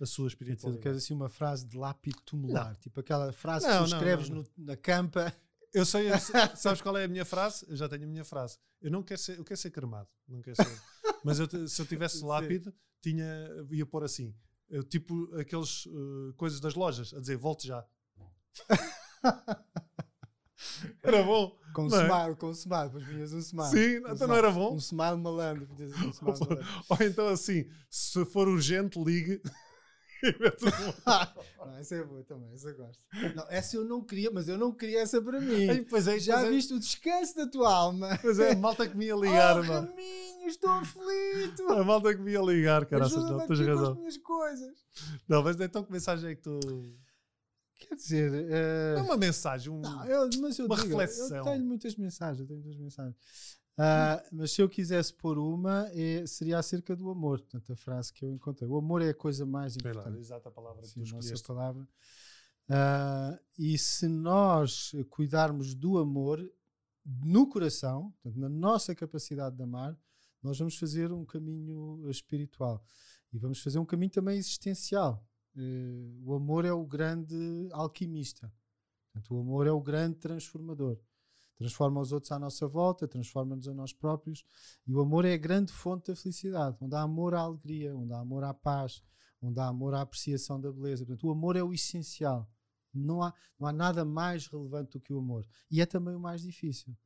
a 0.00 0.06
sua 0.06 0.26
espiritualidade. 0.28 0.82
queres 0.82 1.04
assim 1.04 1.14
uma 1.14 1.28
frase 1.28 1.66
de 1.66 1.76
lápide 1.76 2.16
tumular, 2.24 2.74
tipo 2.76 2.98
aquela 3.00 3.32
frase 3.32 3.66
Não, 3.66 3.72
que 3.84 3.84
tu 3.84 3.90
não, 3.90 3.98
escreves 3.98 4.28
não, 4.28 4.36
no- 4.38 4.46
na 4.56 4.76
campa. 4.76 5.32
Eu 5.72 5.84
sei, 5.84 6.10
eu 6.10 6.18
sei- 6.18 6.34
sabes 6.56 6.80
qual 6.80 6.96
é 6.96 7.04
a 7.04 7.08
minha 7.08 7.24
frase? 7.24 7.64
Eu 7.68 7.76
já 7.76 7.88
tenho 7.88 8.04
a 8.04 8.06
minha 8.06 8.24
frase. 8.24 8.58
Eu 8.80 8.90
não 8.90 9.02
quero 9.02 9.20
ser, 9.20 9.38
eu 9.38 9.44
quero 9.44 9.58
ser 9.60 9.70
cremado, 9.70 10.08
não 10.28 10.40
quero 10.40 10.56
ser. 10.56 10.80
Mas 11.24 11.38
eu 11.38 11.68
se 11.68 11.80
eu 11.82 11.86
tivesse 11.86 12.22
lápide, 12.24 12.72
tinha, 13.02 13.26
ia 13.70 13.84
pôr 13.86 14.02
assim, 14.04 14.34
eu, 14.68 14.82
tipo 14.82 15.32
aqueles 15.36 15.86
eh, 15.86 16.32
coisas 16.36 16.60
das 16.60 16.74
lojas, 16.74 17.12
a 17.14 17.20
dizer 17.20 17.36
volte 17.36 17.66
já. 17.68 17.84
Era 21.02 21.22
bom. 21.22 21.56
Com 21.74 21.86
um 21.86 21.88
Não 21.88 22.00
é? 22.00 22.06
smile, 22.06 22.36
com 22.36 22.46
um 22.46 22.52
smile, 22.52 22.84
depois 22.84 23.04
vinhas 23.04 23.32
um 23.32 23.38
smile. 23.38 23.68
Sim, 23.70 23.98
Um 24.04 24.12
então 24.12 24.28
não 24.28 24.36
era 24.36 24.50
bom. 24.50 24.74
Um 24.74 24.78
smile 24.78 25.16
malandro. 25.16 25.68
Um 25.78 26.10
smile 26.10 26.38
malandro. 26.40 26.66
Ou 26.88 26.96
então 27.00 27.28
assim, 27.28 27.68
se 27.90 28.24
for 28.26 28.46
urgente, 28.46 29.02
ligue. 29.02 29.40
Não, 31.58 31.76
essa 31.78 31.96
é 31.96 32.02
boa 32.02 32.22
também, 32.24 32.50
essa 32.54 32.68
eu 32.68 32.76
gosto. 32.76 33.02
Não, 33.34 33.46
essa 33.50 33.76
eu 33.76 33.84
não 33.84 34.02
queria, 34.02 34.30
mas 34.30 34.48
eu 34.48 34.56
não 34.56 34.72
queria 34.72 35.00
essa 35.02 35.20
para 35.20 35.40
mim. 35.40 35.68
Ei, 35.68 35.82
pois 35.82 36.06
é, 36.08 36.18
Já 36.18 36.36
pois 36.36 36.46
é, 36.46 36.50
viste 36.50 36.74
o 36.74 36.78
descanso 36.80 37.36
da 37.36 37.46
tua 37.46 37.72
alma? 37.72 38.18
Pois 38.22 38.38
é, 38.38 38.52
a 38.52 38.56
malta 38.56 38.88
que 38.88 38.96
me 38.96 39.06
ia 39.06 39.14
ligar, 39.14 39.60
oh, 39.60 39.64
mano. 39.64 39.88
Raminho, 39.88 40.46
estou 40.46 40.70
aflito. 40.70 41.68
A 41.70 41.84
malta 41.84 42.14
que 42.14 42.20
me 42.20 42.32
ia 42.32 42.40
ligar, 42.40 42.86
caraças, 42.86 43.22
não, 43.22 43.46
tens 43.46 43.60
com 43.60 43.66
razão. 43.66 43.92
as 43.92 43.98
minhas 43.98 44.16
coisas. 44.18 44.78
Não, 45.28 45.42
mas 45.42 45.60
então 45.60 45.82
que 45.84 45.92
mensagem 45.92 46.30
é 46.30 46.34
que 46.34 46.42
tu. 46.42 46.58
Quer 47.86 47.94
dizer, 47.94 48.32
eh, 48.50 48.94
É 48.98 49.02
uma 49.02 49.16
mensagem, 49.16 49.72
um. 49.72 49.80
Não, 49.80 50.04
eu, 50.06 50.28
mas 50.40 50.58
eu 50.58 50.66
Uma 50.66 50.76
digo, 50.76 50.88
reflexão. 50.98 51.36
Eu 51.36 51.44
tenho 51.44 51.64
muitas 51.64 51.96
mensagens, 51.96 52.46
tenho 52.46 52.60
muitas 52.60 52.76
mensagens. 52.80 53.16
Uh, 53.74 54.22
mas 54.30 54.52
se 54.52 54.62
eu 54.62 54.68
quisesse 54.68 55.12
pôr 55.12 55.36
uma, 55.36 55.88
é, 55.92 56.24
seria 56.26 56.58
acerca 56.58 56.94
do 56.94 57.10
amor. 57.10 57.40
Portanto, 57.40 57.72
a 57.72 57.76
frase 57.76 58.12
que 58.12 58.24
eu 58.24 58.32
encontrei. 58.32 58.68
O 58.68 58.76
amor 58.76 59.02
é 59.02 59.08
a 59.08 59.14
coisa 59.14 59.44
mais 59.44 59.74
importante. 59.76 60.14
Lá, 60.14 60.18
exata 60.18 60.50
palavra 60.50 60.84
Sim, 60.84 60.94
que 60.94 61.10
tu 61.10 61.16
escolheste. 61.18 61.46
palavra. 61.46 61.88
Uh, 62.68 63.38
e 63.58 63.76
se 63.76 64.08
nós 64.08 64.92
cuidarmos 65.10 65.74
do 65.74 65.98
amor 65.98 66.40
no 67.04 67.46
coração, 67.48 68.12
portanto, 68.22 68.40
na 68.40 68.48
nossa 68.48 68.94
capacidade 68.94 69.56
de 69.56 69.62
amar, 69.62 69.98
nós 70.42 70.58
vamos 70.58 70.76
fazer 70.78 71.12
um 71.12 71.24
caminho 71.24 72.08
espiritual. 72.08 72.82
E 73.32 73.38
vamos 73.38 73.60
fazer 73.60 73.78
um 73.78 73.84
caminho 73.84 74.12
também 74.12 74.38
existencial. 74.38 75.26
Uh, 75.56 76.22
o 76.24 76.34
amor 76.34 76.64
é 76.64 76.72
o 76.72 76.84
grande 76.84 77.68
alquimista. 77.72 78.52
Portanto, 79.12 79.34
o 79.34 79.40
amor 79.40 79.66
é 79.66 79.72
o 79.72 79.80
grande 79.80 80.16
transformador 80.16 80.98
transforma 81.56 82.00
os 82.00 82.12
outros 82.12 82.32
à 82.32 82.38
nossa 82.38 82.66
volta, 82.66 83.06
transforma-nos 83.06 83.68
a 83.68 83.74
nós 83.74 83.92
próprios. 83.92 84.44
E 84.86 84.92
o 84.92 85.00
amor 85.00 85.24
é 85.24 85.34
a 85.34 85.38
grande 85.38 85.72
fonte 85.72 86.10
da 86.10 86.16
felicidade, 86.16 86.76
onde 86.80 86.94
há 86.94 87.02
amor 87.02 87.34
à 87.34 87.40
alegria, 87.40 87.96
onde 87.96 88.12
há 88.12 88.18
amor 88.18 88.44
à 88.44 88.52
paz, 88.52 89.02
onde 89.40 89.58
há 89.60 89.66
amor 89.66 89.94
à 89.94 90.00
apreciação 90.00 90.60
da 90.60 90.72
beleza. 90.72 91.04
Portanto, 91.04 91.26
o 91.26 91.30
amor 91.30 91.56
é 91.56 91.62
o 91.62 91.72
essencial. 91.72 92.48
Não 92.92 93.22
há, 93.22 93.32
não 93.58 93.66
há 93.66 93.72
nada 93.72 94.04
mais 94.04 94.46
relevante 94.46 94.92
do 94.92 95.00
que 95.00 95.12
o 95.12 95.18
amor. 95.18 95.46
E 95.70 95.80
é 95.80 95.86
também 95.86 96.14
o 96.14 96.20
mais 96.20 96.42
difícil. 96.42 96.96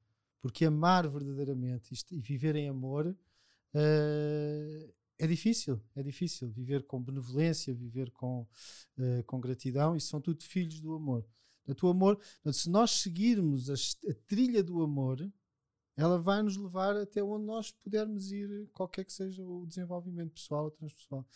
Porque 0.40 0.64
amar 0.64 1.08
verdadeiramente 1.08 1.92
e 2.10 2.20
viver 2.20 2.54
em 2.56 2.68
amor 2.68 3.06
uh, 3.06 4.94
é 5.18 5.26
difícil. 5.26 5.80
É 5.96 6.02
difícil. 6.02 6.48
Viver 6.48 6.84
com 6.84 7.02
benevolência, 7.02 7.74
viver 7.74 8.10
com, 8.12 8.46
uh, 8.96 9.24
com 9.26 9.40
gratidão, 9.40 9.96
isso 9.96 10.08
são 10.08 10.20
tudo 10.20 10.42
filhos 10.44 10.80
do 10.80 10.94
amor. 10.94 11.26
Portanto, 11.64 11.86
o 11.86 11.90
amor, 11.90 12.16
portanto, 12.16 12.54
se 12.54 12.70
nós 12.70 12.92
seguirmos 12.92 13.68
a, 13.68 13.74
a, 13.74 14.14
trilha 14.26 14.62
do 14.62 14.80
amor, 14.80 15.20
ela 15.96 16.18
vai 16.18 16.40
nos 16.42 16.56
levar 16.56 16.96
até 16.96 17.22
onde 17.22 17.44
nós 17.44 17.72
pudermos 17.72 18.30
ir, 18.30 18.68
qualquer 18.72 19.04
que 19.04 19.12
seja 19.12 19.44
o 19.44 19.66
desenvolvimento 19.66 20.32
pessoal 20.32 20.64
ou 20.66 20.70
transpessoal. 20.70 21.26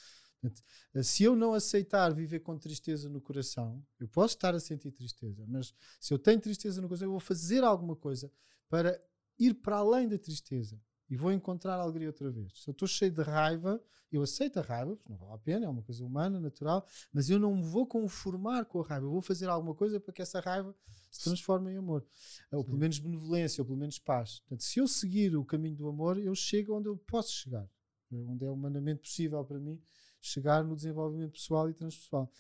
Portanto, 0.40 0.62
se 1.04 1.24
eu 1.24 1.36
não 1.36 1.52
aceitar 1.52 2.14
viver 2.14 2.40
com 2.40 2.56
tristeza 2.56 3.08
no 3.08 3.20
coração, 3.20 3.84
eu 3.98 4.08
posso 4.08 4.34
estar 4.34 4.54
a 4.54 4.60
sentir 4.60 4.90
tristeza, 4.90 5.44
mas 5.46 5.74
se 6.00 6.14
eu 6.14 6.18
tenho 6.18 6.40
tristeza 6.40 6.80
no 6.80 6.88
coração, 6.88 7.06
eu 7.06 7.12
vou 7.12 7.20
fazer 7.20 7.62
alguma 7.62 7.94
coisa 7.94 8.32
para 8.68 9.00
ir 9.38 9.54
para 9.54 9.76
além 9.76 10.08
da 10.08 10.18
tristeza 10.18 10.80
e 11.12 11.16
vou 11.16 11.30
encontrar 11.30 11.78
alegria 11.78 12.08
outra 12.08 12.30
vez. 12.30 12.62
Se 12.62 12.70
eu 12.70 12.72
estou 12.72 12.88
cheio 12.88 13.12
de 13.12 13.22
raiva, 13.22 13.78
eu 14.10 14.22
aceito 14.22 14.58
a 14.58 14.62
raiva, 14.62 14.98
não 15.06 15.18
vale 15.18 15.34
a 15.34 15.38
pena, 15.38 15.66
é 15.66 15.68
uma 15.68 15.82
coisa 15.82 16.02
humana, 16.02 16.40
natural, 16.40 16.86
mas 17.12 17.28
eu 17.28 17.38
não 17.38 17.54
me 17.54 17.62
vou 17.62 17.86
conformar 17.86 18.64
com 18.64 18.80
a 18.80 18.86
raiva, 18.86 19.04
eu 19.04 19.10
vou 19.10 19.20
fazer 19.20 19.46
alguma 19.46 19.74
coisa 19.74 20.00
para 20.00 20.10
que 20.10 20.22
essa 20.22 20.40
raiva 20.40 20.74
se 21.10 21.24
transforme 21.24 21.70
em 21.70 21.76
amor. 21.76 22.02
Ou 22.50 22.64
pelo 22.64 22.78
menos 22.78 22.98
benevolência, 22.98 23.60
ou 23.60 23.66
pelo 23.66 23.76
menos 23.76 23.98
paz. 23.98 24.38
Portanto, 24.38 24.62
se 24.62 24.78
eu 24.78 24.88
seguir 24.88 25.36
o 25.36 25.44
caminho 25.44 25.76
do 25.76 25.86
amor, 25.86 26.16
eu 26.16 26.34
chego 26.34 26.74
onde 26.74 26.88
eu 26.88 26.96
posso 26.96 27.30
chegar, 27.30 27.68
onde 28.10 28.46
é 28.46 28.50
humanamente 28.50 29.02
possível 29.02 29.44
para 29.44 29.60
mim 29.60 29.78
chegar 30.18 30.64
no 30.64 30.74
desenvolvimento 30.74 31.32
pessoal 31.32 31.68
e 31.68 31.74
transpessoal. 31.74 32.32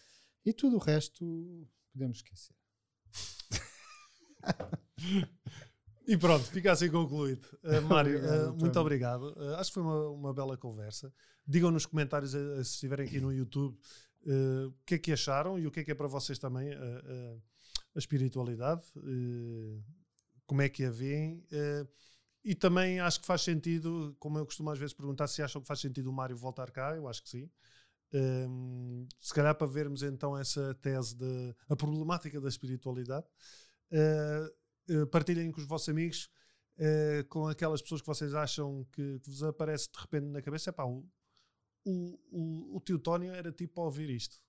E 0.46 0.52
tudo 0.54 0.76
o 0.76 0.80
resto 0.80 1.68
podemos 1.92 2.16
esquecer. 2.16 2.56
E 6.06 6.16
pronto, 6.16 6.44
fica 6.44 6.72
assim 6.72 6.90
concluído. 6.90 7.46
Uh, 7.62 7.82
Mário, 7.82 8.18
uh, 8.18 8.54
muito 8.54 8.78
obrigado. 8.78 9.34
Uh, 9.36 9.54
acho 9.56 9.70
que 9.70 9.74
foi 9.74 9.82
uma, 9.82 10.08
uma 10.08 10.34
bela 10.34 10.56
conversa. 10.56 11.12
Digam 11.46 11.70
nos 11.70 11.86
comentários, 11.86 12.32
se 12.32 12.60
estiverem 12.60 13.06
aqui 13.06 13.20
no 13.20 13.32
YouTube, 13.32 13.76
o 14.24 14.72
que 14.86 14.94
é 14.94 14.98
que 14.98 15.12
acharam 15.12 15.58
e 15.58 15.66
o 15.66 15.70
que 15.70 15.80
é 15.80 15.84
que 15.84 15.90
é 15.90 15.94
para 15.94 16.06
vocês 16.06 16.38
também 16.38 16.72
a 16.72 17.98
espiritualidade, 17.98 18.82
como 20.46 20.62
é 20.62 20.68
que 20.68 20.84
a 20.84 20.90
veem. 20.90 21.44
e 22.44 22.54
também 22.54 23.00
acho 23.00 23.20
que 23.20 23.26
faz 23.26 23.42
sentido, 23.42 24.14
como 24.20 24.38
eu 24.38 24.46
costumo 24.46 24.70
às 24.70 24.78
vezes 24.78 24.94
perguntar, 24.94 25.26
se 25.26 25.42
acham 25.42 25.60
que 25.60 25.66
faz 25.66 25.80
sentido 25.80 26.08
o 26.08 26.12
Mário 26.12 26.36
voltar 26.36 26.70
cá, 26.70 26.94
eu 26.94 27.08
acho 27.08 27.24
que 27.24 27.28
sim. 27.28 27.50
Um, 28.14 29.08
se 29.18 29.32
calhar 29.32 29.54
para 29.54 29.66
vermos 29.66 30.02
então 30.02 30.36
essa 30.36 30.74
tese 30.74 31.16
de 31.16 31.54
a 31.68 31.74
problemática 31.74 32.40
da 32.40 32.48
espiritualidade. 32.48 33.26
Uh, 33.90 34.61
partilhem 35.10 35.50
com 35.50 35.60
os 35.60 35.66
vossos 35.66 35.88
amigos, 35.88 36.30
uh, 36.78 37.24
com 37.28 37.46
aquelas 37.48 37.82
pessoas 37.82 38.00
que 38.00 38.06
vocês 38.06 38.34
acham 38.34 38.84
que, 38.92 39.20
que, 39.20 39.30
vos 39.30 39.42
aparece 39.42 39.90
de 39.92 40.00
repente 40.00 40.26
na 40.26 40.42
cabeça. 40.42 40.70
Epá, 40.70 40.84
o, 40.84 41.04
o, 41.84 42.18
o, 42.30 42.76
o 42.76 42.80
tio 42.80 42.98
Tónio 42.98 43.32
era 43.32 43.52
tipo 43.52 43.80
a 43.80 43.84
ouvir 43.84 44.10
isto. 44.10 44.40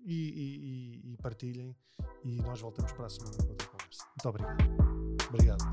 E, 0.00 1.02
e, 1.04 1.12
e, 1.12 1.16
partilhem. 1.16 1.74
E 2.22 2.36
nós 2.42 2.60
voltamos 2.60 2.92
para 2.92 3.06
a 3.06 3.10
semana 3.10 3.36
com 3.38 3.48
outra 3.48 3.66
conversa. 3.68 4.04
Muito 4.04 4.28
obrigado. 4.28 4.56
Obrigado. 5.28 5.64